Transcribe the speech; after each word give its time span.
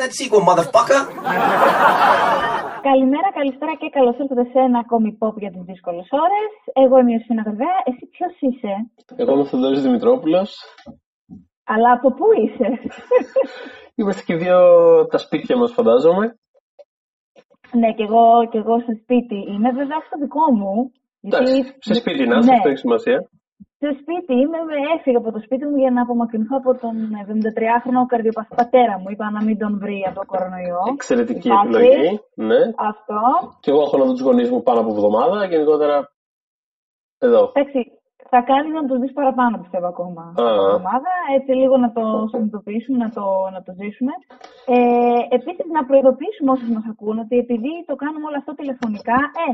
that 0.00 0.12
sequel, 0.18 0.42
motherfucker. 0.50 1.00
Καλημέρα, 2.90 3.28
καλησπέρα 3.38 3.72
και 3.80 3.88
καλώς 3.96 4.16
ήρθατε 4.22 4.44
σε 4.52 4.58
ένα 4.68 4.78
ακόμη 4.78 5.18
pop 5.20 5.34
για 5.42 5.50
τις 5.54 5.62
δύσκολες 5.70 6.08
ώρες. 6.24 6.50
Εγώ 6.84 6.94
είμαι 6.98 7.12
η 7.12 7.16
Ιωσήνα 7.18 7.42
Γρηγαία. 7.46 7.78
Εσύ 7.88 8.04
ποιος 8.14 8.32
είσαι, 8.46 8.72
Εγώ 9.20 9.30
είμαι 9.32 9.40
ο 9.40 9.44
Θοδωρή 9.50 9.78
Δημητρόπουλος. 9.80 10.50
αλλά 11.74 11.90
από 11.92 12.08
πού 12.18 12.26
είσαι; 12.42 12.68
Είμαστε 13.98 14.22
και 14.28 14.36
δύο 14.42 14.58
τα 15.12 15.18
σπίτια 15.18 15.56
μας, 15.56 15.72
φαντάζομαι. 15.72 16.24
ναι, 17.80 17.88
και 17.96 18.02
εγώ, 18.08 18.24
και 18.50 18.58
εγώ 18.58 18.74
σε 18.86 18.92
σπίτι 19.02 19.38
είμαι, 19.52 19.70
βέβαια 19.80 20.00
στο 20.06 20.16
δικό 20.22 20.44
μου. 20.58 20.72
Εντάξει, 21.26 21.56
σε 21.88 21.94
σπίτι 22.00 22.22
να 22.26 22.36
είσαι, 22.36 22.50
ναι, 22.50 22.56
αυτό 22.56 22.68
έχει 22.68 22.78
σημασία. 22.86 23.18
Σε 23.82 23.90
σπίτι 24.00 24.32
είμαι, 24.42 24.58
με- 24.68 24.82
έφυγα 24.96 25.18
από 25.22 25.30
το 25.32 25.40
σπίτι 25.46 25.64
μου 25.68 25.76
για 25.82 25.90
να 25.96 26.00
απομακρυνθώ 26.02 26.56
από 26.62 26.70
τον 26.82 26.94
73χρονο 27.26 28.02
καρδιοπαθή 28.12 28.54
πατέρα 28.60 28.94
μου. 28.98 29.08
Είπα 29.12 29.26
να 29.36 29.40
μην 29.46 29.56
τον 29.62 29.72
βρει 29.82 29.98
από 30.08 30.16
το 30.20 30.26
κορονοϊό. 30.32 30.82
Εξαιρετική 30.96 31.48
Εντάξει. 31.48 31.66
επιλογή. 31.68 32.20
Ναι. 32.50 32.60
Αυτό. 32.90 33.20
Και 33.62 33.70
εγώ 33.72 33.80
έχω 33.86 33.96
να 33.98 34.04
δω 34.04 34.12
τους 34.12 34.26
γονείς 34.28 34.50
μου 34.50 34.62
πάνω 34.62 34.80
από 34.80 34.90
εβδομάδα. 34.96 35.36
Γενικότερα. 35.52 35.96
Εδώ. 37.26 37.40
Εντάξει, 37.54 37.80
θα 38.32 38.40
κάνει 38.50 38.68
να 38.78 38.82
το 38.88 38.94
δεις 39.00 39.12
παραπάνω 39.12 39.54
πιστεύω 39.62 39.86
ακόμα 39.94 40.22
Α. 40.22 40.32
την 40.34 40.44
εβδομάδα, 40.66 41.12
έτσι 41.36 41.52
λίγο 41.60 41.76
να 41.84 41.90
το 41.96 42.02
συνειδητοποιήσουμε, 42.30 42.96
να 43.04 43.10
το, 43.16 43.24
να 43.54 43.60
το 43.66 43.72
ζήσουμε. 43.80 44.12
Ε, 44.74 45.34
επίσης 45.38 45.66
να 45.76 45.82
προειδοποιήσουμε 45.88 46.50
όσους 46.54 46.68
μας 46.74 46.84
ακούν 46.92 47.16
ότι 47.24 47.34
επειδή 47.44 47.72
το 47.88 47.94
κάνουμε 48.02 48.26
όλο 48.28 48.38
αυτό 48.42 48.52
τηλεφωνικά, 48.60 49.18
ε, 49.42 49.46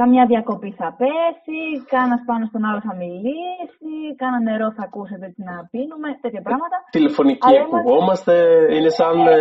καμιά 0.00 0.24
διακοπή 0.32 0.70
θα 0.80 0.88
πέσει, 1.00 1.60
κάνας 1.94 2.20
πάνω 2.28 2.44
στον 2.50 2.64
άλλο 2.68 2.80
θα 2.88 2.94
μιλήσει, 3.02 3.92
κάνα 4.20 4.40
νερό 4.48 4.68
θα 4.76 4.82
ακούσετε 4.88 5.24
έτσι 5.26 5.42
να 5.50 5.54
πίνουμε, 5.72 6.08
τέτοια 6.22 6.42
πράγματα. 6.46 6.76
Τηλεφωνική 6.96 7.46
Αλλά 7.48 7.58
είμαστε- 7.58 7.78
ακουγόμαστε. 7.78 8.34
Είναι 8.76 8.90
σαν 8.98 9.16
ε, 9.26 9.38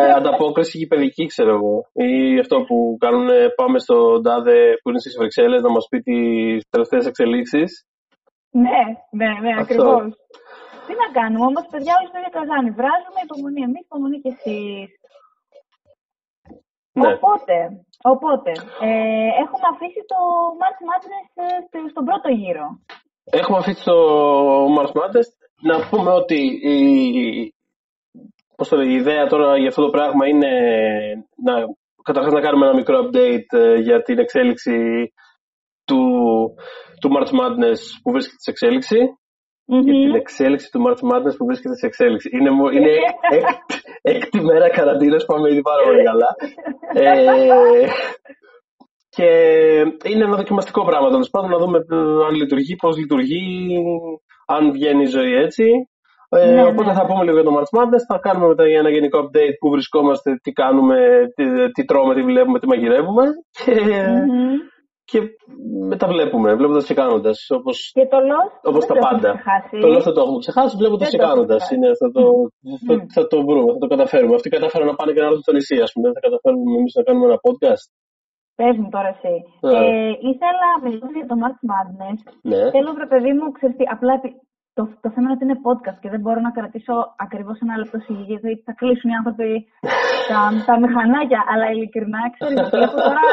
ε, 0.00 0.10
ανταπόκριση 0.18 0.78
γηπαιδική, 0.78 1.24
ξέρω 1.32 1.52
εγώ. 1.58 1.76
Ή 2.08 2.38
αυτό 2.44 2.56
που 2.68 2.76
κάνουν, 3.04 3.28
ε, 3.28 3.48
πάμε 3.60 3.78
στον 3.84 4.22
τάδε 4.26 4.58
που 4.80 4.88
είναι 4.90 5.02
στις 5.04 5.14
Βρυξέλλες 5.20 5.60
να 5.62 5.70
μας 5.76 5.84
πει 5.90 5.98
τις 6.08 6.68
τελευταίες 6.72 7.04
εξελίξεις. 7.10 7.70
Ναι, 8.64 8.80
ναι, 9.20 9.30
ναι, 9.44 9.52
Αυτό. 9.60 9.62
ακριβώς. 9.62 10.12
Τι 10.86 10.92
να 11.02 11.08
κάνουμε 11.18 11.44
όμως, 11.50 11.64
παιδιά, 11.72 11.92
όλοι 11.98 12.08
στο 12.10 12.18
ίδιο 12.20 12.32
καζάνι. 12.38 12.70
Βράζουμε 12.80 13.20
υπομονή 13.26 13.60
εμείς, 13.68 13.82
υπομονή 13.88 14.16
κι 14.24 14.32
εσείς. 14.34 14.88
Ναι. 17.06 17.12
Οπότε, 17.14 17.54
οπότε 18.12 18.50
ε, 18.86 19.28
έχουμε 19.44 19.66
αφήσει 19.74 20.02
το 20.12 20.18
March 20.60 20.80
Madness 20.88 21.28
ε, 21.44 21.46
στο- 21.66 21.88
στον 21.92 22.04
πρώτο 22.08 22.28
γύρο. 22.40 22.66
Έχουμε 23.40 23.58
αφήσει 23.58 23.84
το 23.84 23.96
Mars 24.76 24.92
Madness. 24.98 25.28
Να 25.62 25.88
πούμε 25.88 26.10
ότι 26.12 26.38
η, 26.72 27.54
πώς 28.56 28.68
το 28.68 28.76
λέει, 28.76 28.88
η 28.88 28.94
ιδέα 28.94 29.26
τώρα 29.26 29.58
για 29.58 29.68
αυτό 29.68 29.82
το 29.84 29.90
πράγμα 29.90 30.26
είναι 30.26 30.50
να, 31.46 31.54
καταρχάς 32.02 32.32
να 32.32 32.40
κάνουμε 32.40 32.66
ένα 32.66 32.74
μικρό 32.74 32.96
update 33.04 33.50
ε, 33.58 33.74
για 33.74 34.02
την 34.02 34.18
εξέλιξη 34.18 34.76
του, 35.84 36.00
του 37.00 37.10
March 37.14 37.30
Madness 37.40 37.80
που 38.02 38.10
βρίσκεται 38.10 38.42
σε 38.46 38.50
εξέλιξη. 38.50 38.96
Για 39.78 39.92
την 39.92 40.14
εξέλιξη 40.14 40.70
του 40.72 40.80
March 40.86 41.02
Madness 41.10 41.34
που 41.38 41.46
βρίσκεται 41.46 41.74
σε 41.76 41.86
εξέλιξη. 41.86 42.28
Είναι, 42.32 42.50
μο- 42.50 42.70
είναι 42.70 42.90
έκτη, 42.90 43.78
έκτη 44.02 44.40
μέρα 44.40 44.68
καραντίνας, 44.70 45.24
πάμε 45.24 45.50
ήδη 45.50 45.60
πάρα 45.60 45.82
πολύ 45.84 46.02
καλά. 46.04 46.30
Ε, 46.94 47.86
και 49.16 49.28
είναι 50.04 50.24
ένα 50.24 50.36
δοκιμαστικό 50.36 50.84
πράγμα 50.84 51.10
τέλος 51.10 51.30
πάντων, 51.30 51.50
να 51.50 51.58
δούμε 51.58 51.78
ε, 51.78 51.96
αν 52.28 52.34
λειτουργεί, 52.34 52.76
πώς 52.76 52.96
λειτουργεί, 52.96 53.42
αν 54.46 54.72
βγαίνει 54.72 55.02
η 55.02 55.06
ζωή 55.06 55.34
έτσι. 55.34 55.64
Ε, 56.28 56.50
Ναι, 56.54 56.62
οπότε 56.64 56.88
ναι, 56.88 56.92
θα 56.94 57.02
ναι. 57.02 57.08
πούμε 57.08 57.24
λίγο 57.24 57.36
για 57.40 57.44
το 57.50 57.54
March 57.58 57.70
Madness, 57.78 58.04
θα 58.08 58.18
κάνουμε 58.18 58.46
μετά 58.46 58.66
για 58.68 58.78
ένα 58.78 58.90
γενικό 58.90 59.18
update 59.18 59.56
που 59.60 59.70
βρισκόμαστε, 59.70 60.30
τι 60.42 60.50
κάνουμε, 60.52 60.96
τι, 61.34 61.44
τι 61.72 61.84
τρώμε, 61.84 62.14
τι 62.14 62.22
βλέπουμε, 62.22 62.58
τι 62.58 62.66
μαγειρεύουμε. 62.66 63.24
Και, 63.64 63.72
Μμμ. 63.72 64.54
Και 65.10 65.20
μετά 65.92 66.06
βλέπουμε, 66.12 66.48
βλέποντας 66.58 66.84
και 66.88 66.94
κάνοντας. 67.02 67.38
Όπως, 67.58 67.76
Και 67.98 68.06
το 68.12 68.18
Lost 68.30 68.54
όπως 68.70 68.82
δεν 68.86 68.88
τα 68.88 68.94
το 68.94 69.00
έχουμε 69.02 69.10
πάντα. 69.10 69.28
ξεχάσει. 69.32 69.74
Το 69.84 69.88
λέω 69.92 70.02
θα 70.08 70.12
το 70.14 70.20
έχουμε 70.24 70.38
ξεχάσει, 70.44 70.72
βλέποντας 70.80 71.06
Δεν 71.08 71.12
και 71.12 71.18
το 71.20 71.26
έχουμε 71.26 71.34
κάνοντας. 71.46 71.60
ξεχάσει. 71.64 71.96
Θα, 72.02 72.08
το, 72.16 72.22
θα, 72.86 72.94
Μμ. 72.94 73.00
θα 73.16 73.22
το 73.32 73.36
βρούμε, 73.48 73.70
θα 73.74 73.80
το 73.84 73.88
καταφέρουμε. 73.94 74.34
Αυτοί 74.38 74.48
κατάφεραν 74.56 74.86
να 74.90 74.94
πάνε 74.98 75.10
και 75.14 75.20
να 75.22 75.26
έρθουν 75.30 75.44
στο 75.46 75.52
νησί, 75.56 75.76
ας 75.86 75.90
πούμε. 75.92 76.04
Δεν 76.08 76.14
θα 76.16 76.22
καταφέρουμε 76.26 76.70
εμείς 76.80 76.92
να 76.98 77.02
κάνουμε 77.06 77.24
ένα 77.30 77.38
podcast. 77.46 77.84
Πες 78.58 78.74
μου 78.80 78.88
τώρα 78.94 79.08
εσύ. 79.14 79.34
Ναι. 79.66 79.78
Ε, 79.84 80.10
ήθελα, 80.30 80.68
μιλώντας 80.84 81.14
για 81.20 81.28
το 81.30 81.36
March 81.42 81.60
Madness, 81.70 82.18
Ναι. 82.50 82.62
θέλω 82.74 82.90
βρε 82.96 83.06
παιδί 83.12 83.32
μου, 83.38 83.44
ξέρεις 83.56 83.74
τι, 83.78 83.84
απλά 83.94 84.12
επει- 84.18 84.38
το, 84.76 84.82
το 85.04 85.08
θέμα 85.14 85.26
είναι 85.26 85.36
ότι 85.36 85.44
είναι 85.46 85.60
podcast 85.68 85.98
και 86.02 86.10
δεν 86.14 86.20
μπορώ 86.22 86.40
να 86.46 86.50
κρατήσω 86.58 86.94
ακριβώς 87.24 87.56
ένα 87.64 87.74
λεπτό 87.80 87.98
σιγή 88.06 88.24
γιατί 88.32 88.50
θα 88.66 88.72
κλείσουν 88.80 89.10
οι 89.10 89.16
άνθρωποι 89.20 89.50
τα, 90.30 90.38
τα 90.68 90.74
μηχανάκια. 90.82 91.40
Αλλά 91.50 91.66
ειλικρινά, 91.72 92.20
ξέρεις, 92.34 92.60
βλέπω 92.74 92.96
τώρα, 93.08 93.24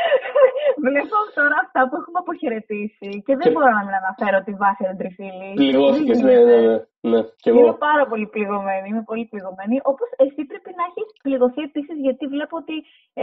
βλέπω 0.86 1.16
τώρα 1.38 1.56
αυτά 1.64 1.80
που 1.88 1.94
έχουμε 2.00 2.18
αποχαιρετήσει 2.24 3.08
και 3.26 3.32
δεν 3.38 3.46
Και- 3.46 3.52
μπορώ 3.54 3.70
να 3.78 3.82
μην 3.86 3.94
αναφέρω 4.02 4.38
τη 4.46 4.52
βάση 4.62 4.82
των 4.88 4.96
τριφύλη. 5.00 5.48
Πληγώθηκες, 5.60 6.18
ναι, 6.26 6.36
ναι, 6.48 6.58
ναι. 6.68 6.76
ναι. 7.10 7.20
Και 7.42 7.48
εγώ. 7.50 7.58
Είμαι 7.60 7.76
πάρα 7.88 8.04
πολύ 8.10 8.26
πληγωμένη, 8.34 8.86
είμαι 8.90 9.04
πολύ 9.10 9.24
πληγωμένη. 9.30 9.76
Όπως 9.92 10.08
εσύ 10.24 10.40
πρέπει 10.50 10.70
να 10.78 10.84
έχεις 10.88 11.06
πληγωθεί 11.24 11.60
επίσης, 11.70 11.96
γιατί 12.06 12.24
βλέπω 12.34 12.54
ότι 12.62 12.76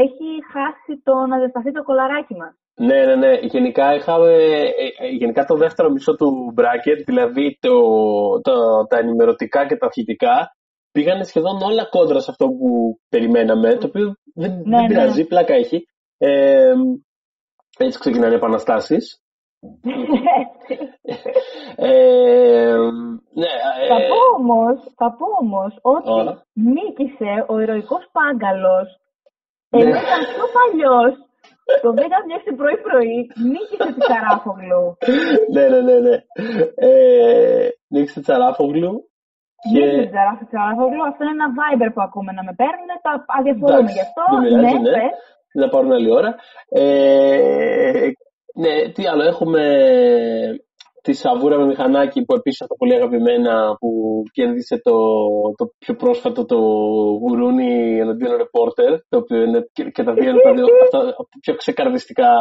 έχει 0.05 0.27
χάσει 0.53 0.91
το 1.07 1.13
να 1.31 1.35
ζεσταθεί 1.43 1.71
το 1.77 1.83
κολαράκι 1.89 2.35
μας. 2.41 2.53
Ναι, 2.75 3.05
ναι, 3.05 3.15
ναι. 3.15 3.33
Γενικά 3.41 3.95
είχαμε. 3.95 4.33
ε, 4.33 5.05
ε, 5.05 5.07
Γενικά 5.19 5.45
το 5.45 5.55
δεύτερο 5.55 5.89
μισό 5.89 6.15
του 6.15 6.53
bracket, 6.57 7.01
δηλαδή 7.05 7.57
το, 7.61 7.71
το, 8.41 8.53
τα 8.89 8.97
ενημερωτικά 8.97 9.65
και 9.67 9.75
τα 9.77 9.85
αθλητικά, 9.85 10.55
πήγανε 10.91 11.23
σχεδόν 11.23 11.61
όλα 11.61 11.85
κόντρα 11.89 12.19
σε 12.19 12.31
αυτό 12.31 12.45
που 12.47 12.99
περιμέναμε. 13.09 13.75
Το 13.75 13.87
οποίο 13.87 14.15
δεν, 14.35 14.51
Ναι, 14.51 14.77
δεν 14.77 14.81
ναι. 14.81 14.87
πειράζει, 14.87 15.25
πλάκα 15.25 15.53
έχει. 15.53 15.87
Ε, 16.17 16.73
έτσι 17.77 17.99
ξεκινάνε 17.99 18.33
οι 18.33 18.37
επαναστάσεις. 18.37 19.17
Ε, 21.75 22.75
ναι, 23.33 23.51
ε, 23.81 23.87
θα 23.87 23.97
πω 24.09 24.19
όμως, 24.41 24.77
θα 24.95 25.15
πω 25.17 25.25
όμως 25.41 25.77
ότι 25.81 26.09
Ωραία. 26.11 26.41
νίκησε 26.53 27.45
ο 27.47 27.59
ηρωικός 27.59 28.03
Πάγκαλος, 28.11 28.99
Ναι. 29.69 29.81
ενώ 29.81 29.89
ήταν 29.89 30.21
πιο 30.33 30.45
παλιός, 30.57 31.13
το 31.81 31.89
10 31.97 31.99
πρωί-πρωί, 32.59 33.15
νίκησε 33.53 33.93
τη 33.95 34.01
Σαράφογλου. 34.11 34.83
ναι, 35.53 35.65
ναι, 35.69 35.79
ναι, 35.87 35.97
ναι. 36.07 36.15
Ε, 36.75 37.67
Νίκησε 37.87 38.21
Τσαράφογλου. 38.21 38.93
Νίκησε 39.73 40.01
τη 40.05 40.11
Σαράφ- 40.15 40.49
Σαράφογλου, 40.51 41.03
αυτό 41.09 41.21
είναι 41.23 41.33
ένα 41.39 41.49
Viber 41.59 41.89
που 41.93 42.01
ακούμε 42.01 42.31
να 42.31 42.43
με 42.43 42.53
παίρνουν, 42.61 42.89
τα 43.05 43.11
αδιαφορούμε 43.37 43.77
Εντάξει, 43.79 43.93
γι' 43.97 44.05
αυτό. 44.07 44.23
δεν 44.31 44.41
πειράζει, 44.47 44.73
ναι, 44.77 44.89
ναι. 44.89 44.97
πες. 44.97 45.17
Δεν 45.55 45.63
θα 45.63 45.69
πάρουν 45.69 45.91
άλλη 45.91 46.11
ώρα. 46.19 46.35
Ε, 46.69 48.07
ναι, 48.63 48.73
τι 48.93 49.07
άλλο. 49.07 49.23
Έχουμε 49.23 49.63
τη 51.03 51.13
Σαβούρα 51.13 51.57
με 51.57 51.65
μηχανάκι 51.65 52.25
που 52.25 52.33
επίσης 52.33 52.61
αυτό 52.61 52.75
πολύ 52.75 52.93
αγαπημένα 52.93 53.75
που 53.79 54.21
κέρδισε 54.31 54.79
το, 54.81 54.91
το 55.57 55.73
πιο 55.77 55.95
πρόσφατο 55.95 56.45
το 56.45 56.57
γουρούνι 57.21 57.99
εναντίον 57.99 58.35
ρεπόρτερ 58.37 58.99
το 59.09 59.17
οποίο 59.17 59.41
είναι 59.41 59.69
και, 59.73 59.83
και 59.83 60.03
τα 60.03 60.13
δύο 60.13 60.29
είναι 60.29 60.41
τα 60.41 60.53
δύο 60.53 60.65
αυτά, 60.83 60.99
από 60.99 61.27
τα 61.31 61.37
πιο 61.41 61.55
ξεκαρδιστικά 61.55 62.31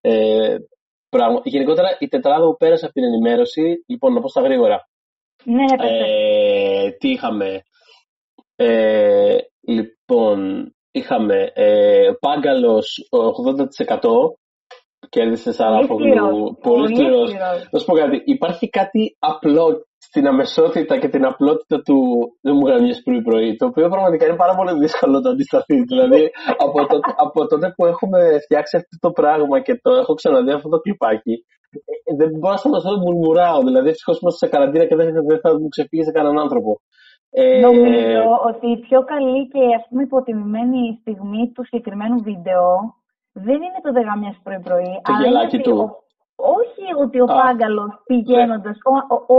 ε, 0.00 0.56
πράγματα. 1.08 1.42
Γενικότερα 1.44 1.96
η 1.98 2.08
τετράδα 2.08 2.44
που 2.46 2.56
πέρασε 2.56 2.84
από 2.84 2.94
την 2.94 3.04
ενημέρωση 3.04 3.84
λοιπόν 3.86 4.12
να 4.12 4.20
πω 4.20 4.28
στα 4.28 4.40
γρήγορα 4.40 4.88
Ναι, 5.44 5.54
ναι, 5.54 5.76
πες, 5.76 5.90
πες. 5.90 6.08
ε, 6.08 6.90
τι 6.98 7.10
είχαμε. 7.10 7.62
Ε, 8.56 9.36
λοιπόν, 9.60 10.68
είχαμε 10.90 11.50
ε, 11.54 12.10
Πάγκαλος 12.20 13.08
80% 13.10 14.00
κέρδισες 15.08 15.54
Σαράφογλου. 15.54 16.06
σκληρός, 16.06 16.36
Πολύ 16.38 16.56
πολύ 16.68 16.86
σκληρός. 16.94 17.28
σκληρός. 17.30 17.68
Να 17.72 17.78
σου 17.78 17.86
πω 17.88 17.94
κάτι. 18.02 18.16
Υπάρχει 18.36 18.66
κάτι 18.78 19.02
απλό 19.32 19.64
στην 20.08 20.26
αμεσότητα 20.26 20.94
και 21.02 21.08
την 21.14 21.24
απλότητα 21.30 21.76
του 21.86 21.96
δεν 22.44 22.54
μου 22.56 22.66
γραμμιές 22.68 22.98
πρωί-πρωί, 23.04 23.56
το 23.56 23.64
οποίο 23.66 23.86
πραγματικά 23.94 24.24
είναι 24.26 24.36
πάρα 24.44 24.54
πολύ 24.58 24.72
δύσκολο 24.84 25.16
να 25.20 25.30
αντισταθεί. 25.30 25.76
δηλαδή, 25.92 26.22
από 26.64 26.78
τότε, 26.90 27.08
από 27.24 27.38
τότε 27.50 27.66
που 27.76 27.82
έχουμε 27.92 28.18
φτιάξει 28.44 28.74
αυτό 28.80 28.94
το 29.04 29.10
πράγμα 29.20 29.56
και 29.66 29.74
το 29.84 29.90
έχω 30.00 30.12
ξαναδεί 30.20 30.50
αυτό 30.58 30.68
το 30.74 30.78
κλιπάκι, 30.84 31.34
ε, 32.08 32.12
δεν 32.20 32.28
μπορώ 32.38 32.52
να 32.56 32.60
σταματήσω 32.62 32.90
να 32.94 33.00
μουρμουράω. 33.04 33.60
Δηλαδή, 33.68 33.88
ευτυχώς 33.92 34.16
είμαστε 34.20 34.40
σε 34.46 34.52
καραντίνα 34.52 34.84
και 34.88 34.96
δεν, 35.00 35.08
δεν 35.30 35.38
θα 35.44 35.50
μου 35.60 35.68
ξεφύγει 35.74 36.04
σε 36.08 36.12
κανέναν 36.16 36.38
άνθρωπο. 36.44 36.72
Ε, 37.36 37.60
Νομίζω 37.68 38.22
ότι 38.50 38.66
η 38.76 38.78
πιο 38.86 39.00
καλή 39.12 39.40
και 39.52 39.62
ας 39.78 39.84
πούμε 39.88 40.02
υποτιμημένη 40.08 40.80
στιγμή 41.00 41.42
του 41.54 41.64
συγκεκριμένου 41.68 42.18
βίντεο 42.30 42.64
δεν 43.46 43.58
είναι 43.66 43.80
το 43.86 43.90
δεγαμιάς 43.98 44.36
πρωί-πρωί. 44.44 44.92
Το 45.06 45.10
αλλά 45.12 45.20
γελάκι 45.24 45.56
είναι 45.56 45.64
ότι 45.64 45.70
του. 45.70 45.76
ο- 45.84 45.92
όχι 46.60 46.84
ότι 47.04 47.16
ο 47.24 47.26
Α. 47.32 47.34
Πάγκαλος 47.40 47.92
πηγαίνοντας, 48.08 48.76
ο, 48.90 48.92
ο, 49.14 49.16
ο, 49.34 49.38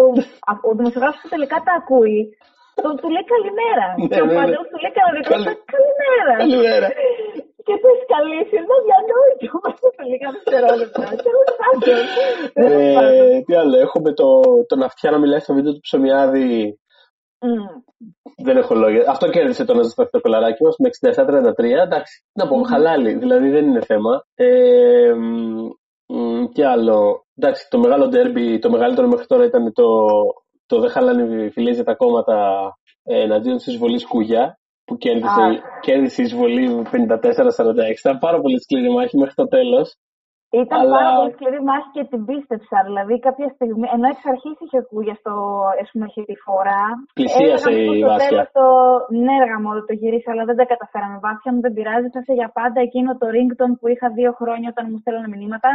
α- 0.52 0.64
ο 0.70 0.72
δημοσιογράφος 0.80 1.20
που 1.22 1.30
τελικά 1.34 1.58
τα 1.68 1.74
ακούει, 1.82 2.20
το, 2.84 2.88
του 3.00 3.08
λέει 3.16 3.26
καλημέρα. 3.34 3.86
Ναι, 3.98 4.08
και 4.16 4.22
ο 4.22 4.26
ναι, 4.26 4.32
ναι. 4.34 4.38
Πάγκαλος 4.40 4.68
του 4.72 4.78
λέει 4.84 4.94
κανονικά 5.00 5.30
Καλη- 5.34 5.60
καλημέρα. 5.76 6.34
Καλημέρα. 6.44 6.88
και 7.68 7.76
το 7.84 7.90
σκαλίσει, 8.04 8.54
είναι 8.60 8.74
αδιανόητο 8.80 9.48
μέσα 9.66 9.86
σε 9.96 10.04
λίγα 10.12 10.28
δευτερόλεπτα. 10.36 11.02
Τέλος 11.28 11.50
πάντων. 11.60 11.80
Τέλος 11.88 12.10
πάντων. 12.14 13.16
Ε, 13.34 13.42
τις 13.46 13.56
άλλο, 13.62 13.76
έχουμε 13.86 14.10
το, 14.20 14.28
τον 14.70 14.80
αυτιά 14.90 15.10
να 15.14 15.20
μιλάει 15.24 15.42
στο 15.46 15.54
βίντεο 15.58 15.72
του 15.76 15.84
Ψωμιάδη 15.88 16.50
Δεν 18.38 18.58
έχω 18.58 18.76
λόγια. 18.76 19.04
Αυτό 19.08 19.30
κέρδισε 19.30 19.66
το 19.66 19.74
να 19.74 19.82
ζεσταθεί 19.82 20.10
το 20.10 20.22
κολαράκι 20.22 20.64
μα 20.64 20.70
με 20.78 20.90
67-33. 21.14 21.64
Εντάξει, 21.64 22.24
να 22.34 22.48
πω, 22.48 22.64
χαλάλι. 22.64 23.14
Δηλαδή 23.14 23.50
δεν 23.50 23.66
είναι 23.66 23.82
θέμα. 23.82 24.26
Ε, 24.36 25.14
και 26.54 26.66
άλλο. 26.66 27.26
Εντάξει, 27.36 27.70
το 27.70 27.80
μεγάλο 27.80 28.08
ντέρμπι, 28.08 28.60
το 28.60 28.70
μεγαλύτερο 28.70 29.08
μέχρι 29.08 29.26
τώρα 29.26 29.46
ήταν 29.46 29.74
το, 29.74 29.86
το 30.66 30.80
δεν 30.80 30.90
χαλάνε 30.90 31.44
οι 31.44 31.50
φιλίε 31.50 31.74
για 31.74 31.84
τα 31.84 31.96
κόμματα 31.96 32.38
ε, 33.04 33.22
εναντίον 33.22 33.58
της 33.58 33.68
εισβολής 33.68 34.08
Κούγια 34.08 34.60
που 34.86 34.98
κέρδισε, 34.98 35.62
κέρδισε 35.82 36.22
η 36.22 36.26
εισβολή 36.26 36.82
54-46. 36.92 36.98
Ήταν 38.00 38.20
πάρα 38.20 38.40
πολύ 38.42 38.62
σκληρή 38.62 38.90
μάχη 38.92 39.18
μέχρι 39.18 39.36
το 39.36 39.48
τέλος. 39.48 39.96
Ήταν 40.64 40.80
Αλλά... 40.82 40.96
πάρα 40.98 41.12
πολύ 41.18 41.32
σκληρή 41.36 41.60
μάχη 41.70 41.90
και 41.96 42.04
την 42.12 42.22
πίστεψα. 42.28 42.78
Δηλαδή, 42.88 43.14
κάποια 43.28 43.50
στιγμή, 43.56 43.88
ενώ 43.96 44.06
εξ 44.14 44.22
αρχής 44.34 44.58
είχε 44.64 44.78
ακούγια 44.84 45.16
στο 45.22 45.34
τη 46.30 46.36
φορά. 46.46 46.84
Πλησίασε 47.18 47.70
η 47.82 48.04
Βάσια. 48.08 48.44
Το... 48.58 48.66
Ναι, 49.26 49.36
μόνο 49.66 49.80
το 49.88 49.94
γυρίσα, 50.00 50.30
αλλά 50.34 50.44
δεν 50.50 50.58
τα 50.60 50.66
καταφέραμε. 50.74 51.18
Βάσια 51.26 51.52
μου 51.54 51.62
δεν 51.66 51.74
πειράζει. 51.76 52.08
Θα 52.16 52.22
σε 52.26 52.34
για 52.40 52.50
πάντα 52.60 52.80
εκείνο 52.88 53.10
το 53.22 53.26
rington 53.36 53.72
που 53.80 53.86
είχα 53.94 54.08
δύο 54.20 54.32
χρόνια 54.40 54.68
όταν 54.74 54.84
μου 54.90 54.98
στέλνανε 55.02 55.30
μηνύματα. 55.34 55.72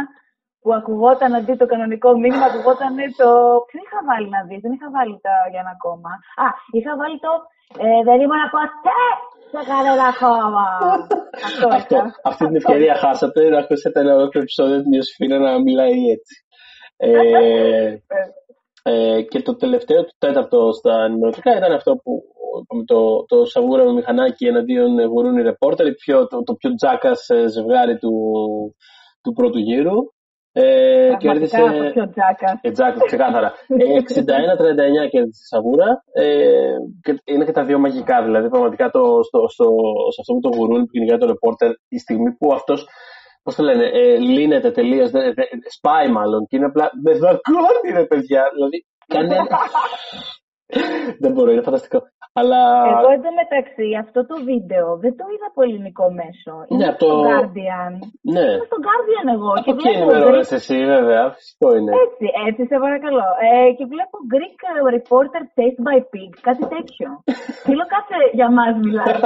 Που 0.63 0.73
ακουγόταν 0.79 1.31
αντί 1.37 1.53
το 1.61 1.65
κανονικό 1.71 2.09
μήνυμα, 2.21 2.45
ακουγόταν 2.49 2.95
το. 3.19 3.29
Ποιο 3.67 3.79
είχα 3.85 3.99
βάλει 4.09 4.27
να 4.35 4.41
δεις, 4.47 4.59
δεν 4.65 4.73
είχα 4.75 4.87
βάλει 4.95 5.15
τα 5.25 5.33
για 5.51 5.61
ένα 5.63 5.75
κόμμα. 5.85 6.11
Α, 6.45 6.47
είχα 6.77 6.91
βάλει 6.99 7.17
το. 7.25 7.31
Ε, 7.85 8.01
δεν 8.07 8.17
ήμουν 8.23 8.43
ποτέ 8.55 9.01
σε 9.51 9.61
κανένα 9.69 10.07
κόμμα. 10.23 10.67
Αυτό, 11.47 11.67
Αυτό 11.73 11.97
Αυτή 12.23 12.45
την 12.45 12.55
ευκαιρία 12.55 12.95
χάσατε 12.95 13.49
να 13.49 13.59
ακούσετε 13.59 13.99
ένα 13.99 14.13
ολόκληρο 14.13 14.43
επεισόδιο 14.45 14.81
την 14.81 14.91
Ιωσήφινα 14.91 15.37
να 15.39 15.61
μιλάει 15.61 15.99
έτσι. 16.15 16.35
Ε, 16.97 17.11
ε, 18.83 19.21
και 19.21 19.41
το 19.41 19.55
τελευταίο, 19.55 20.03
το 20.03 20.15
τέταρτο 20.17 20.71
στα 20.71 21.03
ενημερωτικά 21.03 21.57
ήταν 21.57 21.71
αυτό 21.71 21.91
που 22.03 22.11
είπαμε, 22.61 22.83
το, 22.85 23.25
το 23.25 23.45
σαβούρα 23.45 23.83
με 23.83 23.93
μηχανάκι 23.93 24.45
εναντίον 24.45 25.05
γουρούνι 25.05 25.41
ρεπόρτερ, 25.41 25.85
το, 26.29 26.43
το 26.43 26.53
πιο 26.53 26.73
τζάκας 26.75 27.27
ζευγάρι 27.47 27.97
του, 27.97 28.13
του 29.23 29.31
πρώτου 29.33 29.59
γύρου. 29.59 29.97
Ε, 30.53 31.15
κέρδισε. 31.17 31.57
Το 31.57 31.91
πιο 31.93 32.09
τζάκας. 32.09 32.59
Ε, 32.61 32.71
τζάκας, 32.71 33.03
ξεκάθαρα. 33.05 33.53
61-39 33.67 35.05
ε, 35.05 35.07
κέρδισε 35.07 35.41
η 35.43 35.47
Σαβούρα. 35.51 36.03
Ε, 36.13 36.75
και 37.01 37.21
είναι 37.23 37.45
και 37.45 37.51
τα 37.51 37.63
δύο 37.63 37.79
μαγικά. 37.79 38.23
Δηλαδή, 38.23 38.49
πραγματικά 38.49 38.89
το, 38.89 39.23
στο, 39.23 39.47
στο, 39.47 39.65
σε 40.13 40.19
αυτό 40.21 40.33
με 40.33 40.39
το 40.41 40.49
γουρούνι 40.55 40.85
που 40.85 40.91
κυνηγάει 40.91 41.17
το 41.17 41.25
ρεπόρτερ, 41.25 41.71
η 41.87 41.97
στιγμή 41.97 42.31
που 42.37 42.53
αυτός. 42.53 42.87
Πώς 43.43 43.55
το 43.55 43.63
λένε, 43.63 43.85
ε, 43.85 44.17
λύνεται 44.17 44.71
τελείως, 44.71 45.09
σπάει 45.77 46.07
μάλλον 46.09 46.47
και 46.47 46.55
είναι 46.57 46.65
απλά 46.65 46.91
με 47.03 47.11
δακρώνει 47.11 47.91
ρε 47.93 48.05
παιδιά. 48.05 48.43
Δηλαδή, 48.53 48.85
κάνει. 49.07 49.47
δεν 51.21 51.31
μπορώ, 51.31 51.51
είναι 51.51 51.61
φανταστικό. 51.61 52.01
Αλλά... 52.39 52.61
Εγώ 52.91 53.09
εντωμεταξύ 53.17 53.87
αυτό 54.03 54.19
το 54.29 54.35
βίντεο 54.49 54.87
δεν 55.03 55.13
το 55.19 55.25
είδα 55.31 55.47
από 55.51 55.59
ελληνικό 55.65 56.05
μέσο. 56.19 56.53
Ναι, 56.59 56.65
είναι 56.73 56.89
το... 57.01 57.07
στο 57.07 57.17
Guardian. 57.29 57.93
Ναι. 58.35 58.47
Είναι 58.51 58.67
στο 58.71 58.79
Guardian 58.87 59.25
εγώ. 59.35 59.51
Από 59.59 59.71
εκεί 59.73 59.87
ενημερώνεσαι 59.95 60.55
εσύ 60.61 60.77
βέβαια, 60.93 61.23
φυσικό 61.37 61.67
είναι. 61.75 61.91
Έτσι, 62.05 62.25
έτσι 62.47 62.61
σε 62.69 62.75
παρακαλώ. 62.85 63.27
Ε, 63.47 63.49
και 63.77 63.85
βλέπω 63.93 64.15
Greek 64.33 64.59
reporter 64.95 65.43
chased 65.55 65.79
by 65.87 65.99
pig, 66.11 66.31
κάτι 66.47 66.63
τέτοιο. 66.75 67.09
Θέλω 67.67 67.85
κάθε 67.95 68.17
για 68.37 68.47
μας 68.57 68.73
μιλάτε. 68.83 69.13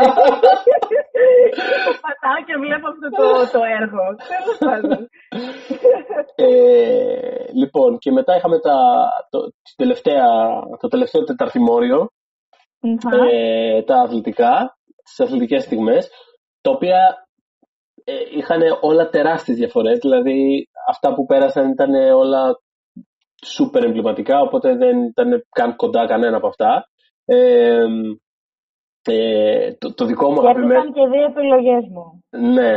Πατάω 2.05 2.39
και 2.47 2.55
βλέπω 2.63 2.85
αυτό 2.93 3.07
το, 3.17 3.25
το 3.55 3.61
έργο. 3.79 4.03
Τέλος 4.33 4.57
πάντων. 4.65 4.99
ε, 6.35 6.47
λοιπόν, 7.61 7.89
και 8.03 8.11
μετά 8.17 8.31
είχαμε 8.37 8.57
τα, 8.67 8.77
το, 9.29 9.39
τελευταία, 9.81 10.25
το 10.81 10.87
τελευταίο 10.87 11.23
τεταρτημόριο 11.23 11.99
ε, 13.31 13.81
τα 13.83 13.95
αθλητικά, 13.95 14.77
τις 15.03 15.19
αθλητικές 15.19 15.63
στιγμές, 15.63 16.09
τα 16.61 16.71
οποία 16.71 17.27
ε, 18.03 18.13
είχαν 18.37 18.61
όλα 18.81 19.09
τεράστιες 19.09 19.57
διαφορές, 19.57 19.99
δηλαδή 19.99 20.67
αυτά 20.89 21.13
που 21.13 21.25
πέρασαν 21.25 21.69
ήταν 21.69 21.93
όλα 21.93 22.59
σούπερ 23.45 23.83
εμβληματικά, 23.83 24.39
οπότε 24.39 24.75
δεν 24.75 25.03
ήταν 25.03 25.45
καν 25.49 25.75
κοντά 25.75 26.05
κανένα 26.05 26.37
από 26.37 26.47
αυτά. 26.47 26.89
Ε, 27.25 27.85
ε, 29.07 29.73
το, 29.79 29.93
το 29.93 30.03
δικό 30.05 30.25
μου 30.31 30.39
αγαπημένο. 30.43 30.79
Ήταν 30.79 30.93
και 30.97 31.05
δύο 31.13 31.25
επιλογές 31.31 31.83
μου. 31.93 32.05
Ναι. 32.57 32.71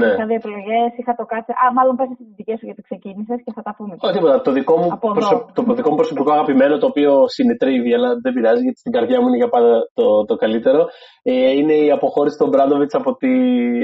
ναι. 0.00 0.10
Είχα 0.12 0.26
δύο 0.30 0.38
επιλογές, 0.42 0.88
είχα 1.00 1.12
το 1.20 1.24
κάτσε. 1.32 1.52
Α, 1.62 1.64
μάλλον 1.76 1.94
πα 1.98 2.04
τις 2.20 2.28
δικές 2.38 2.56
σου 2.58 2.66
γιατί 2.68 2.82
ξεκίνησες 2.88 3.38
και 3.44 3.52
θα 3.56 3.62
τα 3.66 3.72
πούμε. 3.76 3.92
Όχι 4.04 4.14
τίποτα. 4.16 4.36
Το 4.46 4.50
δικό, 4.58 4.74
μου 4.80 4.88
προσω... 5.16 5.34
το 5.56 5.62
δικό 5.78 5.90
μου 5.90 6.00
προσωπικό 6.02 6.30
αγαπημένο, 6.36 6.74
το 6.82 6.86
οποίο 6.92 7.12
συνετρίβει, 7.36 7.90
αλλά 7.96 8.08
δεν 8.24 8.32
πειράζει 8.34 8.62
γιατί 8.66 8.78
στην 8.84 8.92
καρδιά 8.96 9.18
μου 9.20 9.26
είναι 9.28 9.40
για 9.42 9.50
πάντα 9.54 9.74
το, 9.98 10.06
το 10.30 10.34
καλύτερο, 10.42 10.80
ε, 11.22 11.50
είναι 11.58 11.74
η 11.86 11.90
αποχώρηση 11.90 12.36
των 12.38 12.48
Μπράντοβιτς 12.48 12.94
από 13.00 13.10
τη, 13.20 13.32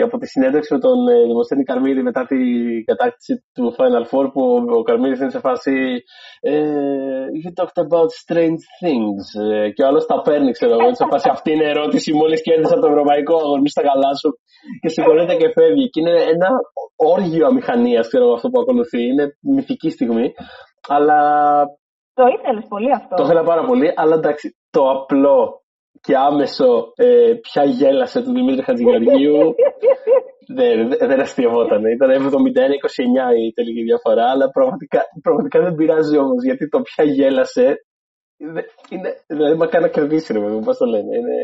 από 0.06 0.16
τη 0.18 0.26
συνέντευξη 0.26 0.70
με 0.74 0.80
τον 0.86 0.98
ε, 1.08 1.16
Δημοσθένη 1.30 1.62
Καρμίδη 1.70 2.02
μετά 2.02 2.22
την 2.30 2.44
κατάκτηση 2.90 3.32
του 3.54 3.74
Final 3.78 4.04
Four 4.10 4.26
που 4.32 4.42
ο, 4.54 4.76
ο 4.78 4.82
Καρμίδης 4.82 5.20
είναι 5.20 5.34
σε 5.36 5.42
φάση. 5.46 5.74
Ε, 6.40 6.52
you 7.42 7.50
talked 7.58 7.78
about 7.86 8.10
strange 8.22 8.62
things. 8.82 9.24
Ε, 9.52 9.70
και 9.70 9.82
ο 9.82 9.86
άλλος 9.86 10.06
τα 10.06 10.20
παίρνει, 10.26 10.50
ξέρω 10.50 10.72
εγώ, 10.72 10.88
σε 10.94 11.06
φάση 11.10 11.28
αυτή 11.32 11.50
είναι 11.52 11.63
ερώτηση 11.72 12.12
μόλις 12.12 12.42
κέρδισα 12.42 12.78
το 12.78 12.86
ευρωπαϊκό 12.86 13.36
αγωνί 13.36 13.68
στα 13.68 13.82
καλά 13.82 14.10
σου 14.20 14.30
και 14.80 14.88
συγχωρείται 14.88 15.34
και 15.34 15.48
φεύγει. 15.56 15.88
Και 15.90 16.00
είναι 16.00 16.16
ένα 16.34 16.48
όργιο 16.96 17.46
αμηχανίας, 17.46 18.06
ξέρω 18.08 18.32
αυτό 18.32 18.48
που 18.48 18.60
ακολουθεί. 18.60 19.02
Είναι 19.10 19.36
μυθική 19.40 19.90
στιγμή. 19.90 20.32
Αλλά. 20.88 21.18
Το 22.14 22.24
ήθελες 22.38 22.64
πολύ 22.68 22.92
αυτό. 22.92 23.14
Το 23.16 23.24
ήθελα 23.24 23.42
πάρα 23.42 23.64
πολύ, 23.64 23.92
αλλά 23.96 24.14
εντάξει, 24.14 24.56
το 24.70 24.90
απλό 24.90 25.64
και 26.00 26.16
άμεσο 26.16 26.92
ε, 26.94 27.32
πια 27.44 27.64
γέλασε 27.64 28.22
του 28.22 28.32
Δημήτρη 28.32 28.62
Χατζηγαργίου 28.62 29.54
δεν, 30.58 30.88
δεν 30.88 31.20
αστειευόταν. 31.20 31.84
Ήταν 31.84 32.10
71-29 32.10 32.16
η 33.46 33.52
τελική 33.52 33.82
διαφορά, 33.82 34.30
αλλά 34.30 34.50
πραγματικά, 34.50 35.00
πραγματικά 35.22 35.60
δεν 35.60 35.74
πειράζει 35.74 36.16
όμως 36.18 36.42
γιατί 36.44 36.68
το 36.68 36.80
πια 36.80 37.04
γέλασε 37.04 37.76
είναι, 38.90 39.10
δηλαδή 39.26 39.56
μα 39.56 39.66
κάνει 39.66 39.84
να 39.84 39.90
κερδίσει, 39.90 40.32
ρε 40.32 40.40
παιδί 40.40 40.64
πώς 40.64 40.76
το 40.76 40.86
λένε. 40.86 41.16
Είναι, 41.18 41.38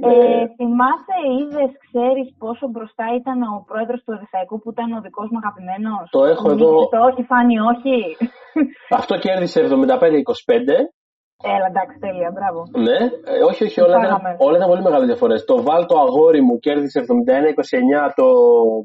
ε, 0.00 0.08
ε, 0.08 0.46
θυμάσαι, 0.56 1.18
είδες, 1.36 1.72
ξέρεις 1.86 2.26
πόσο 2.42 2.66
μπροστά 2.72 3.04
ήταν 3.20 3.38
ο 3.42 3.64
πρόεδρος 3.68 4.00
του 4.02 4.12
Ερυθαϊκού 4.16 4.56
που 4.60 4.70
ήταν 4.74 4.88
ο 4.92 5.00
δικός 5.06 5.28
μου 5.30 5.40
αγαπημένος; 5.42 6.04
Το 6.16 6.24
έχω 6.32 6.46
εδώ. 6.50 6.70
Το 6.94 6.98
όχι, 7.08 7.22
φάνη, 7.30 7.56
όχι. 7.72 7.96
Αυτό 9.00 9.14
κέρδισε 9.24 9.58
75-25. 9.60 10.78
Έλα, 11.54 11.66
εντάξει, 11.72 11.96
τέλεια, 12.04 12.30
μπράβο. 12.36 12.60
Ναι, 12.86 12.98
ε, 13.32 13.42
όχι, 13.50 13.62
όχι, 13.68 13.80
όλα 13.80 13.96
ήταν, 13.98 14.20
όλα 14.46 14.56
ήταν 14.56 14.68
πολύ 14.72 14.82
μεγάλες 14.82 15.06
διαφορές. 15.06 15.44
Το 15.44 15.56
Βάλ 15.62 15.82
το 15.86 15.96
αγόρι 16.04 16.40
μου 16.46 16.58
κέρδισε 16.58 16.98
71-29 17.00 18.12
το, 18.18 18.28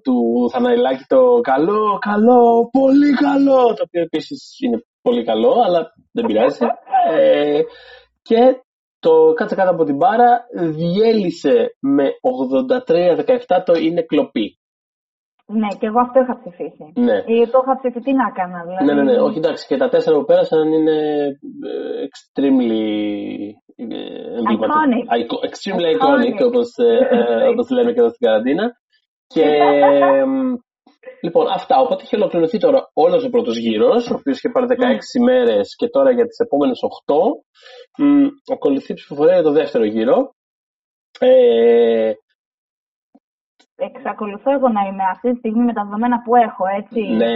του 0.05 0.15
Θαναϊλάκη 0.51 1.05
το 1.07 1.21
καλό, 1.51 1.83
καλό, 2.11 2.69
πολύ 2.79 3.11
καλό. 3.25 3.61
Το 3.77 3.83
οποίο 3.87 4.01
επίσης 4.01 4.39
είναι 4.63 4.77
πολύ 5.01 5.23
καλό, 5.23 5.53
αλλά 5.65 5.93
δεν 6.11 6.25
πειράζει. 6.25 6.65
ε, 7.11 7.61
και 8.21 8.61
το 8.99 9.33
κάτσε 9.33 9.55
κάτω 9.55 9.71
από 9.71 9.83
την 9.83 9.95
μπάρα 9.95 10.45
διέλυσε 10.53 11.75
με 11.79 12.09
83-17 13.47 13.63
το 13.65 13.73
είναι 13.73 14.01
κλοπή. 14.01 14.55
Ναι, 15.45 15.67
και 15.79 15.85
εγώ 15.85 15.99
αυτό 15.99 16.19
είχα 16.21 16.39
ψηφίσει. 16.39 16.85
Ναι. 16.95 17.17
Ή 17.35 17.47
το 17.51 17.57
είχα 17.61 17.73
ψηφίσει, 17.79 18.03
τι 18.05 18.13
να 18.13 18.25
έκανα, 18.31 18.59
δηλαδή. 18.67 18.85
Ναι, 18.85 18.93
ναι, 18.93 19.03
ναι, 19.03 19.17
όχι 19.21 19.37
εντάξει, 19.37 19.67
και 19.67 19.77
τα 19.77 19.89
τέσσερα 19.89 20.17
που 20.17 20.25
πέρασαν 20.25 20.71
είναι 20.71 20.97
ε, 21.71 22.07
extremely 22.07 22.83
ε, 23.75 23.87
iconic. 24.55 25.05
Extremely 25.49 25.89
iconic, 25.95 26.31
iconic 26.31 26.45
όπως, 26.47 26.67
ε, 26.77 27.47
όπως 27.51 27.69
λέμε 27.69 27.91
και 27.93 27.99
εδώ 27.99 28.09
στην 28.09 28.27
καραντίνα. 28.27 28.71
Και 29.27 29.45
Λοιπόν, 31.21 31.47
αυτά. 31.51 31.79
Οπότε 31.79 32.03
είχε 32.03 32.15
ολοκληρωθεί 32.15 32.57
τώρα 32.57 32.89
όλος 32.93 33.25
ο 33.25 33.29
πρώτος 33.29 33.57
γύρος, 33.57 34.09
ο 34.09 34.13
οποίος 34.19 34.37
είχε 34.37 34.49
πάρει 34.49 34.65
16 34.69 34.73
mm. 34.73 35.23
μέρες 35.25 35.75
και 35.75 35.87
τώρα 35.87 36.11
για 36.11 36.25
τις 36.25 36.39
επόμενες 36.39 36.79
8 37.05 37.13
μ, 37.97 38.27
ακολουθεί 38.53 38.91
η 38.91 38.95
ψηφοφορία 38.95 39.33
για 39.33 39.43
το 39.43 39.51
δεύτερο 39.51 39.85
γύρο. 39.85 40.33
Ε, 41.19 42.11
Εξακολουθώ 43.89 44.49
εγώ 44.57 44.67
να 44.77 44.81
είμαι 44.87 45.05
αυτή 45.13 45.27
τη 45.31 45.37
στιγμή 45.37 45.63
με 45.69 45.73
τα 45.77 45.83
δεδομένα 45.83 46.17
που 46.25 46.31
έχω, 46.47 46.63
έτσι. 46.79 47.01
Ναι. 47.21 47.33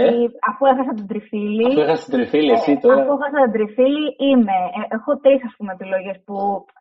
Αφού 0.49 0.63
έχασα 0.71 0.93
την 0.99 1.07
τριφύλη. 1.11 1.65
Αφού 1.67 1.81
έχασα 1.85 2.03
την 2.05 2.13
τριφύλη, 2.17 2.51
εσύ 2.57 2.71
ε, 2.71 2.81
τώρα. 2.83 3.01
Αφού 3.01 3.13
έχασα 3.17 3.39
την 3.45 3.53
τριφύλη, 3.57 4.05
είμαι. 4.27 4.57
Ε, 4.77 4.79
έχω 4.97 5.11
τρεις 5.23 5.41
πούμε 5.57 5.71
επιλογές 5.77 6.17
που 6.25 6.35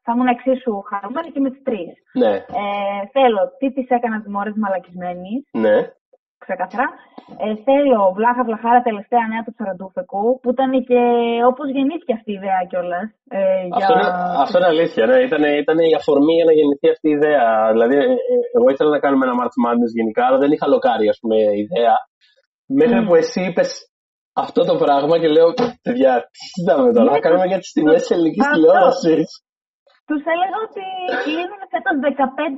θα 0.05 0.11
ήμουν 0.15 0.29
εξίσου 0.35 0.75
χαρούμενη 0.91 1.29
και 1.33 1.41
με 1.45 1.51
τις 1.53 1.63
τρεις. 1.69 1.93
Ναι. 2.23 2.33
Ε, 2.61 3.01
θέλω 3.15 3.43
τι 3.59 3.67
τη 3.77 3.83
έκανα 3.97 4.17
τη 4.23 4.29
μόρες 4.35 4.57
μαλακισμένης. 4.63 5.41
Ναι 5.65 5.79
ξεκάθαρα. 6.47 6.87
Ε, 7.43 7.47
θέλω 7.67 8.01
βλάχα 8.17 8.43
βλαχάρα 8.49 8.81
τελευταία 8.89 9.25
νέα 9.33 9.43
του 9.45 9.53
Τσαραντούφεκου, 9.55 10.25
που 10.41 10.49
ήταν 10.55 10.71
και 10.89 11.01
όπως 11.51 11.67
γεννήθηκε 11.77 12.13
αυτή 12.19 12.31
η 12.33 12.39
ιδέα 12.41 12.61
κιόλας. 12.71 13.07
Ε, 13.39 13.41
αυτό, 13.79 13.93
είναι, 13.95 14.09
αυτό 14.45 14.57
είναι 14.59 14.73
αλήθεια. 14.75 15.03
Ναι. 15.11 15.19
Ήταν, 15.29 15.43
ήταν 15.63 15.77
η 15.91 15.95
αφορμή 16.01 16.35
για 16.39 16.49
να 16.51 16.55
γεννηθεί 16.59 16.87
αυτή 16.95 17.07
η 17.11 17.17
ιδέα. 17.19 17.47
Δηλαδή, 17.75 17.97
ε, 18.05 18.15
ε, 18.33 18.37
εγώ 18.57 18.67
ήθελα 18.73 18.91
να 18.97 19.01
κάνουμε 19.05 19.25
ένα 19.27 19.37
March 19.41 19.57
Madness 19.65 19.93
γενικά, 19.99 20.23
αλλά 20.27 20.39
δεν 20.43 20.51
είχα 20.55 20.67
λοκάρει, 20.75 21.07
ας 21.15 21.19
πούμε, 21.21 21.37
ιδέα. 21.65 21.95
Μέχρι 22.81 23.01
mm. 23.01 23.07
που 23.07 23.15
εσύ 23.23 23.41
είπες 23.49 23.71
αυτό 24.45 24.61
το 24.71 24.75
πράγμα 24.85 25.15
και 25.19 25.29
λέω, 25.37 25.49
παιδιά, 25.87 26.13
τι 26.31 26.39
συζητάμε 26.51 26.93
τώρα, 26.93 27.11
θα 27.13 27.19
κάνουμε 27.19 27.47
για 27.47 27.59
τις 27.59 27.73
τιμές 27.73 28.01
της 28.01 28.11
ελληνικής 28.11 28.47
τηλεόρασης. 28.53 29.44
Τους 30.09 30.23
έλεγα 30.35 30.59
ότι 30.69 30.85
κλείνουν 31.25 31.61
φέτο 31.73 31.91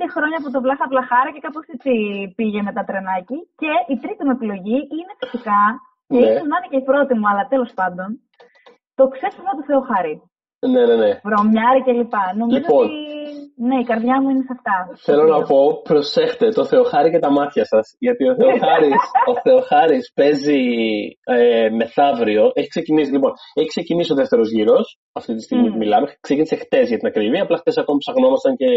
15 0.01 0.13
χρόνια 0.13 0.37
από 0.41 0.49
το 0.53 0.59
Βλάχα 0.63 0.85
Βλαχάρα 0.91 1.29
και 1.33 1.43
κάπως 1.45 1.65
έτσι 1.75 1.91
πήγε 2.37 2.59
με 2.67 2.71
τα 2.77 2.83
τρενάκι. 2.87 3.37
Και 3.61 3.71
η 3.93 3.95
τρίτη 4.01 4.21
μου 4.25 4.35
επιλογή 4.37 4.77
είναι 4.97 5.13
φυσικά, 5.21 5.61
και 6.11 6.19
Ναι. 6.19 6.27
ίσως 6.29 6.47
να 6.49 6.55
είναι 6.57 6.69
και 6.71 6.81
η 6.83 6.87
πρώτη 6.89 7.13
μου, 7.19 7.27
αλλά 7.31 7.43
τέλος 7.53 7.71
πάντων, 7.79 8.07
το 8.97 9.03
ξέσπασμα 9.13 9.53
του 9.57 9.65
Θεοχάρη. 9.69 10.15
Ναι, 10.73 10.81
ναι, 10.89 10.95
ναι. 11.03 11.11
Βρωμιάρι 11.27 11.81
κλπ. 11.87 12.15
Νομίζω 12.41 12.57
Λοιπόν. 12.59 12.85
ότι 12.85 12.95
ναι, 13.65 13.77
η 13.79 13.83
καρδιά 13.91 14.21
μου 14.21 14.29
είναι 14.29 14.43
σε 14.49 14.53
αυτά. 14.57 14.75
Θέλω 15.07 15.25
να 15.35 15.41
πω, 15.49 15.81
προσέχτε, 15.89 16.47
το 16.49 16.63
Θεοχάρη 16.65 17.09
και 17.11 17.19
τα 17.19 17.31
μάτια 17.31 17.65
σας. 17.65 17.95
Γιατί 17.99 18.23
ο 18.29 18.35
Θεοχάρης, 18.35 19.01
ο 19.31 19.33
Θεοχάρης 19.43 20.11
παίζει 20.15 20.61
ε, 21.23 21.69
μεθαύριο. 21.69 22.43
Έχει 22.53 22.67
ξεκινήσει, 22.67 23.11
λοιπόν, 23.11 23.31
έχει 23.53 23.67
ξεκινήσει 23.67 24.11
ο 24.11 24.15
δεύτερος 24.15 24.49
γύρος, 24.51 24.85
αυτή 25.19 25.33
τη 25.35 25.41
στιγμή 25.41 25.63
Μμμ. 25.63 25.71
που 25.71 25.77
μιλάμε. 25.77 26.05
Ξεκίνησε 26.19 26.55
χτες 26.55 26.87
για 26.89 26.97
την 26.97 27.07
ακριβή, 27.07 27.39
απλά 27.39 27.57
χτες 27.57 27.77
ακόμα 27.77 27.97
ψαχνόμασταν 27.97 28.55
και 28.55 28.69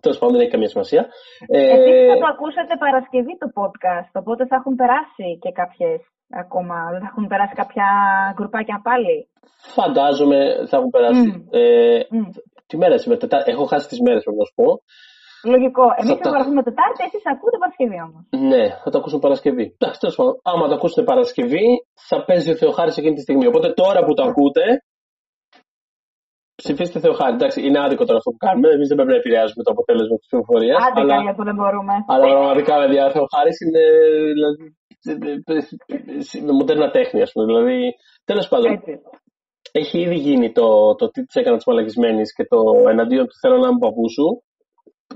τέλος 0.00 0.18
πάντων 0.18 0.32
δεν 0.34 0.42
έχει 0.44 0.50
καμία 0.56 0.68
σημασία. 0.74 1.02
Επίσης 1.46 2.02
Ε, 2.02 2.08
θα 2.12 2.18
το 2.24 2.28
ακούσετε 2.34 2.72
Παρασκευή 2.84 3.34
το 3.42 3.48
podcast, 3.60 4.12
οπότε 4.22 4.42
θα 4.46 4.56
έχουν 4.60 4.74
περάσει 4.80 5.26
και 5.42 5.50
κάποιες 5.60 6.00
ακόμα, 6.42 6.74
δεν 6.92 7.00
θα 7.00 7.08
έχουν 7.12 7.26
περάσει 7.32 7.54
κάποια 7.62 7.86
γκρουπάκια 8.36 8.80
πάλι. 8.88 9.16
φαντάζομαι 9.78 10.38
θα 10.68 10.76
έχουν 10.78 10.90
περάσει. 10.96 11.26
Μμ. 11.28 11.46
Ε, 11.50 11.62
Μμ. 12.10 12.26
Τι 12.72 12.78
μέρα 12.82 12.96
σήμερα, 13.02 13.20
Τετά- 13.24 13.46
έχω 13.52 13.64
χάσει 13.72 13.86
τις 13.92 14.00
μέρες 14.04 14.22
πρέπει 14.24 14.38
να 14.42 14.46
σου 14.48 14.56
πω. 14.60 14.68
Λογικό. 15.54 15.84
Εμείς 16.00 16.10
Θα 16.12 16.16
θα 16.22 16.26
τα- 16.28 16.32
γραφούμε 16.34 16.60
Τετάρτη, 16.68 17.00
εσείς 17.08 17.22
ακούτε 17.32 17.56
Παρασκευή 17.62 17.98
όμως. 18.08 18.22
Ναι, 18.50 18.64
θα 18.82 18.88
το 18.90 18.96
ακούσουν 19.00 19.18
Παρασκευή. 19.26 19.64
Εντάξει, 19.78 19.98
τέλος 20.02 20.16
πάντων, 20.18 20.32
άμα 20.50 20.64
το 20.70 20.74
ακούσετε 20.78 21.02
Παρασκευή, 21.10 21.66
θα 22.08 22.16
παίζει 22.26 22.48
ο 22.54 22.56
Θεοχάρης 22.60 22.96
εκείνη 23.00 23.14
τη 23.18 23.22
στιγμή. 23.26 23.44
Οπότε 23.52 23.68
τώρα 23.82 24.00
που 24.06 24.12
το 24.18 24.22
ακούτε, 24.28 24.64
ψηφίστε 26.60 26.98
Θεοχάρη. 27.04 27.34
Εντάξει, 27.38 27.58
είναι 27.66 27.78
άδικο 27.84 28.04
τώρα 28.08 28.18
αυτό 28.20 28.30
που 28.34 28.40
κάνουμε. 28.46 28.68
Εμεί 28.76 28.84
δεν 28.90 28.96
πρέπει 28.98 29.12
να 29.16 29.20
επηρεάζουμε 29.22 29.62
το 29.66 29.70
αποτέλεσμα 29.74 30.14
τη 30.18 30.22
ψηφοφορία. 30.26 30.74
Άντε 30.86 31.00
Αλλά, 31.00 31.14
καλά 31.16 31.32
που 31.36 31.44
δεν 31.48 31.56
μπορούμε. 31.60 31.94
αλλά 32.12 32.24
πραγματικά, 32.34 32.74
παιδιά, 32.82 33.02
ο 33.08 33.10
Θεοχάρης 33.16 33.56
είναι 33.64 33.82
δηλαδή, 34.36 34.64
με 36.46 36.52
μοντέρνα 36.58 36.88
τέχνη, 36.96 37.20
α 37.26 37.28
πούμε. 37.32 37.44
Δηλαδή, 37.50 37.78
τέλο 38.30 38.42
πάντων, 38.52 38.70
Έτσι. 38.76 38.92
Έχει 39.72 40.00
ήδη 40.00 40.14
γίνει 40.14 40.52
το, 40.52 40.94
το 40.94 41.10
τι 41.10 41.24
της 41.24 41.34
έκανα 41.34 41.56
τη 41.56 41.68
μαλακισμένη 41.68 42.22
και 42.36 42.44
το 42.44 42.88
εναντίον 42.88 43.26
του 43.26 43.38
θέλω 43.40 43.56
να 43.56 43.68
είμαι 43.68 43.78
παππού 43.78 44.10
σου. 44.10 44.42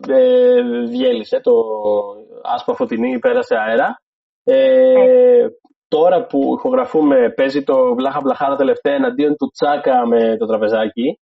Ε, 0.09 0.61
διέλυσε 0.89 1.41
το 1.41 1.53
άσπα 2.43 2.75
φωτεινή, 2.75 3.19
πέρασε 3.19 3.55
αέρα. 3.57 4.01
Ε, 4.45 5.47
τώρα 5.89 6.27
που 6.27 6.55
ηχογραφούμε 6.57 7.33
παίζει 7.37 7.63
το 7.63 7.95
βλάχα 7.95 8.21
βλαχάρα 8.21 8.57
τελευταία 8.57 8.95
εναντίον 8.95 9.37
του 9.37 9.51
Τσάκα 9.51 10.07
με 10.07 10.37
το 10.37 10.47
τραπεζάκι. 10.47 11.21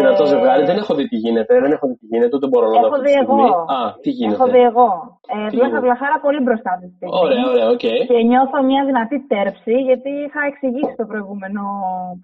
Δυνατό 0.00 0.24
Ε, 0.26 0.30
ζευγάρι. 0.32 0.62
Δεν 0.70 0.78
έχω 0.82 0.92
δει 0.98 1.04
τι 1.12 1.16
γίνεται. 1.24 1.52
Δεν 1.64 1.72
έχω 1.76 1.84
δει 1.90 1.96
τι 2.00 2.06
γίνεται. 2.12 2.32
Ούτε 2.36 2.46
μπορώ 2.50 2.66
να 2.66 2.72
δω 2.74 2.78
Έχω 2.86 2.96
αυτή 2.96 3.06
τη 3.06 3.10
δει 3.10 3.16
στιγμή. 3.20 3.46
εγώ. 3.50 3.60
Α, 3.76 3.80
τι 4.04 4.10
γίνεται; 4.18 4.36
Έχω 4.38 4.46
δει 4.54 4.62
εγώ. 4.70 4.88
Ε, 5.34 5.36
Τι 5.50 5.54
Βλάχα 5.56 5.68
γίνεται; 5.70 5.84
βλαχάρα 5.86 6.16
πολύ 6.26 6.40
μπροστά 6.44 6.68
αυτή 6.76 6.86
τη 6.90 6.94
στιγμή. 6.98 7.14
Ωραία, 7.24 7.44
ωραία, 7.52 7.66
οκ. 7.74 7.84
Και 8.10 8.18
νιώθω 8.30 8.56
μια 8.70 8.82
δυνατή 8.88 9.18
τέρψη, 9.32 9.74
γιατί 9.88 10.10
είχα 10.26 10.40
εξηγήσει 10.50 10.92
στο 10.96 11.04
προηγούμενο 11.12 11.62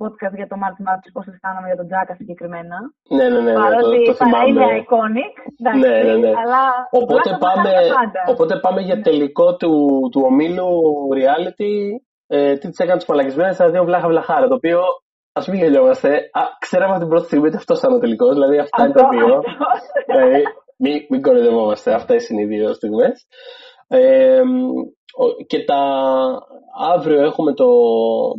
podcast 0.00 0.34
για 0.40 0.48
το 0.52 0.56
Μάρτ 0.62 0.78
Μάρτ 0.86 1.02
πώς 1.14 1.24
αισθάνομαι 1.30 1.66
για 1.70 1.78
τον 1.80 1.86
Τζάκα 1.90 2.12
συγκεκριμένα. 2.20 2.76
Ναι, 3.16 3.26
ναι, 3.32 3.38
ναι, 3.38 3.40
ναι, 3.46 3.52
το, 3.56 3.60
Παρότι 3.64 3.98
το 4.10 4.14
παρά 4.22 4.40
είναι 4.48 4.64
θυμάμαι. 4.66 4.80
iconic, 4.84 5.34
εντάξει, 5.60 5.80
Ναι, 5.84 5.92
ναι, 6.08 6.14
ναι. 6.24 6.32
αλλά 6.42 6.62
Οπότε 7.00 7.28
Βλάχα 7.30 7.44
πάμε, 7.46 7.70
Βλαχάρα 7.74 7.94
πάντα. 8.00 8.20
οπότε 8.32 8.52
πάμε 8.64 8.80
για 8.88 8.96
τελικό 9.08 9.46
του, 9.60 9.72
του 10.12 10.20
ομίλου 10.30 10.70
reality. 11.18 11.74
Ε, 12.32 12.52
τι 12.60 12.66
τη 12.70 12.78
έκανες 12.84 13.02
του 13.04 13.10
μαλακισμένες, 13.12 13.56
θα 13.56 13.64
δει 13.70 13.78
βλάχα 13.80 14.08
βλαχάρα. 14.12 14.46
Το 14.48 14.54
οποίο 14.60 14.78
ας 15.32 15.46
μην 15.48 15.58
γελιόμαστε. 15.60 16.08
Α, 16.16 16.42
ξέραμε 16.60 16.90
από 16.90 17.00
την 17.00 17.08
πρώτη 17.08 17.24
στιγμή 17.26 17.46
ότι 17.46 17.56
αυτός 17.56 17.78
ήταν 17.78 17.92
ο 17.92 17.98
τελικός. 17.98 18.32
Δηλαδή 18.34 18.58
αυτά 18.58 18.84
είναι 18.84 18.92
τα 18.92 19.02
Αυτό- 19.04 19.16
δύο. 19.26 19.34
αυτός. 19.36 19.80
δηλαδή, 20.06 20.42
μην, 20.78 21.06
μην 21.08 21.22
κοροϊδευόμαστε. 21.22 21.92
Αυτέ 21.94 22.16
είναι 22.30 22.42
οι 22.42 22.46
δύο 22.46 22.72
στιγμές. 22.72 23.26
Ε, 23.88 24.40
ο- 25.22 25.44
και 25.46 25.64
τα 25.64 25.80
αύριο 26.94 27.22
έχουμε 27.22 27.54
το. 27.54 27.66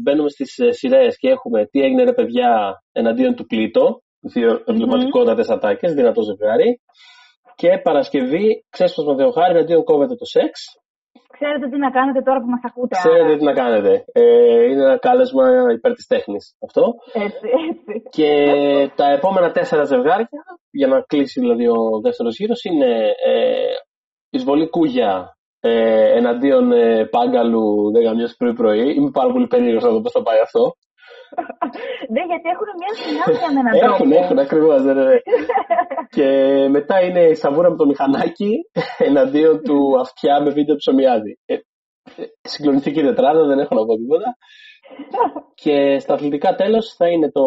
Μπαίνουμε 0.01 0.29
στις 0.29 0.55
σειρές 0.69 1.17
και 1.17 1.29
έχουμε 1.29 1.65
τι 1.65 1.81
έγινε 1.81 2.03
ρε 2.03 2.13
παιδιά 2.13 2.81
εναντίον 2.91 3.35
του 3.35 3.45
πλήτο. 3.45 4.01
Δύο 4.33 4.61
εμβληματικότατε 4.65 5.53
ατάκες, 5.53 5.93
δυνατό 5.93 6.21
ζευγάρι. 6.21 6.81
Και 7.55 7.79
Παρασκευή, 7.83 8.65
ξέσπασμα 8.69 9.15
Θεοχάρη 9.15 9.53
εναντίον 9.55 9.83
κόβεται 9.83 10.15
το 10.15 10.25
σεξ. 10.25 10.61
Ξέρετε 11.37 11.65
τι 11.71 11.77
να 11.77 11.91
κάνετε 11.97 12.21
τώρα 12.21 12.39
που 12.41 12.49
μας 12.53 12.63
ακούτε. 12.69 12.95
Ξέρετε 12.95 13.23
άρα. 13.23 13.37
τι 13.37 13.43
να 13.43 13.53
κάνετε. 13.53 13.91
Ε, 14.11 14.63
είναι 14.69 14.83
ένα 14.87 14.97
κάλεσμα 14.97 15.45
υπέρ 15.77 15.93
της 15.93 16.07
τέχνης 16.07 16.55
αυτό. 16.65 16.83
Έτσι, 17.13 17.45
έτσι. 17.69 17.93
Και 18.09 18.31
τα 18.95 19.07
επόμενα 19.17 19.51
τέσσερα 19.51 19.83
ζευγάρια, 19.83 20.29
για 20.71 20.87
να 20.87 21.01
κλείσει 21.01 21.39
δηλαδή 21.39 21.67
ο 21.67 21.99
δεύτερος 22.03 22.37
γύρος, 22.39 22.63
είναι 22.63 22.89
ε, 23.31 23.73
εισβολή 24.29 24.69
Κούγια 24.69 25.35
ε, 25.59 26.17
εναντίον 26.17 26.71
ε, 26.71 27.05
Πάγκαλου 27.05 27.91
10 28.27 28.33
πρωί-πρωί. 28.37 28.93
Είμαι 28.95 29.11
πάρα 29.11 29.31
πολύ 29.31 29.47
περίεργος 29.47 29.83
να 29.83 29.89
δω 29.89 30.01
πώς 30.01 30.11
θα 30.11 30.21
πάει 30.21 30.39
αυτό. 30.39 30.75
Ναι, 32.13 32.21
γιατί 32.29 32.47
έχουν 32.53 32.67
μια 32.81 32.91
συνάφεια 33.01 33.51
με 33.53 33.59
έναν 33.59 33.73
τρόπο. 33.79 33.93
Έχουν, 33.93 34.11
έχουν 34.11 34.39
ακριβώς. 34.39 34.81
Ναι, 34.83 34.93
ναι, 34.93 35.03
ναι. 35.03 35.17
και 36.15 36.27
μετά 36.69 37.01
είναι 37.01 37.21
η 37.21 37.35
Σαβούρα 37.35 37.69
με 37.69 37.77
το 37.77 37.85
μηχανάκι 37.85 38.51
εναντίον 39.09 39.61
του 39.63 39.99
Αυτιά 39.99 40.41
με 40.41 40.49
βίντεο 40.49 40.75
ψωμιάδη. 40.75 41.39
Ε, 41.45 41.53
ε, 41.53 42.23
συγκλονιστική 42.41 43.01
τετράδα, 43.01 43.45
δεν 43.45 43.59
έχω 43.59 43.75
να 43.75 43.85
πω 43.85 43.95
τίποτα. 43.95 44.37
Και 45.53 45.99
στα 45.99 46.13
αθλητικά 46.13 46.55
τέλος 46.55 46.93
θα 46.97 47.07
είναι 47.07 47.31
το 47.31 47.43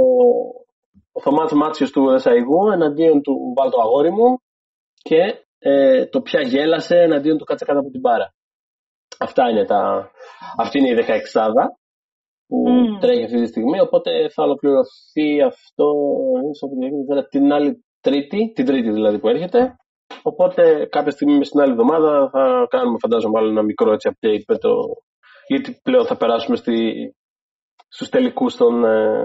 ο 1.17 1.21
Θωμάς 1.21 1.53
Μάτσιος 1.53 1.91
του 1.91 2.11
Δεσαϊγού 2.11 2.71
εναντίον 2.73 3.23
του 3.23 3.53
Βάλτο 3.57 3.81
Αγόρι 3.81 4.11
μου 4.11 4.43
και 5.03 5.45
ε, 5.59 6.07
το 6.07 6.21
πια 6.21 6.41
γέλασε 6.41 6.97
εναντίον 6.97 7.39
του 7.39 7.45
Κάτσε 7.45 7.65
κάτω 7.65 7.79
από 7.79 7.91
την 7.91 8.01
μπάρα. 8.01 8.35
Αυτά 9.19 9.51
είναι 9.51 9.65
τα... 9.65 10.11
Αυτή 10.57 10.79
είναι 10.79 10.89
η 10.89 11.05
16 11.09 11.13
που 12.63 12.71
Μμμ. 12.71 12.99
τρέχει 13.01 13.25
αυτή 13.25 13.41
τη 13.41 13.47
στιγμή, 13.47 13.81
οπότε 13.81 14.11
θα 14.35 14.43
ολοκληρωθεί 14.43 15.43
αυτό 15.53 15.87
ίσως 16.53 16.69
την 16.71 16.81
Δευτέρα, 16.97 17.23
την 17.35 17.53
άλλη 17.53 17.85
Τρίτη, 18.01 18.53
την 18.55 18.65
Τρίτη 18.69 18.91
δηλαδή 18.91 19.19
που 19.19 19.29
έρχεται. 19.29 19.61
Οπότε 20.23 20.63
κάποια 20.97 21.11
στιγμή 21.11 21.35
μες 21.39 21.47
στην 21.47 21.61
άλλη 21.61 21.71
εβδομάδα 21.71 22.11
θα 22.33 22.67
κάνουμε 22.75 22.99
φαντάζομαι 23.05 23.39
άλλο 23.39 23.49
ένα 23.49 23.63
μικρό 23.63 23.93
έτσι 23.93 24.11
update 24.13 24.45
με 24.49 24.57
το... 24.65 24.71
γιατί 25.53 25.69
πλέον 25.87 26.05
θα 26.11 26.17
περάσουμε 26.17 26.57
στη... 26.63 26.77
στους 27.95 28.09
τελικούς 28.15 28.53
των, 28.61 28.85
ε, 28.85 29.25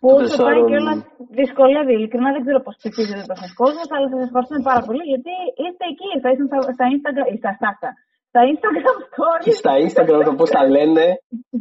Που 0.00 0.08
των 0.08 0.22
όσο 0.24 0.42
πάει 0.42 0.54
τεσσάρων- 0.54 0.68
και 0.70 0.76
όλα 0.82 0.94
δυσκολεύει. 1.40 1.92
Ειλικρινά 1.98 2.28
δεν 2.34 2.42
ξέρω 2.44 2.60
πώς 2.66 2.74
ψηφίζετε 2.80 3.22
τόσο 3.30 3.46
κόσμο, 3.60 3.82
αλλά 3.94 4.06
σας 4.12 4.20
ευχαριστούμε 4.28 4.62
πάρα 4.70 4.82
πολύ 4.88 5.04
γιατί 5.12 5.32
είστε 5.62 5.84
εκεί. 5.92 6.10
Θα 6.22 6.28
ήσουν 6.32 6.46
στα, 6.50 6.58
στα 6.76 6.84
Instagram. 6.94 7.26
ή 7.34 7.36
Στα, 7.42 7.50
στα, 7.58 7.88
στα, 8.32 8.40
στα 8.40 8.42
Instagram 8.52 8.96
και 9.44 9.52
stories. 9.56 9.58
στα 9.62 9.72
Instagram 9.84 10.22
το 10.28 10.34
πώς 10.38 10.50
τα 10.56 10.62
λένε. 10.74 11.06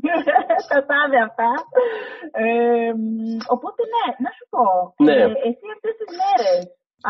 τα 0.71 0.79
τάδε 0.89 1.19
αυτά. 1.27 1.49
Ε, 2.43 2.91
μ, 3.01 3.37
οπότε 3.55 3.81
ναι, 3.93 4.05
να 4.23 4.29
σου 4.37 4.45
πω. 4.53 4.63
Ναι. 5.07 5.17
Ε, 5.21 5.25
εσύ 5.47 5.65
αυτές 5.75 5.93
τις 5.99 6.09
μέρες, 6.19 6.61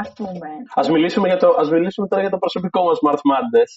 ας 0.02 0.10
πούμε. 0.18 0.50
Ας 0.82 0.88
μιλήσουμε, 0.94 1.28
για 1.32 1.40
το, 1.44 1.48
ας 1.62 1.70
μιλήσουμε 1.76 2.08
τώρα 2.08 2.22
για 2.26 2.34
το 2.36 2.42
προσωπικό 2.44 2.80
μας 2.88 2.98
March 3.06 3.24
Madness. 3.32 3.72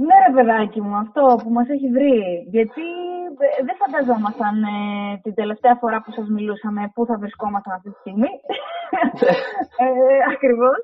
Ναι, 0.00 0.16
ρε 0.24 0.32
παιδάκι 0.36 0.80
μου, 0.80 0.94
αυτό 1.04 1.22
που 1.42 1.50
μας 1.56 1.68
έχει 1.74 1.88
βρει. 1.96 2.16
Γιατί 2.56 2.86
ε, 3.44 3.62
δεν 3.66 3.76
φανταζόμασταν 3.82 4.56
ε, 4.74 4.76
την 5.24 5.34
τελευταία 5.40 5.74
φορά 5.80 5.98
που 6.02 6.10
σας 6.16 6.26
μιλούσαμε 6.36 6.80
πού 6.94 7.00
θα 7.08 7.16
βρισκόμασταν 7.22 7.72
αυτή 7.76 7.88
τη 7.92 7.98
στιγμή. 8.02 8.32
ε, 9.82 9.86
ακριβώς. 10.34 10.80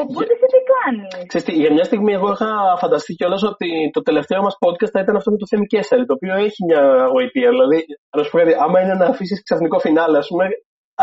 Οπότε 0.00 0.30
εσύ 0.34 0.46
τις 0.52 0.64
κάνεις. 0.72 1.08
Ξέρεις 1.30 1.46
τι, 1.46 1.52
για 1.62 1.72
μια 1.76 1.86
στιγμή 1.90 2.12
εγώ 2.18 2.28
είχα 2.34 2.50
φανταστεί 2.82 3.12
κιόλας 3.18 3.42
ότι 3.52 3.68
το 3.96 4.00
τελευταίο 4.08 4.40
μας 4.46 4.54
podcast 4.62 4.92
θα 4.94 5.00
ήταν 5.04 5.16
αυτό 5.16 5.30
με 5.30 5.38
το 5.42 5.46
Θέμη 5.50 5.66
Κέσσαρη, 5.72 6.04
το 6.06 6.14
οποίο 6.18 6.34
έχει 6.46 6.60
μια 6.68 6.82
γοητεία. 7.12 7.50
Δηλαδή, 7.54 7.78
να 8.16 8.22
σου 8.22 8.30
πω 8.30 8.38
κάτι, 8.38 8.54
άμα 8.64 8.80
είναι 8.80 8.94
να 9.02 9.06
αφήσεις 9.12 9.42
ξαφνικό 9.46 9.78
φινάλε, 9.78 10.18
ας 10.18 10.28
πούμε, 10.30 10.44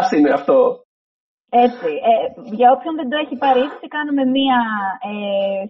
ας 0.01 0.11
είναι 0.11 0.31
αυτό. 0.39 0.86
Έτσι. 1.49 1.89
Ε, 2.11 2.15
για 2.59 2.69
όποιον 2.75 2.93
δεν 2.99 3.09
το 3.09 3.17
έχει 3.23 3.35
πάρει 3.43 3.59
είδηση, 3.59 3.87
κάνουμε 3.97 4.23
μία 4.37 4.59
ε, 5.11 5.15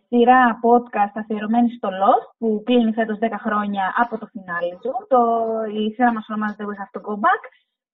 σειρά 0.07 0.41
podcast 0.65 1.13
αφιερωμένη 1.22 1.69
στο 1.77 1.89
Lost, 2.01 2.27
που 2.39 2.48
κλείνει 2.67 2.91
φέτος 3.00 3.17
10 3.22 3.25
χρόνια 3.46 3.86
από 4.03 4.13
το 4.22 4.25
φινάλι 4.31 4.75
του. 4.81 4.91
Το, 5.13 5.19
η 5.81 5.81
σειρά 5.93 6.10
μας 6.15 6.25
ονομάζεται 6.29 6.63
We 6.69 6.75
Have 6.81 6.91
to 6.96 7.01
Go 7.07 7.15
Back. 7.25 7.43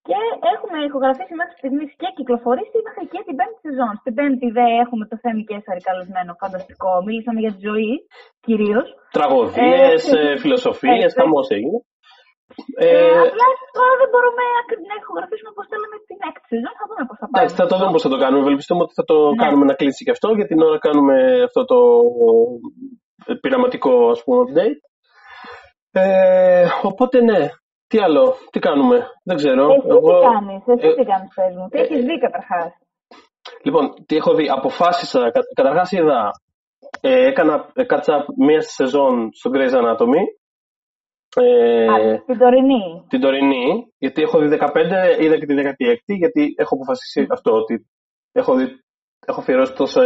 Και 0.08 0.20
έχουμε 0.54 0.78
ηχογραφήσει 0.88 1.34
μέχρι 1.40 1.56
στιγμής 1.62 1.90
και 2.02 2.10
κυκλοφορήσει 2.18 2.78
μέχρι 2.88 3.04
και 3.14 3.22
την 3.28 3.36
πέμπτη 3.40 3.60
σεζόν. 3.68 3.94
Στην 4.02 4.14
πέμπτη 4.18 4.48
δε 4.58 4.66
έχουμε 4.84 5.04
το 5.12 5.16
Θέμη 5.24 5.44
Κέσσαρη 5.50 5.82
καλεσμένο, 5.90 6.32
φανταστικό. 6.44 6.92
Μίλησαμε 7.06 7.40
για 7.46 7.54
τη 7.56 7.60
ζωή 7.70 7.92
κυρίως. 8.46 8.88
Τραγωδίες, 9.18 10.02
Ε, 10.14 10.20
ε, 10.20 10.38
φιλοσοφίες, 10.44 11.04
έτσι. 11.04 11.20
χαμός 11.20 11.48
έγινε. 11.58 11.78
Ε, 12.84 12.88
Ε, 12.88 13.20
απλά 13.28 13.48
τώρα 13.78 13.94
δεν 14.02 14.10
μπορούμε 14.12 14.44
ακρι- 14.62 14.86
να 14.92 14.96
ηχογραφήσουμε 15.02 15.52
πώ 15.58 15.62
θέλουμε 15.72 15.96
την 16.10 16.20
έκτη 16.30 16.46
σεζόν. 16.52 16.74
Θα 16.80 16.86
δούμε 16.90 17.04
πώς 17.10 17.18
θα 17.22 17.26
πάει. 17.30 17.38
εντάξει, 17.40 17.56
θα 17.62 17.66
το 17.70 17.76
δούμε 17.80 17.92
πώς 17.96 18.04
θα 18.06 18.12
το 18.14 18.20
κάνουμε. 18.24 18.42
Ευελπιστούμε 18.46 18.82
ότι 18.86 18.96
θα 19.00 19.06
το 19.12 19.18
Ναι. 19.30 19.40
κάνουμε 19.44 19.66
να 19.70 19.76
κλείσει 19.80 20.02
και 20.06 20.14
αυτό. 20.16 20.28
Για 20.40 20.48
την 20.52 20.60
ώρα 20.68 20.78
κάνουμε 20.88 21.16
αυτό 21.48 21.62
το 21.72 21.80
ε, 23.30 23.34
πειραματικό, 23.42 23.94
ας 24.16 24.20
πούμε, 24.24 24.38
update. 24.44 24.80
Ε, 26.02 26.66
οπότε 26.90 27.16
ναι, 27.30 27.42
τι 27.90 27.98
άλλο, 28.06 28.24
τι 28.52 28.60
κάνουμε, 28.68 28.98
δεν 29.28 29.36
ξέρω. 29.42 29.66
Εσύ 29.72 29.88
Εγώ... 29.96 30.12
τι 30.20 30.26
κάνεις, 30.34 30.62
εσύ 30.74 30.88
ε, 30.88 30.94
τι 31.00 31.06
κάνεις 31.12 31.30
πες 31.36 31.54
μου, 31.58 31.68
τι 31.70 31.78
ε, 31.78 31.82
έχεις 31.82 32.02
δει 32.08 32.16
καταρχάς; 32.26 32.72
Λοιπόν, 33.66 33.84
τι 34.08 34.16
έχω 34.16 34.34
δει, 34.34 34.46
αποφάσισα, 34.50 35.20
κα, 35.32 35.40
καταρχάς 35.56 35.92
είδα, 35.92 36.32
ε, 37.02 37.26
έκανα 37.30 37.66
catch-up 37.92 38.24
μία 38.46 38.62
σεζόν 38.62 39.30
στο 39.40 39.50
Grey's 39.54 39.76
Anatomy. 39.82 40.24
Ε, 41.36 41.88
Α, 41.88 42.24
την 42.26 42.38
τωρινή. 42.38 43.06
Την 43.10 43.22
τωρινή, 43.22 43.94
γιατί 43.98 44.22
έχω 44.22 44.40
δει 44.40 44.58
15, 44.60 45.20
είδα 45.20 45.38
και 45.40 45.46
τη 45.46 45.54
16η, 45.58 46.18
γιατί 46.18 46.54
έχω 46.58 46.76
αποφασίσει 46.76 47.28
αυτό, 47.30 47.52
ότι 47.52 47.88
έχω, 48.32 48.56
δει, 48.56 48.66
έχω 49.26 49.40
αφιερώσει 49.40 49.74
τόσο 49.74 50.02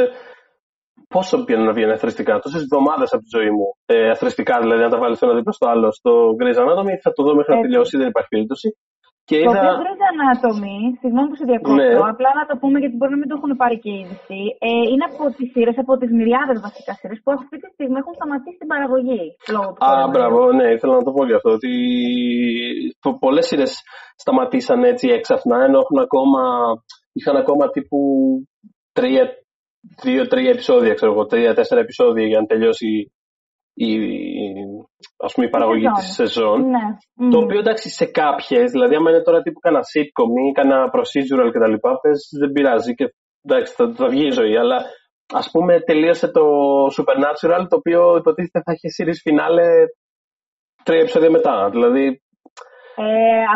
πόσο 1.08 1.44
πήγαινε 1.44 1.66
να 1.66 1.74
βγαίνει 1.74 1.92
αθρηστικά, 1.92 2.40
τόσες 2.40 2.62
εβδομάδες 2.62 3.14
από 3.14 3.24
τη 3.24 3.30
ζωή 3.38 3.52
μου. 3.52 3.68
Ε, 3.86 4.10
αθρηστικά 4.10 4.60
δηλαδή, 4.60 4.84
αν 4.84 4.90
τα 4.90 4.98
βάλεις 4.98 5.22
ένα 5.22 5.36
δίπλα 5.36 5.52
στο 5.52 5.68
άλλο 5.68 5.92
στο 5.92 6.12
Grey's 6.40 6.60
Anatomy, 6.64 6.96
θα 7.02 7.12
το 7.12 7.24
δω 7.24 7.36
μέχρι 7.36 7.56
να 7.56 7.62
τελειώσει, 7.62 7.98
δεν 7.98 8.08
υπάρχει 8.08 8.30
περίπτωση. 8.30 8.78
Και 9.30 9.38
το 9.44 9.52
είδα... 9.52 9.62
οποίο 9.62 9.80
Grey's 9.84 10.04
Anatomy, 10.14 10.78
συγγνώμη 11.02 11.28
που 11.30 11.38
σε 11.40 11.46
διακόπτω, 11.52 12.00
ναι. 12.00 12.12
απλά 12.14 12.32
να 12.40 12.46
το 12.50 12.56
πούμε 12.62 12.78
γιατί 12.82 12.96
μπορεί 12.98 13.12
να 13.16 13.22
μην 13.22 13.30
το 13.30 13.36
έχουν 13.40 13.52
πάρει 13.62 13.78
και 13.84 13.92
είδηση, 14.00 14.42
ε, 14.68 14.70
είναι 14.92 15.06
από 15.12 15.24
τις 15.38 15.48
σειρές, 15.54 15.78
από 15.84 15.94
τις 16.00 16.12
μυριάδε 16.18 16.54
βασικά 16.68 16.92
σειρές 17.00 17.20
που 17.24 17.32
αυτή 17.38 17.56
τη 17.62 17.68
στιγμή 17.76 17.98
έχουν 18.02 18.14
σταματήσει 18.20 18.58
την 18.62 18.70
παραγωγή. 18.74 19.24
Α, 19.88 19.92
μπράβο, 20.14 20.40
ναι, 20.58 20.68
ήθελα 20.76 20.94
να 21.00 21.06
το 21.08 21.12
πω 21.16 21.22
γι' 21.30 21.38
αυτό. 21.40 21.50
Ότι 21.58 21.72
πολλές 23.24 23.46
σειρές 23.50 23.72
σταματήσαν 24.24 24.80
έτσι 24.92 25.06
έξαφνα, 25.18 25.58
ενώ 25.68 25.78
έχουν 25.84 25.98
ακόμα, 26.08 26.42
είχαν 27.18 27.36
ακόμα 27.44 27.64
τύπου 27.76 28.00
τρία, 28.98 29.24
δύο-τρία 30.04 30.52
επεισόδια, 30.56 30.94
ξέρω 30.98 31.12
εγώ, 31.12 31.24
τρία-τέσσερα 31.32 31.82
επεισόδια 31.86 32.26
για 32.32 32.40
να 32.40 32.46
τελειώσει 32.52 32.90
η, 33.88 33.90
ας 35.18 35.34
πούμε, 35.34 35.46
η 35.46 35.50
παραγωγή 35.50 35.88
της 35.96 36.14
σεζόν. 36.14 36.60
Ναι. 36.70 37.30
Το 37.32 37.38
οποίο 37.38 37.60
εντάξει 37.60 37.90
σε 37.90 38.06
κάποιες, 38.06 38.72
δηλαδή 38.72 38.96
άμα 38.96 39.10
είναι 39.10 39.22
τώρα 39.22 39.42
τύπου 39.42 39.60
κάνα 39.60 39.80
sitcom 39.92 40.32
ή 40.50 40.52
κάνα 40.52 40.78
procedural 40.94 41.50
κτλ. 41.54 41.76
δεν 42.40 42.52
πειράζει 42.52 42.94
και 42.94 43.14
εντάξει, 43.42 43.74
θα, 43.74 43.94
θα 43.96 44.08
βγει 44.08 44.26
η 44.28 44.32
ζωή. 44.32 44.58
Αλλά 44.58 44.78
ας 45.34 45.52
πούμε 45.52 45.80
τελείωσε 45.80 46.28
το 46.28 46.44
Supernatural 46.86 47.64
το 47.70 47.76
οποίο 47.76 48.16
υποτίθεται 48.18 48.62
θα 48.66 48.72
έχει 48.72 48.88
series 48.98 49.22
finale 49.30 49.68
τρία 50.84 51.00
επεισόδια 51.00 51.30
μετά. 51.30 51.70
Δηλαδή 51.70 52.22
ε, 53.06 53.08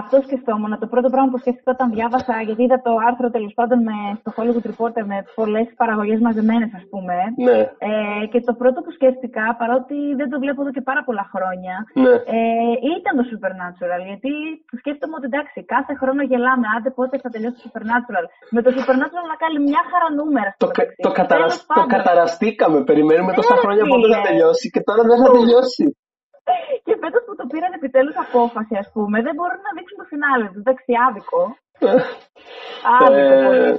αυτό 0.01 0.15
σκεφτόμουν. 0.27 0.71
Το 0.83 0.87
πρώτο 0.93 1.07
πράγμα 1.13 1.29
που 1.31 1.39
σκέφτηκα 1.43 1.71
όταν 1.77 1.87
διάβασα, 1.95 2.35
γιατί 2.47 2.61
είδα 2.63 2.77
το 2.87 2.91
άρθρο 3.09 3.27
τέλος 3.35 3.53
πάντων 3.57 3.77
με, 3.87 3.97
στο 4.19 4.29
Hollywood 4.35 4.65
Reporter 4.69 5.03
με 5.11 5.17
πολλές 5.39 5.67
παραγωγές 5.81 6.19
μαζεμένες, 6.27 6.71
ας 6.79 6.85
πούμε. 6.91 7.15
Ναι. 7.47 7.59
Ε, 7.89 8.25
και 8.31 8.39
το 8.47 8.53
πρώτο 8.61 8.77
που 8.83 8.91
σκέφτηκα, 8.97 9.43
παρότι 9.61 9.97
δεν 10.19 10.27
το 10.31 10.37
βλέπω 10.43 10.59
εδώ 10.63 10.71
και 10.77 10.83
πάρα 10.89 11.01
πολλά 11.07 11.25
χρόνια, 11.33 11.75
ναι. 12.03 12.13
ε, 12.37 12.73
ήταν 12.97 13.13
το 13.19 13.23
Supernatural. 13.31 14.01
Γιατί 14.09 14.31
σκέφτομαι 14.79 15.15
ότι 15.19 15.27
εντάξει, 15.31 15.57
κάθε 15.75 15.93
χρόνο 16.01 16.21
γελάμε. 16.29 16.65
Άντε 16.75 16.89
πότε 16.97 17.15
θα 17.23 17.29
τελειώσει 17.33 17.57
το 17.61 17.67
Supernatural. 17.67 18.25
Με 18.55 18.61
το 18.65 18.69
Supernatural 18.77 19.25
να 19.33 19.37
κάνει 19.43 19.57
μια 19.69 19.81
χαρά 19.91 20.07
νούμερα. 20.19 20.51
Το, 20.63 20.67
κα, 20.75 20.83
το, 21.05 21.11
καταρασ, 21.19 21.53
το 21.79 21.83
καταραστήκαμε. 21.95 22.77
Περιμένουμε 22.89 23.31
τόσα 23.39 23.55
ναι, 23.55 23.61
χρόνια 23.63 23.83
πότε 23.91 24.05
θα 24.15 24.21
τελειώσει 24.27 24.65
και 24.73 24.81
τώρα 24.87 25.01
δεν 25.09 25.17
θα 25.23 25.29
τελειώσει. 25.37 25.85
Και 26.85 26.95
φέτος 27.01 27.21
που 27.25 27.35
το 27.39 27.45
πήραν 27.51 27.73
επιτέλους 27.79 28.15
απόφαση, 28.25 28.75
ας 28.83 28.89
πούμε, 28.93 29.17
δεν 29.25 29.33
μπορούν 29.35 29.61
να 29.67 29.71
δείξουν 29.75 29.97
το 30.01 30.05
φινάλε 30.11 30.45
τους. 30.51 30.61
Εντάξει, 30.63 30.91
άδικο. 31.07 31.41
άδικο. 32.99 33.51
Ε, 33.57 33.71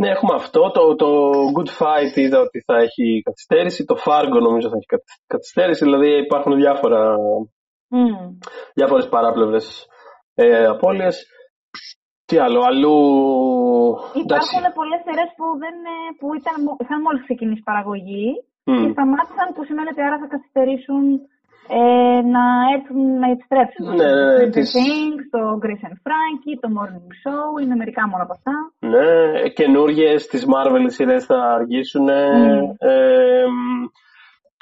ναι, 0.00 0.08
έχουμε 0.08 0.34
αυτό. 0.34 0.70
Το, 0.70 0.94
το 1.02 1.08
Good 1.56 1.70
Fight 1.78 2.16
είδα 2.16 2.38
ότι 2.40 2.58
θα 2.66 2.76
έχει 2.86 3.22
καθυστέρηση. 3.24 3.84
Το 3.84 3.96
Fargo 4.04 4.38
νομίζω 4.48 4.68
θα 4.68 4.76
έχει 4.76 4.88
καθυστέρηση. 5.26 5.84
Δηλαδή 5.84 6.10
υπάρχουν 6.26 6.54
διάφορα, 6.54 7.02
mm. 7.94 8.20
διάφορες 8.74 9.08
παράπλευρες 9.08 9.86
ε, 10.34 10.66
απώλειες. 10.66 11.26
Τι 12.24 12.38
άλλο, 12.38 12.60
αλλού... 12.70 12.96
Υπάρχουν 14.24 14.64
πολλές 14.78 15.00
σειρές 15.04 15.30
που, 15.36 15.46
δεν, 15.62 15.76
που 16.18 16.26
ήταν, 16.40 16.56
είχαν 16.82 17.00
μόλις 17.00 17.22
ξεκινήσει 17.22 17.62
παραγωγή 17.62 18.26
mm. 18.70 18.78
και 18.80 18.88
σταμάτησαν 18.94 19.48
που 19.54 19.64
σημαίνει 19.64 19.88
ότι 19.92 20.02
άρα 20.02 20.18
θα 20.22 20.28
καθυστερήσουν 20.34 21.04
ε, 21.78 22.20
να 22.34 22.44
έρθουν 22.74 23.18
να 23.22 23.28
επιστρέψουν. 23.34 23.86
Ναι, 23.86 24.10
ναι, 24.14 24.32
ναι. 24.36 24.50
Το 24.50 24.60
Things, 24.74 25.22
το 25.34 25.40
Grace 25.62 25.84
and 25.88 25.98
Frankie, 26.06 26.56
το 26.62 26.68
Morning 26.76 27.10
Show, 27.20 27.62
είναι 27.62 27.74
μερικά 27.74 28.08
μόνο 28.08 28.22
από 28.26 28.34
αυτά. 28.38 28.54
Ναι, 28.92 29.48
καινούργιες 29.48 30.26
τη 30.26 30.38
Marvel 30.52 30.84
σειρές 30.86 31.24
θα 31.24 31.38
αργήσουν. 31.58 32.06
Mm. 32.08 32.74
Ε, 32.78 33.44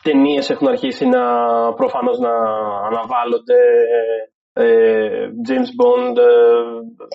Ταινίες 0.02 0.50
έχουν 0.50 0.68
αρχίσει 0.68 1.06
να 1.06 1.22
προφανώς 1.74 2.18
να 2.18 2.32
αναβάλλονται. 2.88 3.60
Ε, 4.52 5.28
James 5.48 5.70
Bond, 5.80 6.16
ε, 6.16 6.30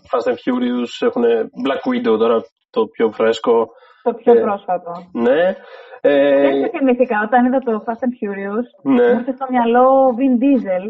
Fast 0.09 0.27
and 0.31 0.39
Furious, 0.43 0.91
έχουν 1.07 1.23
Black 1.65 1.83
Widow 1.89 2.17
τώρα 2.17 2.41
το 2.69 2.85
πιο 2.85 3.11
φρέσκο. 3.11 3.67
Το 4.03 4.13
πιο 4.13 4.33
πρόσφατο. 4.33 4.91
Ναι. 5.11 5.55
Ε... 6.05 6.59
Δεν 6.59 6.69
θυμήθηκα 6.75 7.17
όταν 7.27 7.45
είδα 7.45 7.59
το 7.59 7.83
Fast 7.85 8.01
and 8.05 8.15
Furious. 8.19 8.67
Ναι. 8.95 9.07
Μου 9.07 9.19
ήρθε 9.19 9.33
στο 9.37 9.45
μυαλό 9.49 10.15
Vin 10.17 10.35
Diesel. 10.41 10.85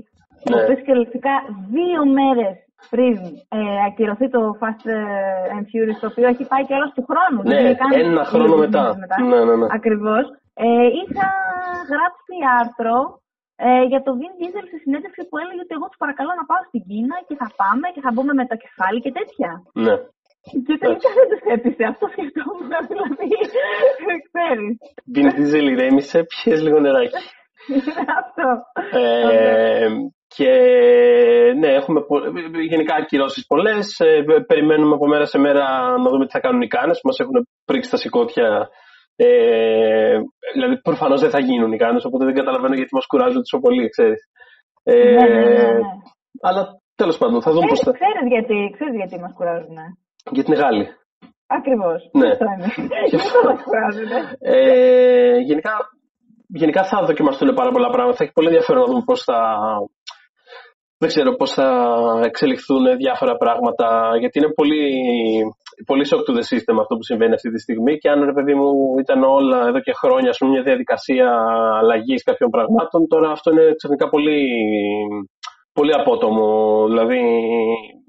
Ναι. 0.50 0.56
Ο 0.56 0.64
οποίος 0.64 0.80
κυριολεκτικά 0.86 1.34
δύο 1.76 2.02
μέρες 2.18 2.56
πριν 2.94 3.16
ε, 3.58 3.60
ακυρωθεί 3.88 4.28
το 4.36 4.42
Fast 4.62 4.86
ε, 4.96 5.00
and 5.56 5.66
Furious, 5.72 5.98
το 6.02 6.08
οποίο 6.12 6.28
έχει 6.34 6.46
πάει 6.52 6.64
και 6.68 6.78
όλο 6.80 6.88
του 6.96 7.06
χρόνου. 7.10 7.40
Ναι, 7.50 7.60
ένα 8.08 8.24
χρόνο 8.32 8.56
μετά. 8.64 8.84
μετά. 9.04 9.16
Ναι, 9.30 9.40
ναι, 9.48 9.56
ναι. 9.56 9.68
Ακριβώς. 9.78 10.26
Ε, 10.66 10.88
είχα 11.00 11.28
γράψει 11.92 12.36
άρθρο 12.62 12.98
ε, 13.68 13.84
για 13.92 14.02
το 14.06 14.12
Vin 14.20 14.34
Diesel 14.40 14.66
στη 14.70 14.78
συνέντευξη 14.84 15.22
που 15.28 15.38
έλεγε 15.42 15.62
ότι 15.66 15.74
εγώ 15.78 15.86
τους 15.90 16.02
παρακαλώ 16.04 16.32
να 16.40 16.46
πάω 16.50 16.62
στην 16.70 16.82
Κίνα 16.88 17.18
και 17.28 17.36
θα 17.42 17.48
πάμε 17.62 17.88
και 17.94 18.04
θα 18.06 18.12
μπούμε 18.14 18.34
με 18.40 18.46
το 18.52 18.56
κεφάλι 18.64 19.00
και 19.06 19.16
τέτοια. 19.18 19.52
Ναι. 19.86 19.96
Και 20.66 20.78
τελικά 20.82 21.10
δεν 21.18 21.28
του 21.32 21.40
έπεισε. 21.56 21.84
Αυτό 21.92 22.06
σκεφτόμουν. 22.14 22.72
Δηλαδή, 22.92 23.28
ξέρεις. 24.28 24.74
Την 25.14 25.26
Diesel 25.36 25.68
ηρέμησε, 25.74 26.20
πιες 26.30 26.62
λίγο 26.64 26.80
νεράκι. 26.80 27.24
Αυτό. 28.22 28.48
Ε, 29.00 29.88
και 30.36 30.52
ναι, 31.60 31.68
έχουμε 31.68 32.00
γενικά 32.72 32.96
ακυρώσεις 32.96 33.46
πολλές. 33.46 34.00
Ε, 34.00 34.24
περιμένουμε 34.48 34.96
από 34.96 35.08
μέρα 35.08 35.26
σε 35.26 35.40
μέρα 35.40 35.64
να 36.04 36.10
δούμε 36.10 36.26
τι 36.26 36.32
θα 36.32 36.40
κάνουν 36.40 36.62
οι 36.62 36.68
κάνες 36.68 37.00
που 37.00 37.08
μας 37.08 37.20
έχουν 37.20 37.48
πρίξει 37.66 37.90
τα 37.90 37.98
σηκώτια. 37.98 38.70
Ε, 39.16 40.18
δηλαδή, 40.54 40.82
προφανώς 40.82 41.22
δεν 41.22 41.30
θα 41.30 41.40
γίνουν 41.40 41.72
οι 41.72 41.78
κάνες, 41.78 42.06
οπότε 42.06 42.26
δεν 42.26 42.34
καταλαβαίνω 42.34 42.76
γιατί 42.76 42.94
μας 42.94 43.06
κουράζουν 43.06 43.42
τόσο 43.46 43.60
πολύ, 43.60 43.90
ξέρεις. 43.90 44.22
Ε, 44.84 44.94
ναι, 44.94 45.28
ναι, 45.28 45.40
ναι, 45.40 45.72
ναι. 45.74 45.80
Αλλά 46.42 46.62
τέλος 46.96 47.18
πάντων, 47.18 47.42
θα 47.42 47.52
δούμε 47.52 47.68
πώς 47.68 47.80
θα. 47.80 47.92
Ξέρεις 47.92 48.28
γιατί, 48.28 48.70
ξέρεις 48.74 48.96
γιατί 48.96 49.20
μας 49.20 49.34
κουράζουν. 49.38 49.78
Γιατί 50.32 50.52
είναι 50.52 50.62
Γάλλοι. 50.62 50.88
Ακριβώς. 51.48 52.10
Ναι. 52.12 52.30
Αυτό 52.30 53.40
ε, 54.40 55.38
γενικά, 55.38 55.74
γενικά 56.48 56.84
θα 56.84 57.06
δοκιμαστούν 57.06 57.54
πάρα 57.54 57.72
πολλά 57.72 57.90
πράγματα. 57.90 58.18
Θα 58.18 58.24
έχει 58.24 58.34
πολύ 58.34 58.48
ενδιαφέρον 58.48 58.82
να 58.82 58.88
δούμε 58.88 59.04
πώς 59.06 59.24
θα. 59.24 59.38
Δεν 60.98 61.12
ξέρω 61.12 61.36
πώς 61.36 61.52
θα 61.54 61.68
εξελιχθούν 62.24 62.98
διάφορα 62.98 63.36
πράγματα, 63.44 63.88
γιατί 64.20 64.40
είναι 64.40 64.54
πολύ, 64.60 64.84
πολύ 65.86 66.04
shock 66.10 66.24
to 66.28 66.34
the 66.38 66.46
system 66.52 66.76
αυτό 66.84 66.94
που 66.96 67.04
συμβαίνει 67.04 67.34
αυτή 67.34 67.50
τη 67.52 67.60
στιγμή 67.60 67.98
και 67.98 68.10
αν 68.10 68.20
ρε 68.24 68.34
παιδί 68.34 68.54
μου 68.60 68.70
ήταν 69.04 69.24
όλα 69.24 69.60
εδώ 69.70 69.80
και 69.80 69.94
χρόνια 70.02 70.32
πούμε, 70.38 70.52
μια 70.52 70.64
διαδικασία 70.70 71.28
αλλαγής 71.80 72.24
κάποιων 72.24 72.50
πραγμάτων, 72.50 73.08
τώρα 73.08 73.32
αυτό 73.32 73.52
είναι 73.52 73.66
ξαφνικά 73.80 74.10
πολύ 74.10 74.40
πολύ 75.78 75.94
απότομο. 76.00 76.46
Δηλαδή, 76.90 77.22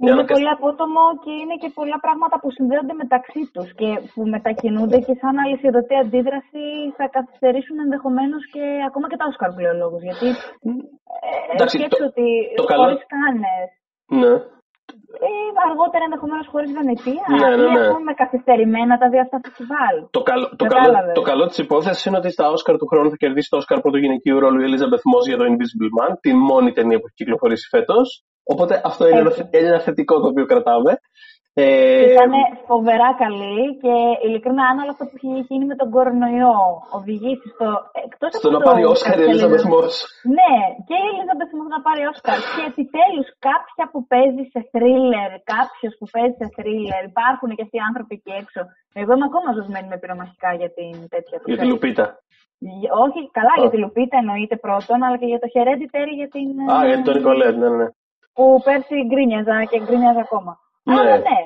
είναι 0.06 0.24
πολύ 0.34 0.50
απότομο 0.56 1.02
και 1.24 1.32
είναι 1.40 1.56
και 1.62 1.70
πολλά 1.78 1.98
πράγματα 2.04 2.36
που 2.40 2.48
συνδέονται 2.56 2.94
μεταξύ 3.02 3.42
τους 3.52 3.68
και 3.80 3.88
που 4.12 4.22
μετακινούνται 4.34 4.98
και 5.06 5.14
σαν 5.20 5.34
αλυσιδωτή 5.42 5.94
αντίδραση 6.04 6.64
θα 6.98 7.06
καθυστερήσουν 7.16 7.76
ενδεχομένως 7.84 8.42
και 8.52 8.64
ακόμα 8.88 9.06
και 9.08 9.18
τα 9.20 9.26
Όσκαρ 9.30 9.50
πλέον 9.58 9.78
Γιατί 10.08 10.28
ε, 11.62 11.68
σκέψω 11.74 12.04
ότι 12.10 12.26
το 12.60 12.64
καλό... 12.64 12.84
κάνες, 13.16 13.68
ναι. 14.20 14.34
Ε, 15.26 15.28
αργότερα 15.66 16.04
ενδεχομένως 16.08 16.46
χωρίς 16.52 16.70
Βενετία. 16.78 17.24
Ναι, 17.40 17.48
ναι, 17.60 17.66
ναι. 17.74 17.84
Έχουμε 17.92 18.12
καθυστερημένα 18.22 18.94
τα 19.02 19.06
δύο 19.12 19.22
αυτά 19.26 19.36
φεστιβάλ. 19.44 19.96
Το, 20.16 20.22
καλό, 20.30 20.46
το, 20.60 20.64
καλό, 20.74 20.98
το 21.20 21.24
καλό 21.30 21.44
της 21.50 21.58
υπόθεσης 21.64 22.04
είναι 22.06 22.18
ότι 22.20 22.30
στα 22.36 22.46
Όσκαρ 22.54 22.74
του 22.80 22.88
χρόνου 22.90 23.08
θα 23.12 23.18
κερδίσει 23.22 23.48
το 23.52 23.56
Όσκαρ 23.60 23.78
πρώτο 23.84 23.98
γυναικείου 24.04 24.38
ρόλου 24.44 24.58
η 24.62 24.66
Elizabeth 24.68 25.04
Moss 25.10 25.24
για 25.30 25.38
το 25.40 25.44
Invisible 25.50 25.90
Man, 25.98 26.12
τη 26.24 26.30
μόνη 26.50 26.70
ταινία 26.72 26.98
που 26.98 27.06
έχει 27.08 27.18
κυκλοφορήσει 27.20 27.66
φέτος. 27.74 28.06
Οπότε 28.52 28.74
αυτό 28.84 29.02
είναι 29.08 29.22
ένα, 29.24 29.32
είναι 29.54 29.68
ένα 29.72 29.80
θετικό 29.86 30.14
το 30.20 30.26
οποίο 30.32 30.46
κρατάμε. 30.52 30.92
Ε... 31.56 31.66
Ήταν 32.12 32.32
φοβερά 32.70 33.10
καλή 33.22 33.60
και 33.82 33.94
ειλικρινά 34.24 34.64
αν 34.70 34.76
όλο 34.82 34.92
αυτό 34.94 35.04
που 35.08 35.16
έχει 35.18 35.30
γίνει 35.48 35.64
με 35.70 35.76
τον 35.80 35.88
κορονοϊό 35.94 36.56
οδηγήσει 36.98 37.46
στο. 37.54 37.68
Εκτός 38.06 38.30
στο 38.40 38.50
να 38.56 38.60
πάρει 38.66 38.82
Όσκαρ 38.92 39.16
η 39.20 39.22
Ελίζα 39.22 39.48
Μος. 39.72 39.94
Ναι, 40.38 40.54
και 40.86 40.96
η 41.02 41.06
Ελίζα 41.10 41.34
Μος 41.56 41.68
να 41.76 41.80
πάρει 41.86 42.02
Όσκαρ. 42.12 42.38
και 42.54 42.62
επιτέλους 42.70 43.28
κάποια 43.48 43.84
που 43.92 44.00
παίζει 44.12 44.44
σε 44.52 44.60
θρίλερ, 44.72 45.30
κάποιος 45.54 45.92
που 45.98 46.06
παίζει 46.14 46.36
σε 46.40 46.46
θρίλερ, 46.56 47.00
υπάρχουν 47.12 47.48
και 47.56 47.64
αυτοί 47.66 47.76
οι 47.78 47.86
άνθρωποι 47.90 48.12
εκεί 48.18 48.32
έξω. 48.42 48.60
Εγώ 49.00 49.12
είμαι 49.14 49.28
ακόμα 49.30 49.48
ζωσμένη 49.58 49.88
με 49.92 49.98
πυρομαχικά 50.02 50.50
για 50.60 50.70
την 50.76 50.94
τέτοια 51.12 51.36
Για 51.50 51.60
τη 51.62 51.66
Λουπίτα. 51.72 52.06
Όχι, 53.04 53.20
καλά 53.38 53.54
για 53.62 53.70
τη 53.72 53.78
Λουπίτα 53.82 54.16
εννοείται 54.22 54.56
πρώτον, 54.66 54.98
αλλά 55.04 55.16
και 55.20 55.28
για 55.32 55.40
το 55.42 55.48
Hereditary 55.54 56.12
για 56.20 56.28
την. 56.34 56.48
Α, 56.74 56.76
για 56.88 56.98
τον 57.06 57.14
Νικολέτ, 57.16 57.56
ναι, 57.62 57.70
ναι. 57.78 57.86
Που 58.36 58.44
πέρσι 58.66 58.96
γκρίνιαζα 59.08 59.56
και 59.70 59.78
γκρίνιαζα 59.84 60.22
ακόμα. 60.26 60.52
Ναι. 60.82 60.94
Αλλά 60.96 61.16
ναι. 61.28 61.38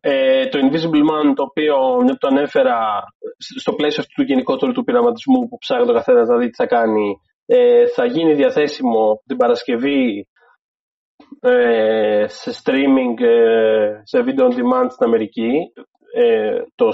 Ε, 0.00 0.46
το 0.50 0.56
Invisible 0.64 1.04
Man, 1.10 1.26
το 1.38 1.42
οποίο 1.42 1.76
το 2.20 2.26
ανέφερα 2.32 2.76
στο 3.62 3.72
πλαίσιο 3.72 4.02
αυτού 4.02 4.14
του 4.14 4.28
γενικότερου 4.30 4.72
του 4.72 4.84
πειραματισμού 4.84 5.48
που 5.48 5.58
ψάχνει 5.58 5.86
το 5.86 5.92
καθένας 5.92 6.28
να 6.28 6.36
δει 6.36 6.48
τι 6.48 6.56
θα 6.62 6.66
κάνει, 6.66 7.20
ε, 7.46 7.86
θα 7.86 8.04
γίνει 8.04 8.34
διαθέσιμο 8.34 9.22
την 9.26 9.36
Παρασκευή 9.36 10.28
ε, 11.40 12.24
σε 12.28 12.50
streaming, 12.62 13.20
ε, 13.24 14.00
σε 14.02 14.18
video 14.26 14.42
on 14.42 14.52
demand 14.52 14.86
στην 14.90 15.06
Αμερική. 15.06 15.50
Ε, 16.14 16.56
το, 16.74 16.88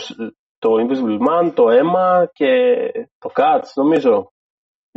το 0.59 0.68
Invisible 0.83 1.18
Man, 1.28 1.52
το 1.55 1.64
Emma 1.68 2.24
και 2.33 2.52
το 3.18 3.31
Cats, 3.35 3.68
νομίζω. 3.74 4.33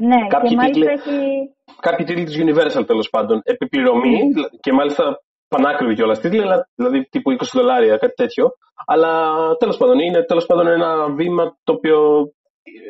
Ναι, 0.01 0.27
Κάποιοι 0.27 0.49
και 0.49 0.55
μάλιστα 0.55 0.91
τίτλοι- 0.93 0.99
έχει. 0.99 1.55
Κάποιοι 1.79 2.05
τίτλοι 2.05 2.23
της 2.23 2.37
Universal 2.43 2.85
τέλος 2.87 3.09
πάντων. 3.09 3.41
Επιπληρωμή 3.43 4.19
και 4.59 4.73
μάλιστα 4.73 5.03
πανάκριβη 5.47 5.93
κιόλας 5.95 6.19
τίτλοι, 6.19 6.41
αλλά- 6.41 6.67
δηλαδή 6.75 7.03
τύπου 7.09 7.31
20 7.31 7.51
δολάρια, 7.53 7.97
κάτι 7.97 8.13
τέτοιο. 8.13 8.49
Αλλά 8.85 9.31
τέλος 9.59 9.77
πάντων 9.77 9.99
είναι 9.99 10.23
τέλος 10.23 10.45
πάντων 10.45 10.67
ένα 10.67 11.13
βήμα 11.13 11.57
το 11.63 11.73
οποίο 11.73 12.29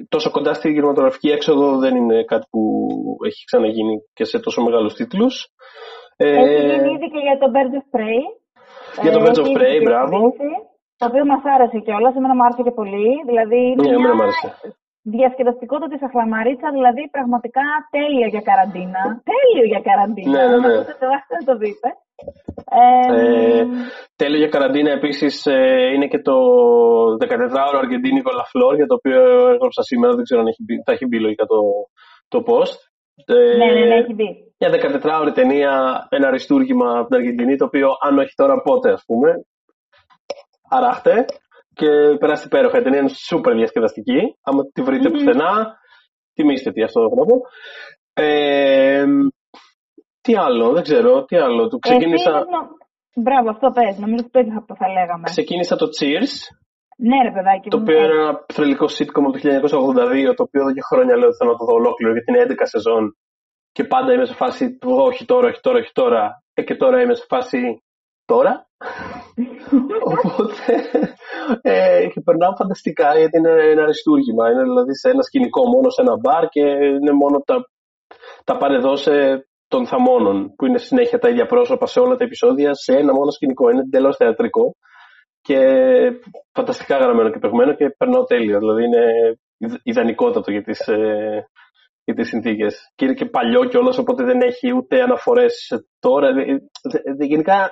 τόσο 0.09 0.31
κοντά 0.31 0.53
στη 0.53 0.73
κινηματογραφική 0.73 1.29
έξοδο 1.29 1.77
δεν 1.77 1.95
είναι 1.95 2.23
κάτι 2.23 2.45
που 2.49 2.61
έχει 3.25 3.43
ξαναγίνει 3.45 3.95
και 4.13 4.23
σε 4.23 4.39
τόσο 4.39 4.61
μεγάλους 4.61 4.93
τίτλους. 4.93 5.47
Ε, 6.17 6.28
Έχει 6.30 6.65
γίνει 6.69 6.89
ήδη 6.95 7.08
και 7.13 7.21
για 7.28 7.38
το 7.41 7.47
Birds 7.54 7.75
of 7.82 7.86
Prey. 7.95 8.21
Για 9.04 9.12
το 9.15 9.19
Ε, 9.19 9.23
Birds 9.23 9.39
of 9.41 9.45
έχει 9.45 9.56
Prey, 9.58 9.73
ήδη 9.78 9.86
μπράβο. 9.88 10.06
κυκλοφορήσει, 10.15 10.51
Το 10.99 11.06
οποίο 11.10 11.23
μας 11.32 11.43
άρεσε 11.56 11.78
κιόλας, 11.86 12.13
εμένα 12.17 12.36
μου 12.38 12.43
άρεσε 12.47 12.62
και 12.67 12.75
πολύ. 12.82 13.10
Δηλαδή 13.30 13.60
είναι 13.71 13.82
Ναι, 13.84 13.89
εμένα 13.97 14.01
μια 14.08 14.15
μου 14.17 14.23
άρεσε. 14.28 14.47
διασκεδαστικότητα 15.15 15.88
της 15.93 16.01
αχλαμαρίτσα, 16.08 16.67
δηλαδή 16.78 17.01
πραγματικά 17.15 17.63
τέλειο 17.95 18.28
για 18.34 18.43
καραντίνα. 18.49 19.01
Τέλειο 19.32 19.65
για 19.71 19.82
καραντίνα. 19.88 20.32
Ναι, 20.36 20.43
ναι, 20.51 20.58
ναι. 20.65 20.73
Να 20.80 20.84
το 20.89 20.93
τουλάχιστον 21.01 21.36
να 21.41 21.45
το 21.49 21.54
δείτε. 21.63 21.89
Ε, 22.82 22.84
Ε, 23.60 23.65
τέλειο 24.21 24.39
για 24.43 24.51
καραντίνα 24.56 24.91
επίσης 24.99 25.34
ε, 25.45 25.58
είναι 25.93 26.08
και 26.13 26.21
το 26.30 26.36
14ωρο 27.23 27.78
Αργεντίνικο 27.84 28.32
Λαφλόρ 28.39 28.73
για 28.80 28.88
το 28.91 28.95
οποίο 28.99 29.21
έγραψα 29.56 29.82
σήμερα, 29.89 30.12
δεν 30.17 30.23
ξέρω 30.28 30.39
αν 30.43 30.47
έχει 30.47 30.63
μπει, 30.65 30.75
θα 30.86 30.91
έχει 30.95 31.06
μπει 31.08 31.17
λογικά 31.25 31.45
το, 31.45 31.60
το 32.34 32.39
post. 32.49 32.78
Ε, 33.25 33.34
ναι, 33.58 33.65
ναι, 33.80 33.86
ναι, 33.86 33.95
έχει 33.95 34.13
δει. 34.13 34.54
Μια 34.60 34.69
14ωρη 34.71 35.32
ταινία, 35.34 36.06
ένα 36.10 36.28
αριστούργημα 36.28 36.99
από 36.99 37.08
την 37.08 37.15
Αργεντινή, 37.15 37.56
το 37.56 37.65
οποίο 37.65 37.88
αν 38.08 38.17
όχι 38.19 38.34
τώρα 38.36 38.62
πότε 38.62 38.91
ας 38.91 39.04
πούμε, 39.06 39.30
αράχτε 40.69 41.25
και 41.73 41.88
περάσει 42.19 42.45
υπέροχα. 42.45 42.80
Η 42.80 42.82
ταινία 42.82 42.99
είναι 42.99 43.10
σούπερ 43.10 43.54
διασκεδαστική. 43.56 44.19
Άμα 44.43 44.62
τη 44.73 44.82
βρείτε 44.82 45.10
Μμμ. 45.10 45.15
πουθενά, 45.17 45.78
τιμήστε 46.34 46.71
τη, 46.71 46.84
αυτό 46.84 47.01
έχω 47.01 47.15
να 47.15 47.25
πω. 47.25 47.41
Ε, 48.13 49.06
τι 50.21 50.36
άλλο, 50.36 50.71
δεν 50.73 50.84
ξέρω, 50.84 51.23
τι 51.25 51.36
άλλο. 51.38 51.67
Του 51.67 51.80
ξεκίνησα, 51.80 52.30
Επίσης, 52.30 52.49
νο- 52.51 52.84
Μπράβο, 53.23 53.49
αυτό 53.49 53.69
πες. 53.69 53.97
Νομίζω 53.99 54.23
ότι 54.23 54.30
το 54.32 54.39
ίδιο 54.39 54.54
θα, 54.67 54.75
θα 54.75 54.88
λέγαμε. 54.88 55.23
ξεκίνησα 55.23 55.75
το 55.75 55.86
Cheers, 55.99 56.34
Ναι, 56.95 57.17
ρε 57.23 57.31
παιδάκι. 57.31 57.69
το 57.69 57.77
μου, 57.77 57.84
οποίο 57.84 57.97
ε, 57.99 58.03
είναι 58.03 58.13
ένα 58.13 58.45
θρελικό 58.53 58.86
sitcom 58.97 59.23
από 59.27 59.31
το 59.31 59.39
1982, 59.43 60.36
το 60.38 60.43
οποίο 60.47 60.62
εδώ 60.62 60.73
και 60.77 60.88
χρόνια 60.89 61.15
λέω 61.17 61.27
ότι 61.27 61.38
θέλω 61.38 61.51
να 61.51 61.58
το 61.58 61.65
δω 61.65 61.73
ολόκληρο, 61.81 62.12
γιατί 62.15 62.27
είναι 62.31 62.45
11 62.47 62.53
σεζόν. 62.73 63.03
Και 63.75 63.84
πάντα 63.84 64.13
είμαι 64.13 64.25
σε 64.25 64.34
φάση, 64.41 64.77
όχι 65.10 65.25
τώρα, 65.25 65.47
όχι 65.47 65.62
τώρα, 65.62 65.77
όχι 65.79 65.91
τώρα. 65.91 66.23
Ε, 66.53 66.62
και 66.63 66.75
τώρα 66.75 67.01
είμαι 67.01 67.15
σε 67.15 67.25
φάση, 67.27 67.60
τώρα. 68.25 68.53
Οπότε, 70.13 70.63
ε, 71.62 72.08
και 72.12 72.21
περνάω 72.25 72.55
φανταστικά 72.55 73.17
γιατί 73.17 73.38
είναι 73.38 73.53
ένα 73.73 73.81
αριστούργημα. 73.81 74.43
Είναι 74.51 74.63
δηλαδή 74.63 74.93
σε 75.01 75.10
ένα 75.10 75.21
σκηνικό 75.21 75.62
μόνο 75.73 75.89
σε 75.89 76.01
ένα 76.01 76.15
μπαρ 76.21 76.43
και 76.47 76.65
είναι 76.99 77.13
μόνο 77.21 77.38
τα, 77.45 77.55
τα 78.43 78.58
πάνε 78.58 78.75
εδώ 78.75 78.95
σε 78.95 79.13
των 79.67 79.88
θαμώνων, 79.88 80.53
που 80.55 80.65
είναι 80.65 80.77
συνέχεια 80.77 81.19
τα 81.19 81.29
ίδια 81.29 81.45
πρόσωπα 81.45 81.86
σε 81.86 81.99
όλα 81.99 82.15
τα 82.15 82.23
επεισόδια, 82.23 82.73
σε 82.73 82.93
ένα 82.93 83.13
μόνο 83.13 83.31
σκηνικό. 83.31 83.69
Είναι 83.69 83.79
εντελώς 83.79 84.15
θεατρικό 84.17 84.75
και 85.47 85.60
φανταστικά 86.51 86.97
γραμμένο 86.97 87.29
και 87.31 87.39
παιγμένο 87.39 87.73
και 87.75 87.89
περνάω 87.97 88.23
τέλεια. 88.23 88.58
Δηλαδή 88.58 88.84
είναι 88.84 89.03
ιδ- 89.58 89.79
ιδανικότατο 89.84 90.51
για 90.51 90.63
τις, 90.63 90.79
ε, 90.88 91.47
για 92.05 92.13
τις 92.15 92.27
συνθήκες. 92.27 92.91
Και 92.95 93.05
είναι 93.05 93.13
και 93.13 93.25
παλιό 93.25 93.65
κιόλας, 93.65 93.97
οπότε 93.97 94.23
δεν 94.23 94.39
έχει 94.41 94.73
ούτε 94.77 95.01
αναφορές 95.01 95.53
σε 95.67 95.75
τώρα. 95.99 96.27
Ε, 96.27 96.34
δε- 96.91 97.13
δε- 97.17 97.25
γενικά 97.25 97.71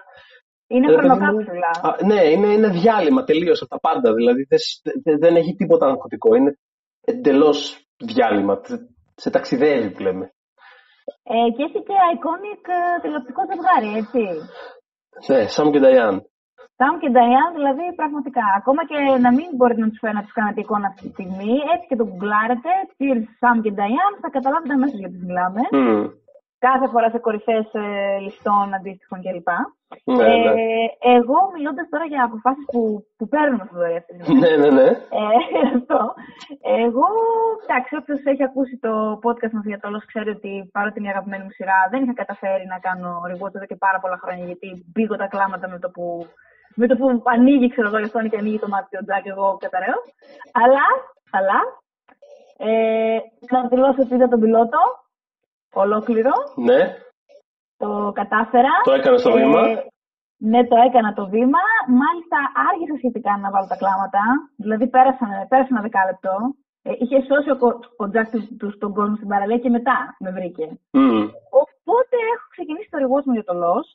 Είναι 0.67 0.88
Ρε 0.89 0.95
παιδί 0.95 1.07
μου, 1.07 1.15
χρονοκάψουλα. 1.15 1.71
α, 1.81 2.05
ναι, 2.05 2.21
είναι, 2.31 2.47
είναι 2.53 2.69
διάλειμμα 2.69 3.23
τελείως 3.23 3.62
από 3.62 3.69
τα 3.69 3.79
πάντα. 3.79 4.13
Δηλαδή 4.13 4.43
δεν, 4.49 4.57
σ- 4.59 4.81
δε- 5.03 5.17
δεν 5.17 5.36
έχει 5.36 5.53
τίποτα 5.55 5.86
αγχωτικό. 5.88 6.36
Είναι 6.36 6.57
εντελώς 7.01 7.86
διάλειμμα. 7.97 8.59
Τε- 8.59 8.79
Σε 9.15 9.29
ταξιδεύει 9.29 9.89
που 9.91 10.01
λέμε. 10.01 10.25
Ε, 11.23 11.49
και 11.55 11.63
έχει 11.63 11.79
και 11.88 11.95
iconic 12.15 12.63
ε, 12.77 13.01
τηλεοπτικό 13.01 13.41
ζευγάρι, 13.49 13.97
έτσι. 14.01 14.21
Ναι, 15.27 15.47
Σαμ 15.47 15.69
και 15.71 15.79
Νταϊάν. 15.79 16.15
Σαμ 16.78 16.93
και 17.02 17.10
Νταϊάν, 17.13 17.49
δηλαδή 17.58 17.86
πραγματικά. 17.99 18.45
Ακόμα 18.60 18.82
και 18.89 18.97
να 19.26 19.32
μην 19.38 19.49
μπορείτε 19.56 19.82
να 19.86 19.89
τους 19.89 19.99
φέρετε 20.02 20.19
να 20.19 20.26
τους 20.26 20.36
κάνετε 20.39 20.60
εικόνα 20.62 20.88
αυτή 20.88 21.02
τη 21.06 21.13
στιγμή, 21.15 21.54
έτσι 21.73 21.86
και 21.89 21.99
το 21.99 22.06
γκουγκλάρετε, 22.08 22.71
Cheers 22.97 23.26
Σαμ 23.39 23.58
και 23.63 23.71
Νταϊάν, 23.76 24.12
θα 24.21 24.30
καταλάβετε 24.36 24.73
αμέσως 24.73 24.99
γιατί 25.04 25.17
μιλάμε. 25.26 25.62
Μμμ. 25.71 26.06
Κάθε 26.67 26.88
φορά 26.93 27.08
σε 27.10 27.19
κορυφές 27.26 27.65
ληστών 28.26 28.67
αντίστοιχων 28.78 29.19
κλπ. 29.26 29.49
Ναι, 30.04 30.32
ναι. 30.43 30.52
Ε, 30.63 31.15
εγώ 31.17 31.38
μιλώντας 31.56 31.88
τώρα 31.89 32.06
για 32.12 32.21
αποφάσεις 32.28 32.65
που, 32.71 32.82
που 33.17 33.26
παίρνουμε 33.34 33.63
στο 33.67 33.76
δωρεάν 33.78 34.02
αυτή 34.02 34.12
τη 34.13 34.23
στιγμή. 34.23 34.41
ναι, 34.41 34.52
ναι, 34.62 34.69
ναι. 34.80 34.89
Ε, 35.21 35.28
αυτό. 35.78 35.99
Εγώ, 36.86 37.08
εντάξει, 37.63 37.91
όποιος 38.02 38.21
έχει 38.32 38.43
ακούσει 38.49 38.76
το 38.86 38.93
podcast 39.26 39.54
μας 39.58 39.65
για 39.71 39.80
το 39.82 39.88
Lost 39.93 40.08
ξέρει 40.12 40.30
ότι 40.38 40.52
παρότι 40.76 40.95
είναι 40.99 41.10
η 41.10 41.13
αγαπημένη 41.15 41.43
μου 41.43 41.56
σειρά, 41.58 41.80
δεν 41.91 41.99
είχα 42.04 42.15
καταφέρει 42.21 42.65
να 42.73 42.78
κάνω 42.88 43.10
rewatch 43.30 43.56
εδώ 43.58 43.67
και 43.71 43.84
πάρα 43.86 43.99
πολλά 44.04 44.17
χρόνια 44.23 44.45
γιατί 44.52 44.67
μπήκω 44.91 45.15
τα 45.21 45.28
κλάματα 45.34 45.65
με 45.73 45.78
το 45.84 45.89
που, 45.95 46.04
με 46.75 46.88
το 46.88 46.95
που 46.95 47.21
ανοίγει, 47.25 47.69
ξέρω 47.69 47.88
εγώ, 47.88 47.97
η 47.99 48.03
οθόνη 48.03 48.29
και 48.29 48.38
ανοίγει 48.38 48.59
το 48.59 48.67
μάτι 48.67 48.97
ο 48.97 49.03
Τζακ, 49.05 49.25
εγώ 49.25 49.57
καταραίω. 49.59 49.97
Αλλά, 50.63 50.86
αλλά, 51.31 51.59
ε, 52.57 53.17
να 53.51 53.67
δηλώσω 53.67 54.01
ότι 54.01 54.13
είδα 54.15 54.27
τον 54.27 54.39
πιλότο, 54.39 54.79
ολόκληρο, 55.73 56.31
ναι. 56.55 56.79
το 57.77 58.12
κατάφερα. 58.15 58.69
Το 58.83 58.91
έκανε 58.93 59.17
στο 59.17 59.29
Ε, 59.29 59.33
βήμα. 59.33 59.62
ναι, 60.38 60.67
το 60.67 60.75
έκανα 60.88 61.13
το 61.13 61.27
βήμα. 61.29 61.59
Μάλιστα, 62.01 62.38
άργησα 62.69 62.95
σχετικά 62.97 63.38
να 63.38 63.49
βάλω 63.51 63.67
τα 63.67 63.75
κλάματα. 63.75 64.21
Δηλαδή, 64.57 64.88
πέρασαν, 64.88 65.29
πέρασε 65.49 65.67
ένα 65.71 65.81
δεκάλεπτο. 65.81 66.33
Ε, 66.86 66.91
είχε 66.99 67.17
σώσει 67.29 67.49
ο, 67.49 67.57
κο- 67.57 67.79
ο 67.97 68.09
Τζακ 68.09 68.29
τους, 68.29 68.45
του- 68.59 68.77
τον 68.77 68.93
κόσμο 68.93 69.15
στην 69.15 69.27
παραλία 69.27 69.57
και 69.57 69.69
μετά 69.69 70.15
με 70.19 70.31
βρήκε. 70.31 70.65
Μμ. 70.91 71.21
Οπότε 71.62 72.15
έχω 72.33 72.45
ξεκινήσει 72.49 72.89
το 72.89 72.97
rewatch 73.03 73.23
μου 73.25 73.33
για 73.33 73.43
το 73.43 73.53
Lost. 73.63 73.91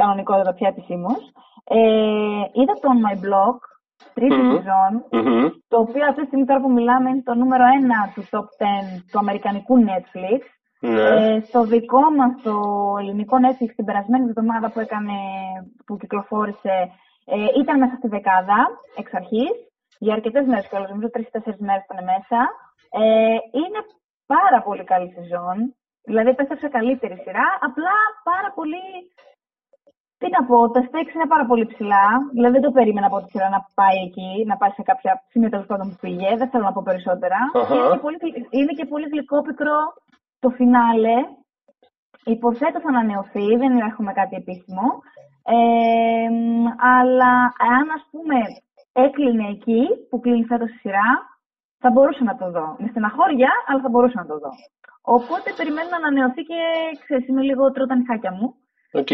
Κανονικότατα 0.00 0.52
πια 0.54 0.68
επισήμως. 0.68 1.20
Ε, 1.64 1.80
είδα 2.58 2.74
το 2.80 2.88
On 2.94 3.00
My 3.06 3.16
Blog, 3.24 3.56
τρίτη 4.14 4.34
Μμμ. 4.34 4.54
σεζόν, 4.56 4.92
Μμμ. 5.10 5.48
το 5.72 5.76
οποίο 5.84 6.04
αυτή 6.10 6.20
τη 6.20 6.26
στιγμή 6.26 6.46
τώρα 6.46 6.60
που 6.60 6.72
μιλάμε 6.72 7.08
είναι 7.10 7.22
το 7.30 7.34
νούμερο 7.34 7.64
ένα 7.78 7.98
του 8.14 8.22
top 8.32 8.46
10 8.62 9.02
του 9.10 9.18
αμερικανικού 9.18 9.74
Netflix. 9.88 10.40
Ναι. 10.80 11.02
Ε, 11.02 11.40
στο 11.48 11.60
δικό 11.64 12.04
μας 12.18 12.32
το 12.42 12.54
ελληνικό 13.00 13.36
Netflix 13.44 13.70
την 13.76 13.84
περασμένη 13.84 14.24
εβδομάδα 14.28 14.70
που 14.70 14.80
έκανε, 14.80 15.16
που 15.86 15.96
κυκλοφόρησε, 15.96 16.74
ε, 17.24 17.36
ήταν 17.60 17.78
μέσα 17.78 17.94
στη 17.96 18.08
δεκάδα 18.08 18.60
εξ 18.96 19.14
αρχής, 19.14 19.54
για 19.98 20.14
αρκετές 20.14 20.46
μέρες 20.46 20.68
κιόλας, 20.68 20.88
νομίζω 20.90 21.10
τρεις-τέσσερις 21.10 21.60
μέρες 21.60 21.84
ήταν 21.84 22.04
μέσα. 22.12 22.38
Ε, 23.00 23.38
είναι 23.60 23.80
πάρα 24.34 24.58
πολύ 24.66 24.84
καλή 24.84 25.08
σεζόν, 25.16 25.56
δηλαδή 26.08 26.28
επέστρεψε 26.28 26.68
καλύτερη 26.68 27.16
σειρά, 27.24 27.46
απλά 27.68 27.94
πάρα 28.30 28.50
πολύ 28.58 28.84
τι 30.18 30.26
να 30.36 30.40
πω, 30.46 30.70
τα 30.70 30.80
stakes 30.88 31.14
είναι 31.14 31.26
πάρα 31.34 31.46
πολύ 31.46 31.66
ψηλά. 31.66 32.06
Δηλαδή 32.32 32.52
δεν 32.52 32.62
το 32.62 32.70
περίμενα 32.72 33.06
από 33.06 33.18
τη 33.22 33.28
σειρά 33.30 33.48
να 33.48 33.60
πάει 33.74 33.96
εκεί, 34.06 34.44
να 34.46 34.56
πάει 34.56 34.70
σε 34.70 34.82
κάποια 34.82 35.22
σημεία 35.30 35.50
τέλος 35.50 35.66
πάντων 35.66 35.88
που 35.90 35.96
πήγε. 36.00 36.36
Δεν 36.36 36.48
θέλω 36.50 36.64
να 36.64 36.72
πω 36.72 36.82
περισσότερα. 36.84 37.36
Αχα. 37.54 37.74
Είναι, 37.74 37.88
και 37.92 37.98
πολύ, 38.06 38.16
γλυ- 38.20 38.46
είναι 38.50 38.72
και 38.78 38.84
πολύ 38.92 39.06
γλυκόπικρο 39.12 39.76
το 40.38 40.48
φινάλε. 40.50 41.16
Υποθέτω 42.24 42.80
θα 42.80 42.88
ανανεωθεί, 42.88 43.56
δεν 43.56 43.78
έχουμε 43.78 44.12
κάτι 44.12 44.36
επίσημο. 44.36 44.86
Ε, 45.56 46.28
μ, 46.30 46.64
αλλά 46.96 47.32
αν 47.76 47.84
ας 47.96 48.04
πούμε 48.10 48.36
έκλεινε 48.92 49.48
εκεί 49.48 49.82
που 50.08 50.20
κλείνει 50.20 50.44
φέτος 50.44 50.70
η 50.70 50.78
σειρά, 50.78 51.08
θα 51.78 51.90
μπορούσα 51.90 52.24
να 52.24 52.36
το 52.36 52.50
δω. 52.50 52.76
Με 52.78 52.88
στεναχώρια, 52.90 53.50
αλλά 53.66 53.80
θα 53.80 53.88
μπορούσα 53.88 54.18
να 54.20 54.26
το 54.26 54.38
δω. 54.38 54.50
Οπότε 55.02 55.48
περιμένω 55.56 55.88
να 55.90 55.96
ανανεωθεί 55.96 56.42
και 56.42 56.60
ξέρεις, 57.04 57.28
είμαι 57.28 57.42
λίγο 57.42 57.72
τρώω 57.72 57.86
τα 57.86 57.96
νυχάκια 57.96 58.32
μου. 58.32 58.54
Οκ. 58.92 59.10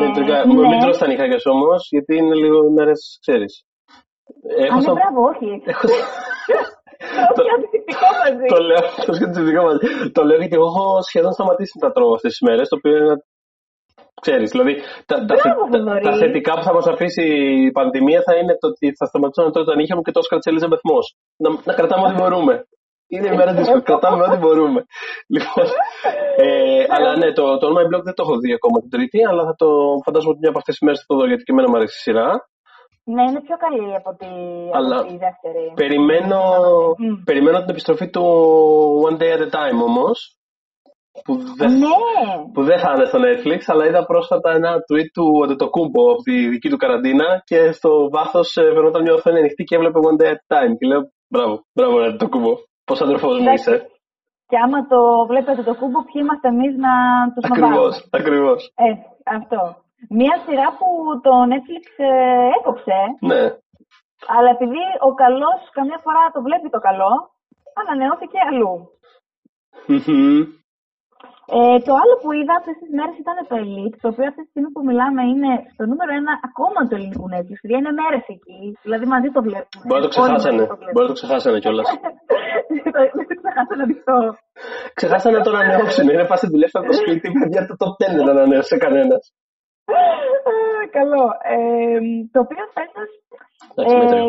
Μην, 0.00 0.12
τρικα- 0.14 0.44
ναι. 0.46 0.54
μην 0.68 0.80
τρως 0.80 0.98
τα 0.98 1.06
νυχάκια 1.06 1.38
σου 1.38 1.50
όμως, 1.54 1.88
γιατί 1.90 2.16
είναι 2.16 2.34
λίγο 2.34 2.70
μέρες, 2.70 3.18
ξέρεις. 3.20 3.64
Έχω 4.64 4.72
Α, 4.72 4.76
ναι, 4.76 4.82
σαν- 4.82 4.94
μπράβο, 4.94 5.20
όχι. 5.32 5.48
έχω- 5.64 5.88
Το 7.36 7.42
πιο 7.46 7.54
αντιθετικό 7.58 8.06
μαζί. 8.22 8.46
το 8.54 8.58
λέω, 8.68 8.82
το 9.06 9.12
σχετικό 9.12 9.62
μας. 9.66 9.76
Το 10.16 10.22
λέω 10.24 10.38
γιατί 10.42 10.54
εγώ 10.60 10.66
έχω 10.72 10.84
σχεδόν 11.08 11.32
σταματήσει 11.32 11.72
να 11.78 11.86
τα 11.86 11.92
τρώω 11.94 12.12
αυτές 12.14 12.30
τις 12.30 12.40
μέρες, 12.48 12.68
το 12.68 12.76
οποίο 12.76 12.92
είναι 12.96 13.06
ένα... 13.10 13.16
Ξέρεις, 14.24 14.50
δηλαδή 14.50 14.74
τα, 15.08 15.14
τα, 15.16 15.24
Μπράβο, 15.24 15.42
θε- 15.42 15.70
τα, 15.72 15.78
Θοδωρή. 15.78 16.04
τα 16.08 16.12
θετικά 16.22 16.52
που 16.56 16.62
θα 16.68 16.72
μας 16.74 16.86
αφήσει 16.86 17.24
η 17.66 17.70
πανδημία 17.78 18.20
θα 18.26 18.34
είναι 18.38 18.52
το 18.60 18.66
ότι 18.72 18.86
θα 18.98 19.04
σταματήσω 19.10 19.42
να 19.46 19.50
τρώω 19.52 19.64
τα 19.64 19.74
νύχια 19.76 19.96
μου 19.96 20.02
και 20.02 20.10
το 20.14 20.18
Όσκαρ 20.22 20.38
της 20.38 20.46
Ελίζαμπεθ 20.50 20.80
Μος. 20.90 21.06
Να, 21.42 21.48
να 21.64 21.72
κρατάμε 21.78 22.02
ό,τι 22.06 22.14
μπορούμε. 22.20 22.54
Είναι 23.12 23.28
η 23.32 23.36
μέρα 23.36 23.54
της 23.54 23.68
κρατάμε 23.82 24.22
ό,τι 24.26 24.36
μπορούμε. 24.36 24.80
Λοιπόν, 25.34 25.66
ε, 26.36 26.84
αλλά 26.94 27.16
ναι, 27.16 27.32
το, 27.32 27.58
το 27.58 27.66
My 27.76 27.84
Blog 27.90 28.02
δεν 28.08 28.14
το 28.14 28.22
έχω 28.26 28.36
δει 28.38 28.52
ακόμα 28.52 28.78
την 28.80 28.90
Τρίτη, 28.90 29.20
αλλά 29.30 29.42
θα 29.44 29.54
το 29.62 29.68
φαντάζομαι 30.04 30.32
ότι 30.32 30.40
μια 30.42 30.50
από 30.52 30.58
αυτές 30.58 30.74
τις 30.74 30.84
μέρες 30.84 30.98
θα 31.00 31.06
το 31.08 31.14
δω 31.18 31.26
γιατί 31.26 31.42
και 31.42 31.52
εμένα 31.52 31.68
μου 31.70 31.76
αρέσει 31.76 31.96
η 32.00 32.02
σειρά. 32.06 32.28
Ναι, 33.14 33.22
είναι 33.28 33.42
πιο 33.48 33.56
καλή 33.64 33.94
από 34.00 34.10
τη, 34.20 34.30
Αλλά 34.78 34.96
από 34.98 35.08
τη 35.08 35.16
δεύτερη. 35.26 35.64
Περιμένω, 35.74 36.40
Μμ. 36.98 37.22
περιμένω 37.24 37.58
την 37.58 37.70
επιστροφή 37.74 38.06
του 38.10 38.24
One 39.08 39.16
Day 39.20 39.30
at 39.36 39.42
a 39.46 39.48
Time 39.56 39.80
όμως. 39.90 40.38
Που 41.24 41.32
δεν, 41.58 41.72
Ναι, 41.72 41.98
που 42.52 42.62
δεν 42.62 42.78
θα 42.78 42.92
είναι 42.94 43.04
στο 43.04 43.18
Netflix, 43.26 43.60
αλλά 43.66 43.86
είδα 43.86 44.04
πρόσφατα 44.06 44.50
ένα 44.50 44.72
tweet 44.88 45.08
του 45.12 45.44
Αντετοκούμπο 45.44 46.02
από 46.12 46.22
τη 46.22 46.48
δική 46.48 46.68
του 46.68 46.76
καραντίνα 46.76 47.42
και 47.44 47.72
στο 47.72 47.90
βάθος 48.10 48.52
φαινόταν 48.52 49.02
μια 49.02 49.14
οθόνη 49.14 49.38
ανοιχτή 49.38 49.64
και 49.64 49.74
έβλεπε 49.74 49.98
One 50.08 50.22
Day 50.22 50.30
at 50.34 50.40
a 50.44 50.46
Time. 50.54 50.72
Και 50.78 50.86
λέω 50.86 51.02
μπράβο, 51.28 51.54
μπράβο 51.74 51.98
Αντετοκούμπο. 51.98 52.52
Πώς 52.84 53.00
αδερφό 53.00 53.28
μου 53.28 53.34
Εντάξει. 53.34 53.70
είσαι. 53.70 53.86
και 54.50 54.56
άμα 54.64 54.78
το 54.92 55.00
βλέπετε 55.30 55.62
το 55.68 55.74
κούμπο, 55.80 55.98
ποιοι 56.08 56.18
είμαστε 56.24 56.48
εμείς 56.54 56.72
να 56.86 56.92
το 57.34 57.40
Ακριβώς, 57.48 57.68
σνοβάρουμε. 57.68 57.96
ακριβώς. 58.18 58.60
Ε, 58.84 58.88
αυτό. 59.38 59.60
Μία 60.18 60.34
σειρά 60.44 60.68
που 60.78 60.88
το 61.26 61.32
Netflix 61.52 61.84
ε, 61.96 62.48
έκοψε, 62.58 62.98
Ναι. 63.30 63.42
αλλά 64.36 64.48
επειδή 64.56 64.82
ο 65.08 65.10
καλός 65.22 65.58
καμιά 65.76 65.98
φορά 66.04 66.22
το 66.34 66.40
βλέπει 66.46 66.68
το 66.74 66.80
καλό, 66.88 67.12
ανανεώθηκε 67.80 68.38
αλλού. 68.50 68.74
Μμμ. 69.86 70.42
Ε, 71.56 71.78
το 71.86 71.92
άλλο 72.02 72.14
που 72.22 72.30
είδα 72.38 72.54
αυτές 72.60 72.76
τις 72.80 72.90
μέρες 72.98 73.16
ήταν 73.24 73.36
το 73.50 73.54
Elite, 73.64 73.96
το 74.02 74.08
οποίο 74.12 74.26
αυτή 74.30 74.40
τη 74.44 74.50
στιγμή 74.52 74.70
που 74.74 74.82
μιλάμε 74.88 75.22
είναι 75.32 75.50
στο 75.74 75.82
νούμερο 75.90 76.12
ένα 76.20 76.32
ακόμα 76.48 76.80
του 76.86 76.94
ελληνικού 76.98 77.26
Netflix. 77.34 77.58
Δηλαδή 77.64 77.80
είναι 77.82 77.94
μέρες 78.02 78.24
εκεί, 78.34 78.60
δηλαδή 78.86 79.04
μαζί 79.14 79.28
το 79.36 79.40
βλέπουμε. 79.46 79.82
Μπορεί 79.88 80.02
να 80.04 80.08
το 80.08 80.12
Όλοι 80.22 80.34
ξεχάσανε. 80.34 80.56
μαζί 80.58 80.70
το 80.72 80.76
βλέπουμε. 80.80 80.94
Μπορεί 80.94 81.06
να 81.08 81.12
το 81.12 81.18
ξεχάσανε 81.20 81.58
κιόλας. 81.62 81.86
Δεν 83.16 83.26
το 83.30 83.34
ξεχάσανε 83.40 83.82
ανοιχτό. 83.86 84.18
Ξεχάσανε 84.98 85.34
να 85.38 85.42
το 85.46 85.50
ανανεώσουν. 85.54 86.06
Είναι 86.12 86.26
φάση 86.32 86.44
δουλεύει 86.52 86.76
από 86.80 86.88
το 86.90 86.96
σπίτι, 87.00 87.26
παιδιά 87.40 87.60
το 87.68 87.74
top 87.82 87.92
10 88.02 88.16
δεν 88.18 88.26
ανανέωσε 88.34 88.76
κανένας. 88.84 89.22
Ε, 90.50 90.54
Καλό. 90.98 91.24
Ε, 91.54 91.98
το 92.34 92.38
οποίο 92.44 92.64
φέτο. 92.76 93.00
Εντάξει, 93.70 93.94
μέτριο. 94.00 94.24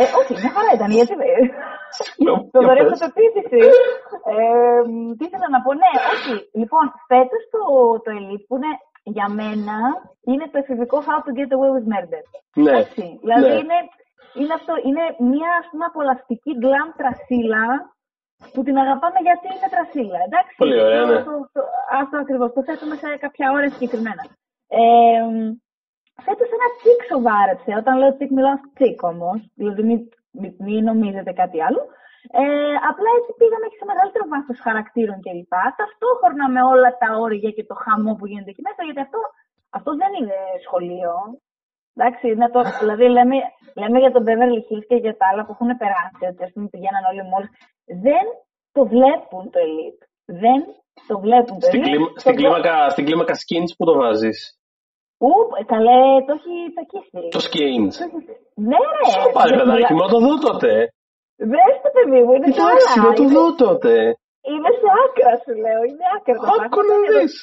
Ε, 0.00 0.04
όχι, 0.20 0.32
μια 0.42 0.52
χαρά 0.56 0.70
ήταν, 0.76 0.90
γιατί. 0.98 1.14
ε, 1.30 1.40
Συγγνώμη, 1.98 2.42
Το 2.54 2.58
για 2.58 2.66
δωρεάν 2.68 2.86
πες. 2.88 3.00
αυτοπεποίθηση. 3.00 3.60
Ε, 4.34 4.82
τι 5.16 5.22
ήθελα 5.28 5.48
να 5.54 5.60
πω, 5.64 5.70
ναι, 5.82 5.92
όχι. 6.14 6.34
Λοιπόν, 6.60 6.84
φέτος 7.10 7.42
το, 7.52 7.60
το 8.04 8.10
Elite 8.18 8.44
που 8.48 8.54
είναι 8.58 8.72
για 9.16 9.28
μένα 9.40 9.76
είναι 10.30 10.46
το 10.52 10.56
εφηβικό 10.62 10.96
How 11.08 11.18
to 11.26 11.30
Get 11.38 11.50
Away 11.56 11.70
with 11.76 11.86
Murder. 11.92 12.24
Ναι, 12.62 12.72
Έτσι. 12.82 13.04
Δηλαδή 13.22 13.50
ναι. 13.52 13.58
είναι, 13.62 13.78
είναι, 14.40 14.54
αυτό, 14.60 14.72
είναι 14.88 15.04
μια 15.32 15.50
ας 15.60 15.66
πούμε 15.70 15.84
απολαυστική 15.90 16.52
γκλαμ 16.60 16.88
τρασίλα 17.00 17.64
που 18.52 18.60
την 18.66 18.76
αγαπάμε 18.84 19.18
γιατί 19.28 19.46
είναι 19.54 19.68
τρασίλα. 19.74 20.18
Εντάξει. 20.28 20.54
Πολύ 20.62 20.78
ωραία, 20.86 21.04
ναι. 21.10 21.18
Το, 21.28 21.34
το, 21.54 21.60
αυτό 22.02 22.16
ακριβώς. 22.24 22.48
Το 22.56 22.60
θέτουμε 22.66 22.94
σε 23.02 23.08
κάποια 23.24 23.46
ώρα 23.56 23.66
συγκεκριμένα. 23.74 24.22
Ε, 24.80 24.82
Φέτος 26.26 26.48
ένα 26.56 26.68
τσικ 26.78 27.00
σοβάρεψε. 27.10 27.70
Όταν 27.82 27.94
λέω 28.00 28.12
τσικ, 28.16 28.30
μιλάω 28.36 28.56
τσικ 28.76 28.98
όμως. 29.12 29.38
Δηλαδή 29.60 29.82
μην, 29.88 29.98
μην, 30.40 30.52
μην 30.66 30.80
νομίζετε 30.90 31.32
κάτι 31.42 31.58
άλλο. 31.66 31.80
Ε, 32.42 32.74
απλά 32.90 33.08
έτσι 33.18 33.30
πήγαμε 33.40 33.66
και 33.70 33.78
σε 33.80 33.86
μεγαλύτερο 33.90 34.24
βάθος 34.32 34.58
χαρακτήρων 34.66 35.18
κλπ. 35.24 35.54
Ταυτόχρονα 35.80 36.46
με 36.54 36.60
όλα 36.72 36.90
τα 37.02 37.08
όρια 37.24 37.50
και 37.56 37.64
το 37.70 37.74
χαμό 37.84 38.12
που 38.18 38.26
γίνεται 38.30 38.50
εκεί 38.52 38.62
μέσα, 38.68 38.80
γιατί 38.86 39.00
αυτό, 39.06 39.20
αυτό 39.78 39.90
δεν 40.00 40.10
είναι 40.18 40.38
σχολείο. 40.66 41.12
Εντάξει, 41.96 42.24
είναι 42.32 42.48
το, 42.54 42.60
δηλαδή 42.82 43.06
λέμε, 43.16 43.36
λέμε 43.80 43.98
για 44.04 44.12
τον 44.16 44.22
Beverly 44.28 44.60
Hills 44.66 44.84
και 44.90 44.98
για 45.04 45.14
τα 45.20 45.24
άλλα 45.30 45.42
που 45.44 45.52
έχουν 45.56 45.70
περάσει, 45.82 46.22
ότι 46.30 46.42
ας 46.46 46.52
πούμε 46.54 46.66
πηγαίναν 46.74 47.04
όλοι 47.10 47.22
μόλις. 47.32 47.50
Δεν 48.06 48.24
το 48.76 48.82
βλέπουν 48.94 49.42
το 49.54 49.58
Elite. 49.66 50.02
Δεν 50.44 50.60
το 51.08 51.14
βλέπουν 51.24 51.56
το 51.60 51.66
Στην, 51.66 51.80
Elite. 51.80 51.88
κλίμα, 51.88 52.06
το 52.12 52.20
στην, 52.20 52.34
βλέ- 52.34 52.40
κλίμακα, 52.52 52.74
στην 52.94 53.04
κλίμακα 53.06 53.34
skins 53.42 53.70
που 53.76 53.84
το 53.88 53.94
βάζεις. 54.00 54.40
Ου, 55.24 55.32
καλέ, 55.72 56.02
το 56.26 56.32
έχει 56.38 56.54
τσακίσει. 56.74 57.20
Το 57.34 57.40
skins. 57.48 57.92
Το 57.98 58.04
έχει- 58.08 58.36
Ναι, 58.70 58.78
ρε. 58.94 59.04
Σου 59.12 59.30
πάρε 59.36 59.50
Δεν 59.50 59.58
παιδάκι 59.60 59.82
μιλά- 59.82 59.92
μου, 59.94 60.00
να 60.04 60.08
το 60.14 60.18
δω 60.26 60.32
τότε. 60.48 60.70
Δες 61.52 61.74
το 61.84 61.88
παιδί 61.94 62.20
μου, 62.24 62.32
είναι 62.36 62.48
σε 62.56 62.60
Εντάξει, 62.62 62.86
άλλα. 62.96 63.02
να 63.06 63.10
το 63.18 63.22
Είναι- 63.24 63.34
δω 63.36 63.44
τότε. 63.64 63.92
Είναι 64.50 64.70
σε 64.80 64.88
άκρα 65.04 65.32
σου 65.42 65.52
λέω, 65.64 65.80
είναι 65.90 66.04
άκρα 66.16 66.34
το 66.44 66.46
Άκου 66.64 66.80
να 66.82 66.94
πράγμα. 66.98 67.10
δεις. 67.14 67.34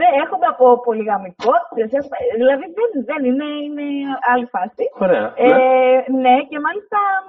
Δεν 0.00 0.10
έρχονται 0.22 0.48
από 0.54 0.64
πολυγαμικότητες, 0.86 1.88
έχουμε- 1.98 2.24
δηλαδή 2.40 2.64
δεν, 2.78 2.88
δεν 3.10 3.20
είναι, 3.28 3.48
είναι 3.66 3.86
άλλη 4.32 4.46
φάση. 4.54 4.82
Ωραία. 5.04 5.26
Ε, 5.44 5.48
ναι. 5.52 5.64
ναι, 6.24 6.34
και 6.50 6.58
μάλιστα 6.66 6.98
μ, 7.26 7.28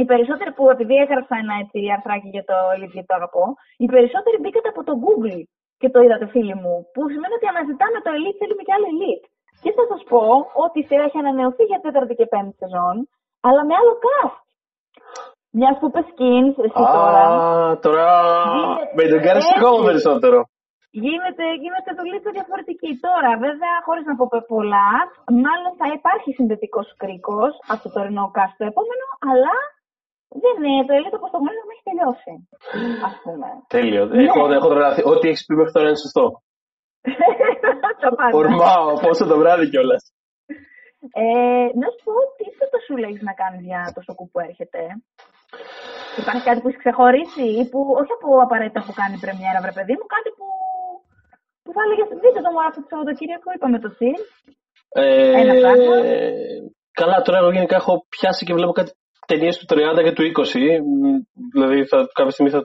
οι 0.00 0.04
περισσότεροι 0.10 0.50
που 0.56 0.64
επειδή 0.74 0.94
έγραψα 1.04 1.34
ένα 1.42 1.54
έτσι 1.62 1.78
αρθράκι 1.96 2.28
για 2.36 2.44
το 2.50 2.56
Elite 2.74 2.92
γιατί 2.96 3.08
το 3.10 3.16
αγαπώ, 3.20 3.44
οι 3.82 3.86
περισσότεροι 3.94 4.36
μπήκατε 4.42 4.68
από 4.72 4.82
το 4.88 4.94
Google 5.04 5.38
και 5.80 5.88
το 5.94 5.98
είδατε 6.04 6.26
φίλοι 6.34 6.54
μου, 6.62 6.74
που 6.92 7.00
σημαίνει 7.12 7.34
ότι 7.38 7.46
αναζητάμε 7.52 7.98
το 8.04 8.10
Elite, 8.16 8.38
θέλουμε 8.40 8.62
και 8.66 8.74
άλλο 8.76 8.88
Elite. 8.94 9.26
Και 9.62 9.70
θα 9.76 9.84
σας 9.90 10.00
πω 10.10 10.22
ότι 10.64 10.76
η 10.82 10.86
σειρά 10.88 11.02
έχει 11.08 11.18
ανανεωθεί 11.24 11.64
για 11.70 11.80
τέταρτη 11.84 12.14
και 12.18 12.26
πέμπτη 12.32 12.56
σεζόν, 12.62 12.96
αλλά 13.46 13.60
με 13.68 13.74
άλλο 13.80 13.94
cast. 14.04 14.38
Μιας 15.58 15.74
που 15.78 15.86
είπε 15.88 16.00
skins, 16.10 16.54
εσύ 16.66 16.80
τώρα. 16.96 17.22
Α, 17.28 17.78
τώρα 17.86 18.06
Γίνεται- 18.56 18.94
με 18.98 19.04
τον 19.12 19.20
κάνεις 19.26 19.44
έτσι. 19.46 19.58
ακόμα 19.60 19.78
περισσότερο. 19.88 20.38
Γίνεται, 21.04 21.44
γίνεται 21.64 21.90
δουλίτσα 22.00 22.30
διαφορετική. 22.38 22.90
Τώρα, 23.06 23.30
βέβαια, 23.46 23.74
χωρίς 23.86 24.04
να 24.10 24.14
πω 24.18 24.24
πολλά, 24.54 24.90
μάλλον 25.44 25.70
θα 25.80 25.86
υπάρχει 25.98 26.28
συνδετικός 26.38 26.86
κρίκος 27.02 27.52
από 27.72 27.80
το 27.84 27.88
τωρινό 27.94 28.24
cast 28.36 28.54
το 28.60 28.64
επόμενο, 28.72 29.06
αλλά 29.30 29.54
δεν 30.42 30.56
είναι. 30.68 30.84
Το 30.88 30.92
ελίτο 30.98 31.16
όπω 31.20 31.28
το 31.32 31.38
γνωρίζουμε 31.42 31.72
έχει 31.74 31.86
τελειώσει. 31.90 32.32
Α 33.08 33.10
πούμε. 33.22 33.48
Τέλειο. 33.74 34.02
Ναι. 34.06 34.22
Έχω, 34.26 34.40
έχω 34.58 34.68
τρελαθεί. 34.72 35.02
Ό,τι 35.12 35.24
έχεις 35.30 35.44
πει 35.46 35.54
μέχρι 35.58 35.72
τώρα 35.76 35.88
είναι 35.88 36.02
σωστό. 36.04 36.24
Τα 38.02 38.10
πάντα. 38.18 38.34
Ορμάω, 38.40 38.88
πόσο 39.04 39.24
το 39.30 39.36
βράδυ 39.42 39.66
κιόλας. 39.72 40.02
Ε, 41.22 41.68
να 41.80 41.86
σου 41.92 42.00
πω, 42.06 42.14
τι 42.36 42.44
το 42.72 42.78
σου 42.86 42.94
λέει 43.02 43.14
να 43.28 43.34
κάνεις 43.40 43.62
για 43.70 43.80
το 43.94 44.00
σοκού 44.06 44.24
που 44.30 44.38
έρχεται; 44.48 44.80
Υπάρχει 46.22 46.42
κάτι 46.48 46.60
που 46.60 46.68
έχεις 46.68 46.82
ξεχωρίσει 46.84 47.44
ή 47.60 47.62
που, 47.70 47.80
όχι 48.00 48.12
από 48.16 48.28
απαραίτητα 48.46 48.80
που 48.86 48.92
κάνει 49.00 49.16
πρεμιέρα, 49.24 49.58
βρε 49.64 49.72
παιδί 49.78 49.94
μου, 49.98 50.06
κάτι 50.14 50.30
που, 50.36 50.46
που 51.62 51.70
θα 51.76 51.80
έλεγε. 51.84 52.02
Δείτε 52.22 52.40
το 52.46 52.50
μόνο 52.54 52.66
αυτό 52.70 52.80
το 52.82 52.88
Σαββατοκύριακο, 52.90 53.48
είπαμε 53.56 53.78
το 53.84 53.90
συν. 53.98 54.18
Ένα 55.42 55.54
πράγμα. 55.62 55.94
Ε, 55.96 56.22
καλά, 57.00 57.16
τώρα 57.26 57.38
εγώ 57.42 57.50
γενικά 57.56 57.76
έχω 57.82 57.92
πιάσει 58.14 58.42
και 58.46 58.54
βλέπω 58.58 58.72
κάτι 58.80 58.92
ταινίες 59.26 59.54
του 59.58 59.66
30 59.68 60.02
και 60.04 60.12
του 60.12 60.22
20. 60.22 60.80
μ, 60.90 61.04
Δηλαδή 61.54 61.78
θα, 61.90 61.96
κάποια 62.18 62.30
στιγμή 62.36 62.50
θα. 62.56 62.60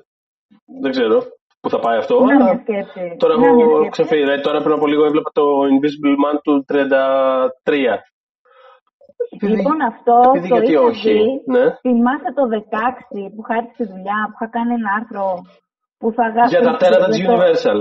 Δεν 0.82 0.92
ξέρω 0.92 1.18
πού 1.62 1.70
θα 1.70 1.80
πάει 1.80 1.98
αυτό. 1.98 2.16
Να 2.20 2.34
αλλά 2.36 2.44
μια 2.44 2.60
σκέψη. 2.64 3.04
Τώρα 3.22 3.34
Να 3.36 3.40
μια 3.40 3.50
έχω 3.50 3.76
σκέψη. 3.80 3.90
ξεφύγει. 3.96 4.42
Τώρα 4.48 4.60
πριν 4.64 4.74
από 4.78 4.88
λίγο 4.88 5.04
έβλεπα 5.06 5.30
το 5.40 5.46
Invisible 5.74 6.16
Man 6.24 6.36
του 6.46 6.54
33. 6.68 7.94
Επειδή- 9.34 9.56
Λοιπόν, 9.56 9.78
αυτό 9.92 10.16
Επειδή 10.34 10.48
το 10.50 10.56
γιατί 10.56 10.72
είχα 10.72 10.82
όχι. 10.82 11.12
δει. 11.14 11.26
Ναι. 11.54 11.66
Θυμάσαι 11.86 12.32
το 12.40 12.44
16 12.56 13.22
που 13.34 13.42
είχα 13.44 13.54
έρθει 13.60 13.74
στη 13.78 13.86
δουλειά, 13.94 14.20
που 14.28 14.36
είχα 14.38 14.48
κάνει 14.58 14.74
ένα 14.80 14.90
άρθρο 15.00 15.26
που 16.00 16.08
θα 16.18 16.26
γράψω. 16.34 16.54
Για 16.54 16.62
τα 16.68 16.74
τέρατα 16.82 17.08
της 17.12 17.20
Universal. 17.28 17.80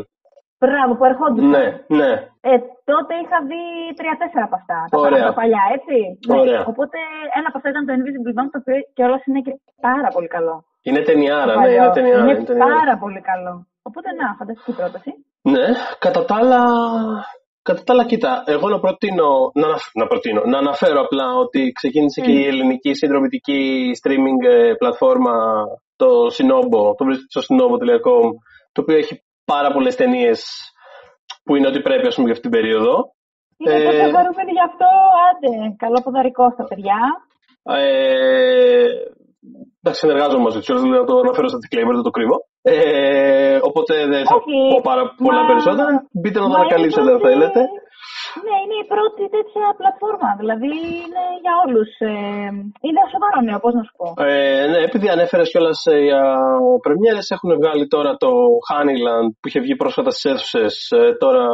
Μπράβο, 0.63 0.93
που 0.99 1.05
ερχόντουσαν. 1.11 1.51
Ναι, 1.57 1.65
ναι. 2.01 2.11
Ε, 2.51 2.55
τότε 2.91 3.13
είχα 3.23 3.39
δει 3.51 3.63
τρία-τέσσερα 3.99 4.45
από 4.49 4.57
αυτά. 4.61 4.79
Τα, 4.93 4.97
Ωραία. 5.07 5.27
τα 5.29 5.33
παλιά, 5.41 5.65
έτσι. 5.77 5.97
Ωραία. 6.41 6.61
Ναι. 6.61 6.71
Οπότε 6.73 6.99
ένα 7.39 7.47
από 7.51 7.57
αυτά 7.59 7.69
ήταν 7.73 7.83
το 7.87 7.93
Invisible 7.99 8.35
Man, 8.39 8.47
το 8.53 8.59
οποίο 8.63 8.77
κιόλα 8.97 9.19
είναι 9.29 9.41
και 9.47 9.53
πάρα 9.89 10.09
πολύ 10.15 10.29
καλό. 10.37 10.55
Είναι 10.89 11.01
ταινιάρα, 11.09 11.53
Το 11.55 11.61
ναι, 11.61 11.65
παλιό. 11.67 11.83
είναι 11.85 11.93
ταινιάρα. 11.99 12.23
Είναι 12.25 12.33
είναι 12.39 12.49
ταινιάρα. 12.51 12.75
πάρα 12.81 12.95
πολύ 13.03 13.21
καλό. 13.31 13.53
Οπότε 13.89 14.09
να, 14.21 14.27
φανταστική 14.39 14.73
πρόταση. 14.81 15.11
Ναι, 15.55 15.67
κατά 16.05 16.21
τα 16.29 16.35
άλλα, 16.41 16.61
κατά 17.69 17.83
τα 17.87 17.93
άλλα 17.95 18.05
κοίτα, 18.11 18.31
εγώ 18.55 18.67
να 18.75 18.79
προτείνω, 18.85 19.29
να, 19.61 19.67
αναφ- 19.69 19.95
να 20.01 20.07
προτείνω, 20.11 20.41
να 20.53 20.59
αναφέρω 20.65 21.01
απλά 21.07 21.27
ότι 21.45 21.61
ξεκίνησε 21.79 22.21
και 22.21 22.33
Μμ. 22.33 22.37
η 22.39 22.47
ελληνική 22.51 22.93
συνδρομητική 23.01 23.61
streaming 24.01 24.39
ε, 24.55 24.73
πλατφόρμα, 24.81 25.35
το 25.97 26.09
Sinobo, 26.37 26.83
το 26.99 27.03
βρίσκεται 27.07 27.33
στο 27.35 27.41
sinobo.com, 27.49 28.27
το 28.75 28.79
οποίο 28.85 28.97
έχει 29.03 29.15
πάρα 29.45 29.73
πολλές 29.73 29.97
ταινίες 29.97 30.41
που 31.45 31.57
είναι 31.57 31.67
ό,τι 31.69 31.81
πρέπει, 31.81 32.07
ας 32.07 32.15
πούμε, 32.15 32.27
για 32.29 32.37
αυτή 32.37 32.49
την 32.49 32.61
περίοδο. 32.61 33.15
Είναι 33.57 33.75
Ε, 33.75 33.85
τόσο 33.85 34.17
χαρούμενοι 34.17 34.53
γι' 34.53 34.67
αυτό, 34.71 34.87
άντε. 35.29 35.75
Καλό 35.77 36.01
ποδαρικό 36.05 36.51
στα 36.51 36.65
παιδιά. 36.65 36.99
Ε, 37.63 38.87
εντάξει, 39.81 40.01
συνεργάζομαι 40.03 40.43
μαζί 40.47 40.59
τους, 40.59 40.69
να 40.97 41.05
το 41.09 41.15
αναφέρω 41.25 41.49
στα 41.53 41.59
disclaimer, 41.63 41.95
δεν 41.99 42.07
το 42.09 42.15
κρύβω. 42.17 42.37
Ε, 42.75 43.59
οπότε 43.69 43.95
δεν 44.13 44.23
θα 44.29 44.35
Όχι, 44.39 44.53
πω 44.73 44.79
πάρα 44.91 45.03
πολλά 45.25 45.43
μα- 45.43 45.49
περισσότερα. 45.51 45.91
Μπείτε 46.21 46.39
να 46.39 46.45
το 46.45 46.51
Μα 46.51 46.57
είναι 46.57 46.65
ανακαλύψετε 46.65 47.11
αν 47.13 47.19
πρώτη- 47.19 47.27
θέλετε. 47.29 47.61
Ναι, 48.47 48.55
είναι 48.63 48.77
η 48.85 48.87
πρώτη 48.95 49.23
τέτοια 49.37 49.65
πλατφόρμα. 49.81 50.31
Δηλαδή 50.41 50.71
είναι 51.03 51.23
για 51.45 51.55
όλους. 51.65 51.91
Ε, 52.13 52.13
είναι 52.87 53.01
σοβαρό 53.15 53.39
νέο, 53.47 53.59
πώς 53.65 53.73
να 53.79 53.83
σου 53.87 53.95
πω. 53.99 54.07
Ε, 54.31 54.65
ναι, 54.71 54.79
επειδή 54.89 55.07
ανέφερες 55.17 55.49
κιόλας 55.53 55.81
για 56.09 56.23
πρεμιέρες, 56.85 57.27
έχουν 57.35 57.51
βγάλει 57.61 57.85
τώρα 57.95 58.11
το 58.25 58.31
Honeyland 58.69 59.29
που 59.41 59.47
είχε 59.49 59.61
βγει 59.65 59.75
πρόσφατα 59.83 60.11
στι 60.11 60.25
αίθουσες. 60.31 60.75
τώρα 61.23 61.45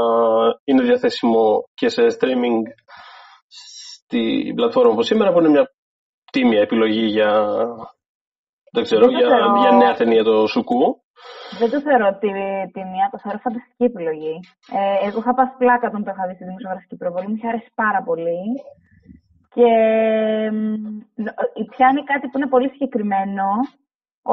είναι 0.68 0.83
διαθέσιμο 0.88 1.42
και 1.79 1.88
σε 1.94 2.03
streaming 2.16 2.59
στην 3.49 4.55
πλατφόρμα 4.55 4.92
από 4.92 5.03
σήμερα, 5.03 5.33
που 5.33 5.38
είναι 5.38 5.49
μια 5.49 5.66
τίμια 6.37 6.61
επιλογή 6.68 7.07
για 7.16 7.31
Δεν 8.75 8.83
ξέρω, 8.87 9.01
Δεν 9.05 9.11
το 9.12 9.18
για, 9.18 9.29
θεωρώ. 9.29 9.61
για 9.62 9.72
νέα 9.83 9.94
ταινία 10.01 10.25
το 10.31 10.46
Σουκού. 10.53 10.83
Δεν 11.61 11.70
το 11.72 11.79
θεωρώ 11.87 12.09
τη 12.22 12.31
ταινία, 12.77 13.07
το 13.12 13.18
θεωρώ 13.22 13.38
φανταστική 13.46 13.85
επιλογή. 13.90 14.35
Ε, 14.79 15.07
εγώ 15.07 15.18
είχα 15.20 15.35
πάθει 15.38 15.55
πλάκα 15.62 15.87
όταν 15.90 16.05
το 16.05 16.11
είχα 16.12 16.25
δει 16.27 16.35
στη 16.35 16.44
δημοσιογραφική 16.44 16.96
προβολή, 16.96 17.27
μου 17.29 17.37
είχε 17.37 17.49
αρέσει 17.53 17.70
πάρα 17.83 18.01
πολύ. 18.09 18.42
Και 19.55 19.70
μ, 20.53 21.25
ε, 21.61 21.62
πιάνει 21.72 22.01
κάτι 22.11 22.25
που 22.29 22.37
είναι 22.38 22.53
πολύ 22.55 22.68
συγκεκριμένο, 22.72 23.49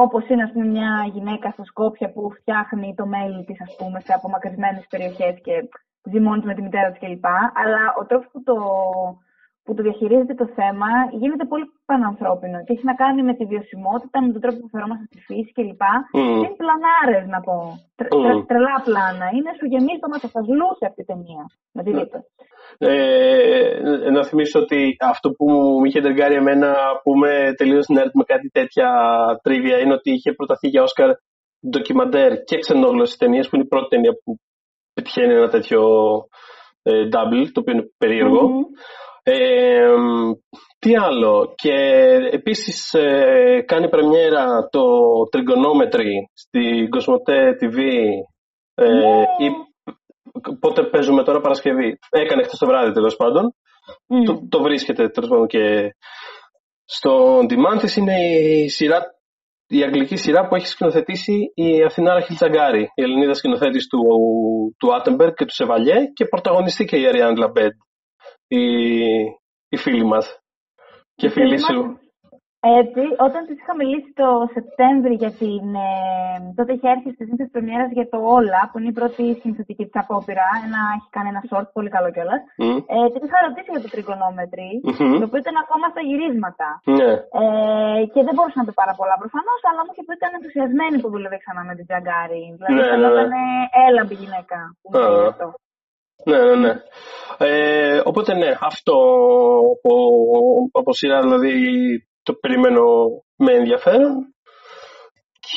όπως 0.04 0.22
είναι 0.28 0.42
ας 0.46 0.52
πούμε, 0.52 0.66
μια 0.76 0.90
γυναίκα 1.14 1.46
στα 1.50 1.64
Σκόπια 1.70 2.08
που 2.12 2.22
φτιάχνει 2.38 2.94
το 3.00 3.06
μέλι 3.06 3.44
της, 3.44 3.58
ας 3.66 3.72
πούμε, 3.78 3.98
σε 4.00 4.12
απομακρυσμένες 4.18 4.84
περιοχές 4.92 5.34
και 5.46 5.54
ζει 6.10 6.20
μόνη 6.20 6.38
της 6.40 6.48
με 6.48 6.54
τη 6.54 6.62
μητέρα 6.62 6.88
της 6.90 7.00
κλπ. 7.02 7.26
Αλλά 7.62 7.82
ο 8.00 8.02
τρόπος 8.08 8.28
που 8.32 8.42
το, 8.48 8.56
που 9.64 9.74
το 9.76 9.82
διαχειρίζεται 9.86 10.34
το 10.42 10.46
θέμα 10.58 10.88
γίνεται 11.22 11.44
πολύ 11.52 11.66
πανανθρώπινο 11.90 12.56
και 12.64 12.72
έχει 12.76 12.84
να 12.90 12.94
κάνει 13.02 13.20
με 13.28 13.34
τη 13.38 13.44
βιωσιμότητα, 13.52 14.16
με 14.24 14.30
τον 14.34 14.40
τρόπο 14.44 14.58
που 14.62 14.70
φερόμαστε 14.74 15.04
στη 15.10 15.18
φύση 15.26 15.50
κλπ. 15.56 15.82
Μμμ. 16.12 16.36
Είναι 16.36 16.52
πλανάρες, 16.62 17.24
να 17.34 17.40
πω. 17.46 17.54
Τρε, 17.98 18.08
Μμμ. 18.12 18.22
τρε- 18.24 18.44
τρελά 18.50 18.76
πλάνα. 18.86 19.26
Είναι 19.36 19.50
σου 19.58 19.66
γεμίζει 19.72 20.00
το 20.02 20.08
μάτι, 20.12 20.26
θα 20.36 20.40
ζλούσε 20.48 20.84
αυτή 20.90 21.00
η 21.04 21.08
ταινία. 21.10 21.42
Να 21.76 21.80
τη 21.84 21.90
δείτε. 21.98 22.18
Ε, 22.78 24.10
να 24.16 24.22
θυμίσω 24.28 24.56
ότι 24.64 24.78
αυτό 25.12 25.26
που 25.36 25.44
μου 25.78 25.84
είχε 25.86 25.98
εντεργάρει 26.02 26.34
εμένα 26.42 26.70
που 27.02 27.08
είμαι 27.14 27.34
τελείως 27.60 27.86
nerd 27.94 28.12
με 28.20 28.24
κάτι 28.32 28.48
τέτοια 28.58 28.88
τρίβια 29.44 29.76
είναι 29.78 29.96
ότι 29.98 30.10
είχε 30.16 30.30
προταθεί 30.38 30.68
για 30.68 30.82
Όσκαρ 30.82 31.10
ντοκιμαντέρ 31.70 32.30
και 32.48 32.56
ξενόγλωση 32.58 33.18
ταινίε 33.18 33.42
που 33.42 33.54
είναι 33.54 33.64
η 33.64 33.72
πρώτη 33.72 33.88
ταινία 33.88 34.12
που 34.24 34.30
πετυχαίνει 34.94 35.32
ένα 35.34 35.48
τέτοιο 35.48 35.80
ε, 36.82 36.92
double, 37.14 37.44
το 37.52 37.60
οποίο 37.60 37.72
είναι 37.74 37.86
περίεργο. 37.98 38.42
Μμμ. 38.48 38.62
Ε, 39.26 39.88
τι 40.78 40.96
άλλο. 40.96 41.52
Και 41.56 41.72
επίσης 42.30 42.92
ε, 42.94 43.62
κάνει 43.66 43.88
πρεμιέρα 43.88 44.68
το 44.70 44.80
Trigonometry 45.32 46.10
στην 46.32 46.88
Cosmote 46.94 47.62
TV. 47.62 47.78
Ε, 48.74 48.88
Ναι. 48.92 49.20
ή- 49.20 49.72
πότε 50.60 50.82
παίζουμε 50.82 51.22
τώρα 51.24 51.40
Παρασκευή. 51.40 51.98
Έκανε 52.10 52.42
χτες 52.42 52.58
το 52.58 52.66
βράδυ 52.66 52.92
τέλος 52.92 53.16
πάντων. 53.16 53.54
Μμ. 54.08 54.22
Το, 54.24 54.46
το 54.48 54.62
βρίσκεται 54.62 55.08
τέλος 55.08 55.28
πάντων 55.28 55.46
και 55.46 55.94
στο 56.84 57.38
demand 57.38 57.78
της 57.80 57.96
είναι 57.96 58.14
η 58.28 58.68
σειρά 58.68 59.00
η 59.68 59.82
αγγλική 59.82 60.16
σειρά 60.16 60.46
που 60.48 60.54
έχει 60.54 60.66
σκηνοθετήσει 60.66 61.52
η 61.54 61.82
Αθηνά 61.84 62.20
Ραχήλ 62.20 62.45
Τσαγγάρη, 62.45 62.82
η 62.94 63.02
Ελληνίδα 63.02 63.34
σκηνοθέτης 63.34 63.86
του, 63.88 64.00
του 64.78 64.94
Attenberg 64.94 65.32
και 65.34 65.44
του 65.44 65.54
Chevalier 65.54 65.94
και 66.14 66.24
πρωταγωνιστεί 66.24 66.84
και 66.84 66.96
η 66.96 67.06
Αριάν 67.06 67.36
Λαμπέντ, 67.36 67.72
η, 68.48 68.64
η 69.68 69.76
φίλη 69.76 70.04
μας 70.04 70.38
και 71.14 71.28
φίλη 71.28 71.46
Φίλοι 71.46 71.58
σου. 71.60 71.80
μας, 71.86 71.98
Έτσι, 72.82 73.02
όταν 73.26 73.40
τη 73.46 73.52
είχα 73.60 73.74
μιλήσει 73.80 74.10
το 74.22 74.28
Σεπτέμβρη 74.56 75.14
για 75.22 75.32
την. 75.40 75.64
Ε, 75.88 75.90
τότε 76.56 76.70
είχε 76.74 76.88
έρθει 76.94 77.10
στις 77.16 77.22
Νύχτες 77.28 77.50
Πρεμιέρας 77.54 77.90
για 77.98 78.06
το 78.12 78.18
Olla, 78.38 78.60
που 78.68 78.76
είναι 78.78 78.92
η 78.94 78.98
πρώτη 79.00 79.24
σκηνοθετική 79.42 79.84
της 79.88 79.96
απόπειρα. 80.02 80.46
Ένα, 80.66 80.80
έχει 80.96 81.08
κάνει 81.16 81.28
ένα 81.34 81.42
short, 81.50 81.66
πολύ 81.76 81.90
καλό 81.96 82.08
κιόλας. 82.14 82.40
Μμ. 82.62 82.76
Ε, 82.94 82.98
την 83.12 83.20
είχα 83.26 83.38
ρωτήσει 83.46 83.70
για 83.74 83.82
το 83.84 83.88
Trigonometry, 83.94 84.68
Μμμ. 84.88 85.14
το 85.20 85.24
οποίο 85.28 85.40
ήταν 85.44 85.56
ακόμα 85.64 85.86
στα 85.92 86.02
γυρίσματα. 86.08 86.68
Ναι. 86.98 87.10
Ε, 87.42 88.02
και 88.12 88.20
δεν 88.26 88.34
μπορούσα 88.36 88.58
να 88.60 88.66
πει 88.66 88.74
πάρα 88.82 88.94
πολλά 88.98 89.14
προφανώς, 89.22 89.60
αλλά 89.68 89.80
μου 89.84 89.90
είχε 89.92 90.02
πει 90.06 90.12
ότι 90.14 90.20
ήταν 90.22 90.32
ενθουσιασμένη 90.38 90.96
που 91.02 91.08
δούλευε 91.12 91.36
ξανά 91.42 91.62
με 91.68 91.74
την 91.78 91.84
Τζαγκάρη. 91.88 92.42
Δηλαδή, 92.56 92.72
Ναι, 92.76 92.84
ναι, 92.90 92.96
ναι, 93.02 93.08
ναι. 93.08 93.12
ήταν 93.16 93.32
έλαμπη 93.88 94.14
γυναίκα 94.22 94.58
που 94.80 94.86
μου 94.90 94.98
Α. 94.98 95.06
είπε 95.12 95.28
αυτό. 95.34 95.46
Ναι, 96.24 96.38
ναι, 96.38 96.56
ναι. 96.56 96.72
Ε, 97.38 98.00
οπότε 98.04 98.34
ναι, 98.34 98.50
αυτό 98.60 98.94
από, 99.74 99.94
από 100.72 100.92
σειρά 100.92 101.20
δηλαδή 101.20 101.54
το 102.22 102.32
περιμένω 102.34 102.82
με 103.36 103.52
ενδιαφέρον. 103.52 104.34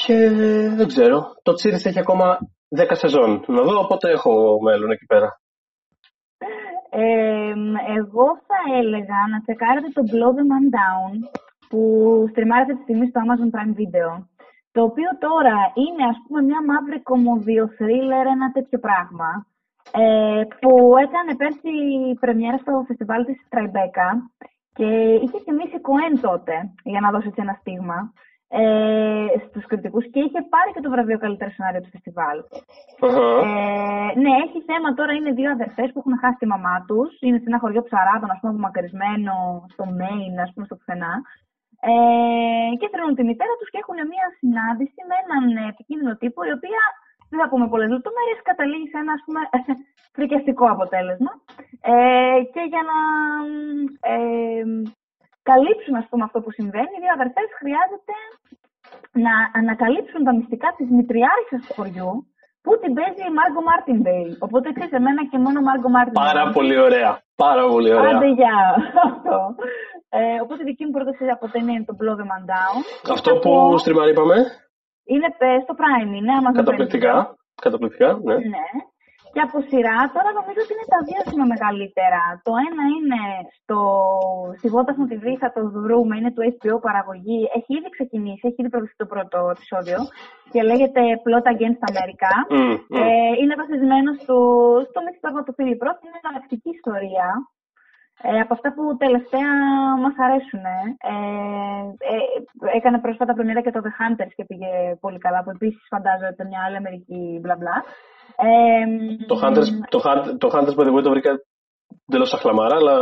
Και 0.06 0.30
δεν 0.76 0.88
ξέρω, 0.88 1.26
το 1.42 1.54
Τσίρις 1.54 1.86
έχει 1.86 2.00
ακόμα 2.00 2.38
10 2.78 2.86
σεζόν 2.92 3.44
να 3.48 3.62
δω, 3.62 3.80
οπότε 3.80 4.12
έχω 4.12 4.62
μέλλον 4.62 4.92
εκεί 4.92 5.06
πέρα. 5.06 5.40
Ε, 6.90 7.54
εγώ 8.00 8.28
θα 8.48 8.60
έλεγα 8.80 9.20
να 9.32 9.42
τσεκάρετε 9.42 9.88
το 9.94 10.02
Blow 10.12 10.32
the 10.38 10.46
Man 10.52 10.66
Down 10.78 11.14
που 11.70 11.82
στριμάρεται 12.30 12.74
τη 12.74 12.82
στιγμή 12.82 13.08
στο 13.08 13.22
Amazon 13.26 13.50
Prime 13.56 13.76
Video 13.80 14.10
το 14.78 14.84
οποίο 14.90 15.10
τώρα 15.28 15.58
είναι 15.84 16.04
ας 16.14 16.18
πούμε 16.24 16.42
μια 16.50 16.62
μαύρη 16.70 17.00
κομμωδιο 17.12 17.64
thriller, 17.78 18.26
ένα 18.36 18.48
τέτοιο 18.56 18.80
πράγμα 18.80 19.30
ε, 19.92 20.44
που 20.60 20.98
έκανε 20.98 21.36
πέρσι 21.36 21.74
πρεμιέρα 22.20 22.58
στο 22.58 22.84
φεστιβάλ 22.88 23.26
της 23.26 23.48
Tribeca 23.50 24.10
και 24.74 24.88
είχε 25.24 25.40
τιμήσει 25.46 25.82
Κοέν 25.82 26.22
τότε 26.22 26.56
για 26.84 27.00
να 27.00 27.12
δώσει 27.12 27.28
έτσι 27.28 27.42
ένα 27.42 27.58
στίγμα 27.60 28.14
ε, 28.50 29.26
στους 29.46 29.66
κριτικούς 29.66 30.06
και 30.12 30.20
είχε 30.26 30.40
πάρει 30.54 30.72
και 30.74 30.84
το 30.86 30.90
βραβείο 30.90 31.18
καλύτερο 31.24 31.52
σενάριο 31.52 31.82
του 31.82 31.94
φεστιβάλ. 31.96 32.38
Αχα. 33.06 33.28
Ε, 33.48 34.20
ναι, 34.24 34.34
έχει 34.46 34.60
θέμα 34.70 34.90
τώρα. 34.98 35.12
Είναι 35.14 35.32
δύο 35.40 35.50
αδερφές 35.52 35.88
που 35.92 36.00
έχουν 36.02 36.20
χάσει 36.22 36.38
τη 36.40 36.48
μαμά 36.54 36.76
τους. 36.88 37.10
Είναι 37.26 37.38
σε 37.38 37.48
ένα 37.48 37.60
χωριό 37.64 37.82
ψαράδων, 37.88 38.30
ας 38.32 38.40
πούμε, 38.40 38.52
απομακρυσμένο 38.54 39.34
στο 39.74 39.86
Μέιν, 39.98 40.34
ας 40.46 40.50
πούμε, 40.54 40.66
στο 40.66 40.76
πουθενά. 40.76 41.14
Ε, 41.90 41.92
και 42.80 42.90
θέλουν 42.92 43.16
τη 43.18 43.24
μητέρα 43.30 43.54
τους 43.60 43.70
και 43.72 43.82
έχουν 43.84 44.00
μια 44.14 44.28
συνάντηση 44.40 45.00
με 45.10 45.16
έναν 45.24 45.44
ε, 45.62 45.64
επικίνδυνο 45.74 46.14
τύπο, 46.22 46.40
η 46.50 46.54
οποία 46.58 46.82
δεν 47.30 47.38
θα 47.42 47.48
πούμε 47.52 47.66
πολλές 47.74 47.90
λεπτομέρειες, 47.96 48.40
καταλήγει 48.50 48.88
σε 48.92 48.98
ένα 49.04 49.12
ας 49.18 49.22
πούμε, 49.26 49.42
φρικιαστικό 50.18 50.66
αποτέλεσμα. 50.76 51.32
Ε, 51.94 51.96
και 52.54 52.64
για 52.74 52.84
να 52.92 52.98
ε, 54.14 54.18
καλύψουν 55.50 55.94
ας 56.02 56.08
πούμε, 56.10 56.24
αυτό 56.28 56.38
που 56.44 56.52
συμβαίνει, 56.58 56.94
οι 56.96 57.02
δύο 57.04 57.14
αδερφές 57.18 57.48
χρειάζεται 57.60 58.16
να 59.26 59.34
ανακαλύψουν 59.60 60.22
τα 60.28 60.34
μυστικά 60.38 60.70
της 60.78 60.88
μητριάρχης 60.98 61.60
του 61.68 61.74
χωριού 61.78 62.12
που 62.64 62.72
την 62.82 62.92
παίζει 62.98 63.24
η 63.30 63.34
Μάργκο 63.40 63.62
Μάρτινδέιλ. 63.70 64.32
Οπότε 64.46 64.68
ξέρεις, 64.76 64.94
εμένα 65.00 65.22
και 65.32 65.38
μόνο 65.46 65.60
Μάργκο 65.68 65.90
Μάρτινδέιλ. 65.96 66.28
Πάρα 66.32 66.46
πολύ 66.58 66.76
ωραία. 66.88 67.12
Πάρα 67.46 67.64
πολύ 67.74 67.90
ωραία. 67.98 68.16
Άντε 68.18 68.30
για 68.40 68.56
αυτό. 69.10 69.38
Ε, 70.20 70.20
οπότε 70.44 70.62
η 70.64 70.68
δική 70.72 70.84
μου 70.86 70.92
πρόταση 70.98 71.24
από 71.36 71.46
ταινία 71.54 71.74
είναι 71.76 71.90
το 71.92 71.96
Blow 72.00 72.16
the 72.22 72.26
Man 72.32 72.44
Down. 72.54 72.78
Αυτό 73.16 73.30
Θα 73.34 73.40
που 73.40 73.50
πω- 73.50 73.78
στριμάρει, 73.78 74.08
είπαμε, 74.10 74.36
Είναι 75.12 75.28
ε, 75.38 75.60
στο 75.66 75.74
Prime, 75.82 76.12
είναι 76.18 76.32
Amazon 76.40 76.54
Prime 76.54 76.62
καταπληκτικά. 76.62 77.16
Καταπληκτικά, 77.66 78.10
ναι. 78.14 78.36
Video. 78.36 78.50
Ναι. 78.56 78.68
Και 79.34 79.46
από 79.48 79.58
σειρά, 79.70 80.00
τώρα 80.16 80.30
νομίζω 80.40 80.60
ότι 80.64 80.74
είναι 80.76 80.90
τα 80.94 81.00
δύο 81.08 81.22
σημα 81.28 81.46
μεγαλύτερα. 81.54 82.24
Το 82.48 82.52
ένα 82.68 82.84
είναι 82.96 83.22
στο, 83.58 83.80
στη 84.60 84.68
Βότα 84.74 84.94
TV, 85.10 85.26
θα 85.44 85.50
το 85.56 85.62
βρούμε, 85.86 86.14
είναι 86.18 86.34
του 86.34 86.44
HBO 86.54 86.76
παραγωγή. 86.88 87.40
Έχει 87.58 87.72
ήδη 87.80 87.90
ξεκινήσει, 87.98 88.44
έχει 88.50 88.60
ήδη 88.62 88.72
προβληθεί 88.74 88.98
το 89.04 89.10
πρώτο 89.14 89.38
επεισόδιο 89.56 90.00
και 90.52 90.62
λέγεται 90.70 91.02
Plot 91.26 91.46
Against 91.54 91.82
America. 91.92 92.32
Μμ, 92.50 92.74
μμ. 92.90 92.96
Ε, 93.00 93.04
είναι 93.42 93.56
βασισμένο 93.62 94.10
στο, 94.24 94.38
στο 94.90 95.00
μυθιστόρμα 95.06 95.42
του 95.44 95.54
Φίλιπ 95.58 95.80
Ρόθ. 95.86 95.98
Είναι 96.00 96.12
μια 96.14 96.24
εναλλακτική 96.24 96.70
ιστορία. 96.78 97.28
Ε, 98.22 98.40
από 98.44 98.54
αυτά 98.58 98.70
που 98.76 98.84
τελευταία 99.04 99.52
μας 100.04 100.16
αρέσουν. 100.26 100.64
Ε. 100.66 100.78
Ε, 102.14 102.16
έκανε 102.78 102.98
πρόσφατα 103.06 103.34
πρεμιέρα 103.34 103.62
και 103.62 103.72
το 103.76 103.82
The 103.86 103.92
Hunters 103.98 104.34
και 104.36 104.46
πήγε 104.50 104.72
πολύ 105.04 105.18
καλά, 105.26 105.40
που 105.44 105.50
επίσης 105.56 105.84
φαντάζομαι 105.94 106.44
μια 106.52 106.62
άλλη 106.66 106.78
Αμερική 106.82 107.20
μπλα 107.42 107.56
μπλα. 107.60 107.76
Ε, 108.48 108.50
Το 109.32 109.36
Hunters, 109.42 109.70
το, 109.94 110.00
Hunt- 110.06 110.30
το 110.42 110.48
Hunters 110.54 110.76
by 110.78 110.84
the 110.88 110.94
way 110.96 111.04
το 111.08 111.10
βρήκα 111.16 111.32
εντελώς 112.08 112.34
αχλαμάρα, 112.34 112.76
αλλά 112.82 112.96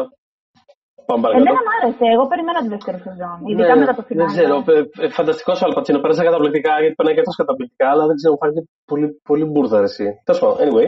πάμε 1.08 1.22
παρακάτω. 1.24 1.46
Εμένα 1.50 1.62
μου 1.66 1.72
άρεσε. 1.78 2.06
Εγώ 2.16 2.24
περιμένω 2.32 2.60
τη 2.66 2.70
δεύτερη 2.76 2.98
σεζόν. 3.08 3.38
Ειδικά 3.52 3.74
Ναι, 3.74 3.80
μετά 3.82 3.94
το 4.00 4.02
Δεν 4.02 4.08
φινάλε. 4.10 4.32
ξέρω. 4.36 4.56
Ε, 4.78 5.06
ε, 5.06 5.10
Φανταστικός 5.18 5.58
ο 5.62 5.66
Αλπατσίνο. 5.68 6.00
Πέρασα 6.04 6.24
καταπληκτικά 6.30 6.72
γιατί 6.82 6.96
περνάει 6.98 7.14
και 7.16 7.24
αυτός 7.24 7.36
καταπληκτικά, 7.42 7.88
αλλά 7.94 8.04
δεν 8.10 8.16
ξέρω, 8.20 8.32
μου 8.34 8.40
φάνηκε 8.42 8.62
πολύ, 8.92 9.08
πολύ 9.30 9.46
μπουρδα 9.50 9.78
ρε, 9.84 9.90
εσύ. 9.92 10.06
Τέλος 10.26 10.40
πάντων, 10.42 10.58
anyway. 10.66 10.88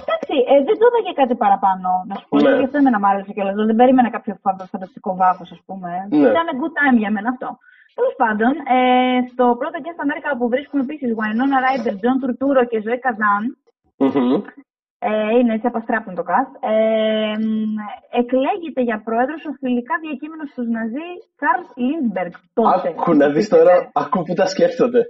Εντάξει, 0.00 0.34
ε, 0.52 0.54
δεν 0.68 0.76
το 0.80 0.84
είδα 0.88 1.00
και 1.06 1.14
κάτι 1.20 1.34
παραπάνω. 1.44 1.88
Να 2.08 2.14
σου 2.18 2.26
πω, 2.28 2.34
Ναι. 2.36 2.42
γιατί 2.46 2.62
αυτό 2.66 2.76
εμένα 2.82 2.98
μου 3.00 3.08
άρεσε 3.10 3.32
κιόλας. 3.36 3.54
Δεν 3.70 3.78
περίμενα 3.80 4.08
κάποιο 4.16 4.32
φαντα- 4.44 4.68
φανταστικό 4.72 5.10
βάθος, 5.22 5.48
ας 5.56 5.60
πούμε. 5.66 5.90
Ναι. 6.10 6.28
Ήταν 6.32 6.46
good 6.60 6.74
time 6.80 6.96
για 7.02 7.10
μένα 7.16 7.28
αυτό. 7.34 7.48
Τέλος 7.98 8.14
πάντων, 8.22 8.52
ε, 8.76 8.78
στο 9.32 9.44
πρώτο 9.60 9.76
και 9.84 9.92
στα 9.94 10.02
Αμέρικα 10.06 10.30
που 10.38 10.46
βρίσκουμε 10.54 10.82
επίσης 10.86 11.08
Winona 11.20 11.58
Ryder, 11.64 11.94
John 12.02 12.16
Turturro 12.22 12.62
και 12.70 12.78
Ζωή 12.86 12.98
Καζάν, 13.06 13.42
Μμμ. 14.04 14.32
ε, 15.08 15.30
είναι 15.38 15.52
έτσι 15.56 15.66
απαστράπτον 15.72 16.14
το 16.18 16.24
cast, 16.30 16.52
ε, 16.72 17.32
μ, 17.74 17.76
εκλέγεται 18.20 18.82
για 18.88 18.98
πρόεδρος 19.06 19.40
ο 19.50 19.52
φιλικά 19.60 19.94
διακείμενος 20.04 20.48
των 20.54 20.62
Ναζί 20.76 21.08
Charles 21.40 21.70
Lindbergh. 21.86 22.36
Τότε. 22.58 22.88
Άκου 22.88 23.12
να 23.22 23.26
δεις 23.34 23.48
τώρα, 23.54 23.74
άκου 24.02 24.18
που 24.26 24.34
τα 24.40 24.46
σκέφτονται. 24.52 25.02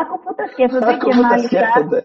Άκου 0.00 0.14
που 0.22 0.30
τα 0.38 0.46
σκέφτονται 0.52 0.92
Άκου 0.92 1.04
και 1.08 1.14
που 1.16 1.20
τα 1.22 1.26
μάλιστα 1.28 1.48
σκέφτονται. 1.50 2.00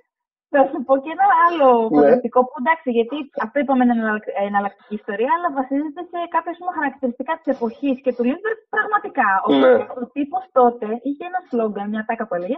Θα 0.53 0.61
σου 0.69 0.79
πω 0.87 0.93
και 1.03 1.11
ένα 1.17 1.27
άλλο 1.45 1.67
Ναι. 1.81 1.95
φανταστικό 1.95 2.39
που 2.47 2.55
εντάξει, 2.61 2.89
γιατί 2.97 3.17
αυτό 3.45 3.55
είπαμε 3.59 3.83
είναι 3.83 3.95
εναλλακ- 3.99 4.33
εναλλακτική 4.47 4.93
ιστορία, 5.01 5.31
αλλά 5.35 5.47
βασίζεται 5.59 6.01
σε 6.11 6.17
κάποια 6.35 6.53
πούμε, 6.57 6.71
χαρακτηριστικά 6.79 7.33
της 7.39 7.47
εποχής 7.55 7.95
και 8.03 8.11
του 8.15 8.23
Lindbergh 8.29 8.55
πραγματικά. 8.75 9.29
Ναι. 9.37 9.45
Οπότε 9.47 9.99
ο 10.01 10.03
τύπος 10.15 10.43
τότε 10.59 10.87
είχε 11.07 11.23
ένα 11.29 11.39
σλόγκαν, 11.49 11.87
μια 11.93 12.03
ατάκα 12.07 12.23
που 12.27 12.35
έλεγε, 12.37 12.57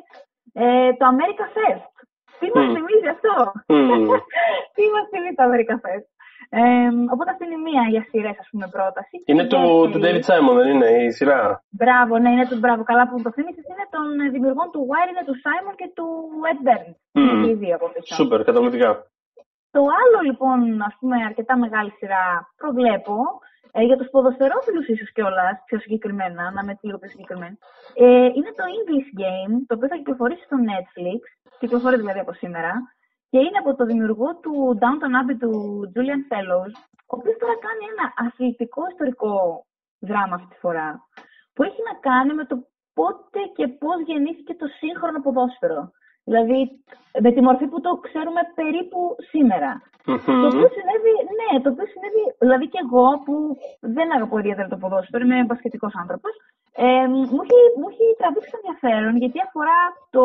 ε, 0.63 0.65
το 0.99 1.03
America 1.13 1.45
First. 1.55 1.93
Τι 2.39 2.47
μας 2.55 2.65
Μμ. 2.67 2.73
θυμίζει 2.75 3.09
αυτό, 3.15 3.33
Μμ. 3.75 4.07
Τι 4.75 4.83
μας 4.93 5.05
θυμίζει 5.11 5.35
το 5.39 5.43
America 5.49 5.75
First; 5.83 6.07
Ε, 6.59 6.63
οπότε 7.13 7.29
αυτή 7.33 7.43
είναι 7.45 7.59
η 7.61 7.65
μία 7.67 7.83
για 7.93 8.03
σειρές, 8.09 8.37
ας 8.43 8.47
πούμε, 8.51 8.65
πρόταση. 8.75 9.15
Είναι 9.31 9.45
του, 9.51 9.61
του 9.91 9.99
David 10.03 10.23
Simon, 10.29 10.55
δεν 10.59 10.69
είναι 10.73 10.89
η 11.07 11.09
σειρά; 11.17 11.39
Μπράβο, 11.79 12.13
ναι, 12.17 12.29
είναι 12.35 12.47
του 12.51 12.59
μπράβο. 12.61 12.81
Καλά 12.91 13.03
που 13.09 13.15
το 13.25 13.31
θύμισες, 13.35 13.65
είναι 13.71 13.85
των 13.95 14.05
δημιουργών 14.33 14.67
του 14.73 14.81
Wire, 14.89 15.09
είναι 15.11 15.25
του 15.29 15.37
Simon 15.43 15.73
και 15.81 15.89
του 15.97 16.07
Ed 16.49 16.59
Burns. 16.67 16.95
Mm. 16.95 17.19
Είναι 17.19 17.35
και 17.43 17.51
οι 17.51 17.59
δύο 17.61 17.75
από 17.77 17.87
πίσω. 17.93 18.15
Σούπερ, 18.15 18.39
καταπληκτικά. 18.49 18.91
Το 19.75 19.81
άλλο 20.01 20.19
λοιπόν, 20.29 20.57
ας 20.89 20.95
πούμε, 20.99 21.15
αρκετά 21.29 21.53
μεγάλη 21.65 21.91
σειρά 21.99 22.23
προβλέπω, 22.61 23.17
ε, 23.71 23.83
για 23.83 23.97
τους 23.97 24.09
ποδοσφαιρόφιλους 24.13 24.87
ίσως 24.87 25.11
κιόλας, 25.11 25.55
πιο 25.65 25.77
συγκεκριμένα, 25.79 26.43
να 26.51 26.61
είμαι 26.61 26.77
λίγο 26.81 26.97
πιο 27.01 27.09
συγκεκριμένη, 27.09 27.57
ε, 28.03 28.25
είναι 28.37 28.51
το 28.59 28.63
English 28.75 29.09
Game, 29.21 29.53
το 29.67 29.75
οποίο 29.75 29.87
θα 29.91 29.95
κυκλοφορήσει 29.95 30.43
στο 30.49 30.57
Netflix, 30.69 31.21
κυκλοφορεί 31.59 31.95
δηλαδή 31.95 32.19
από 32.19 32.33
σήμερα, 32.33 32.71
και 33.31 33.39
είναι 33.45 33.61
από 33.63 33.75
το 33.75 33.85
δημιουργό 33.85 34.29
του 34.43 34.53
Downton 34.81 35.13
Abbey 35.19 35.37
του 35.39 35.51
Julian 35.93 36.23
Fellows, 36.31 36.73
ο 37.11 37.13
οποίος 37.17 37.37
τώρα 37.39 37.55
κάνει 37.67 37.83
ένα 37.93 38.05
αθλητικό 38.23 38.81
ιστορικό 38.91 39.33
δράμα 39.99 40.35
αυτή 40.35 40.47
τη 40.53 40.59
φορά, 40.63 40.89
που 41.53 41.63
έχει 41.63 41.81
να 41.89 41.95
κάνει 42.07 42.33
με 42.33 42.45
το 42.45 42.55
πότε 42.93 43.39
και 43.55 43.67
πώς 43.67 43.97
γεννήθηκε 44.05 44.53
το 44.55 44.67
σύγχρονο 44.79 45.21
ποδόσφαιρο. 45.21 45.91
Δηλαδή, 46.23 46.59
με 47.23 47.31
τη 47.31 47.41
μορφή 47.41 47.65
που 47.67 47.81
το 47.81 47.91
ξέρουμε 48.05 48.41
περίπου 48.59 48.99
Το 50.41 50.47
οποίο 50.51 50.69
συνέβη, 50.77 51.13
ναι, 51.39 51.49
το 51.63 51.69
οποίο 51.73 51.87
συνέβη, 51.93 52.23
δηλαδή 52.43 52.65
και 52.73 52.81
εγώ 52.85 53.05
που 53.25 53.33
δεν 53.95 54.07
αγαπώ 54.15 54.37
ιδιαίτερα 54.37 54.67
το 54.67 54.77
ποδόσφαιρο, 54.81 55.23
είμαι 55.23 55.43
μπασκετικός 55.47 55.93
άνθρωπος, 56.01 56.33
ε, 56.85 57.07
μου, 57.11 57.39
έχει, 57.45 57.59
μου 57.79 57.87
έχει 57.91 58.05
τραβήξει 58.19 58.55
ενδιαφέρον 58.59 59.13
γιατί 59.21 59.39
αφορά 59.47 59.79
το, 60.15 60.23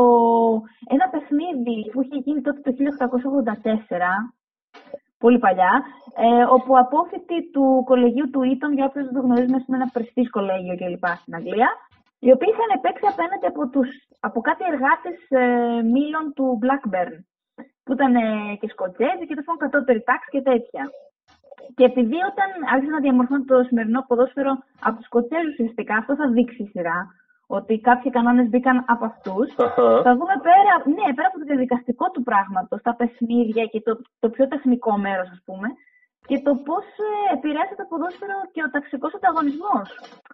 ένα 0.95 1.07
παιχνίδι 1.13 1.79
που 1.93 2.03
είχε 2.03 2.17
γίνει 2.25 2.41
τότε 2.47 2.61
το 2.67 2.71
1884, 3.91 4.01
πολύ 5.19 5.39
παλιά, 5.39 5.73
ε, 6.25 6.45
όπου 6.57 6.79
απόφοιτοι 6.79 7.51
του 7.53 7.83
κολεγίου 7.85 8.31
του 8.31 8.43
Ήτον, 8.43 8.73
για 8.73 8.85
όποιους 8.85 9.05
δεν 9.05 9.15
το 9.15 9.21
γνωρίζουμε, 9.27 9.65
είναι 9.69 9.77
ένα 9.77 9.91
πρεστής 9.93 10.31
κολέγιο 10.31 10.77
κλπ. 10.77 11.07
στην 11.21 11.35
Αγγλία, 11.35 11.71
οι 12.25 12.31
οποίοι 12.35 12.51
είχαν 12.53 12.81
παίξει 12.81 13.07
απέναντι 13.13 13.47
από, 13.53 13.63
τους, 13.73 13.89
από 14.21 14.41
κάτι 14.49 14.63
εργάτες 14.73 15.17
ε, 15.29 15.83
μήλων 15.95 16.25
του 16.37 16.47
Blackburn, 16.63 17.15
που 17.85 17.93
ήταν 17.93 18.15
ε, 18.15 18.57
και 18.61 18.69
Σκοτσέζοι 18.69 19.25
και 19.27 19.35
το 19.35 19.43
κατώτερη 19.65 20.03
τάξη 20.03 20.29
και 20.31 20.43
τέτοια. 20.51 20.85
Και 21.77 21.85
επειδή 21.85 22.19
όταν 22.31 22.49
άρχισε 22.73 22.93
να 22.97 23.01
διαμορφώνει 23.01 23.45
το 23.45 23.63
σημερινό 23.63 24.01
ποδόσφαιρο 24.09 24.53
από 24.87 24.97
τους 24.97 25.07
Σκοτσέζους, 25.07 25.53
ουσιαστικά 25.53 25.95
αυτό 25.97 26.13
θα 26.21 26.27
δείξει 26.29 26.63
η 26.63 26.71
σειρά. 26.73 26.99
Ότι 27.49 27.81
κάποιοι 27.81 28.11
κανόνες 28.11 28.49
μπήκαν 28.49 28.85
από 28.87 29.05
αυτούς. 29.05 29.49
Uh-huh. 29.57 30.01
Θα 30.07 30.13
δούμε 30.19 30.37
πέρα, 30.49 30.73
ναι, 30.97 31.07
πέρα 31.15 31.29
από 31.29 31.39
το 31.39 31.45
διαδικαστικό 31.45 32.11
του 32.11 32.23
πράγματος, 32.23 32.83
τα 32.83 32.95
παιχνίδια 32.95 33.65
και 33.65 33.81
το, 33.81 34.01
το 34.19 34.29
πιο 34.31 34.49
τεχνικό 34.49 34.99
μέρος, 34.99 35.29
ας 35.31 35.43
πούμε, 35.45 35.69
και 36.29 36.39
το 36.47 36.53
πώς 36.55 36.85
ε, 36.85 37.35
επηρέασε 37.35 37.75
το 37.77 37.85
ποδόσφαιρο 37.89 38.39
και 38.53 38.63
ο 38.67 38.71
ταξικός 38.71 39.15
ανταγωνισμός 39.15 39.87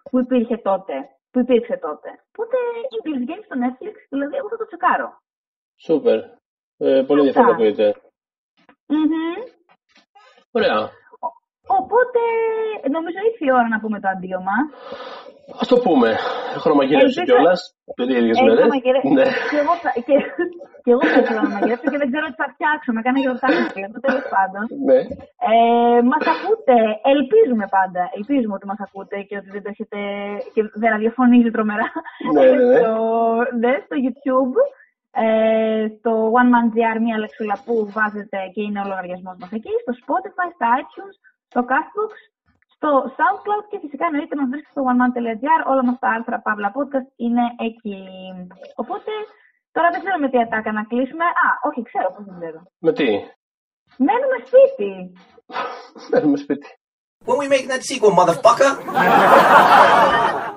που 0.09 0.19
υπήρχε 0.19 0.57
τότε 0.57 0.93
που 1.33 1.39
υπήρξε 1.39 1.75
τότε. 1.77 2.09
Οπότε 2.31 2.57
English 2.95 3.23
Games 3.29 3.45
στο 3.47 3.55
Netflix, 3.63 3.95
δηλαδή 4.09 4.35
εγώ 4.35 4.49
θα 4.49 4.57
το 4.57 4.65
τσεκάρω. 4.65 5.09
Σούπερ. 5.85 6.19
Ε, 6.77 7.03
πολύ 7.07 7.19
ενδιαφέρον 7.19 7.53
ακούγεται. 7.53 7.95
Mm-hmm. 8.93 9.37
Ωραία. 10.51 10.91
Οπότε 11.79 12.21
νομίζω 12.95 13.17
ήρθε 13.29 13.43
η 13.49 13.51
ώρα 13.59 13.67
να 13.73 13.79
πούμε 13.79 13.97
το 14.03 14.07
αντίο 14.13 14.39
μας. 14.47 14.65
Α 15.61 15.63
το 15.71 15.77
πούμε. 15.85 16.09
Έχω 16.55 16.67
να 16.69 16.75
μαγειρέψω 16.79 17.21
κιόλας. 17.27 17.61
Παιδί 17.97 18.13
ίδιε 18.19 18.35
μέρες. 18.45 18.67
Ναι. 19.17 19.25
Και 19.51 19.59
εγώ, 19.63 19.73
και, 20.07 20.15
και 20.83 20.91
εγώ 20.93 21.03
θα 21.11 21.19
ήθελα 21.21 21.41
να 21.45 21.51
μαγειρέψω 21.55 21.87
και 21.91 22.01
δεν 22.01 22.09
ξέρω 22.11 22.25
τι 22.31 22.37
θα 22.43 22.47
φτιάξω. 22.53 22.89
Με 22.95 23.01
κάνει 23.05 23.19
γιορτάκι 23.23 23.81
το 23.95 23.99
τέλος 24.05 24.25
πάντων. 24.35 24.63
Ναι. 24.89 24.99
Ε, 25.51 25.99
μας 26.11 26.23
ακούτε. 26.33 26.77
Ελπίζουμε 27.13 27.65
πάντα. 27.77 28.01
Ελπίζουμε 28.17 28.53
ότι 28.57 28.65
μας 28.71 28.79
ακούτε 28.85 29.17
και 29.27 29.35
ότι 29.39 29.49
δεν 29.55 29.61
το 29.63 29.69
έχετε. 29.73 29.97
και 30.53 30.61
δεν 30.81 30.89
ραδιοφωνίζει 30.93 31.51
τρομερά. 31.55 31.87
Ναι, 32.33 32.45
ναι, 32.45 32.63
ναι. 32.69 32.77
στο, 32.79 32.95
ναι, 33.61 33.73
στο 33.85 33.95
YouTube. 34.05 34.55
Ε, 35.25 35.85
στο 35.97 36.11
One 36.39 36.49
Man 36.53 36.67
GR, 36.75 36.97
μία 37.05 37.17
λεξούλα 37.23 37.55
που 37.65 37.73
βάζετε 37.97 38.37
και 38.53 38.61
είναι 38.65 38.81
ο 38.83 38.87
λογαριασμός 38.91 39.35
μας 39.39 39.51
εκεί. 39.57 39.73
Στο 39.83 39.93
Spotify, 40.01 40.47
στα 40.57 40.67
iTunes, 40.81 41.15
στο 41.53 41.61
Castbox 41.71 42.11
στο 42.75 42.89
SoundCloud 43.17 43.65
και 43.69 43.77
φυσικά 43.83 44.05
εννοείται 44.09 44.35
μας 44.39 44.49
βρίσκεται 44.51 44.73
στο 44.75 44.83
oneman.gr. 44.89 45.61
Όλα 45.71 45.83
μας 45.87 45.97
τα 46.03 46.09
άρθρα 46.15 46.37
Παύλα 46.45 46.69
Podcast 46.77 47.07
είναι 47.25 47.45
εκεί. 47.67 47.99
Οπότε 48.81 49.11
τώρα 49.75 49.87
δεν 49.93 49.99
ξέρω 50.03 50.17
με 50.23 50.29
τι 50.29 50.37
ατάκα 50.45 50.71
να 50.79 50.83
κλείσουμε. 50.89 51.25
Α, 51.45 51.47
όχι, 51.67 51.79
ξέρω 51.89 52.07
πώς 52.15 52.23
δεν 52.27 52.35
ξέρω. 52.39 52.59
Με 52.85 52.91
τι; 52.97 53.07
Μένουμε 54.07 54.37
σπίτι. 54.47 54.91
Μένουμε 56.11 56.37
σπίτι. 56.37 56.67
When 57.27 57.37
we 57.41 57.47
make 57.55 57.67
that 57.71 57.83
sequel, 57.89 58.13
motherfucker! 58.19 58.71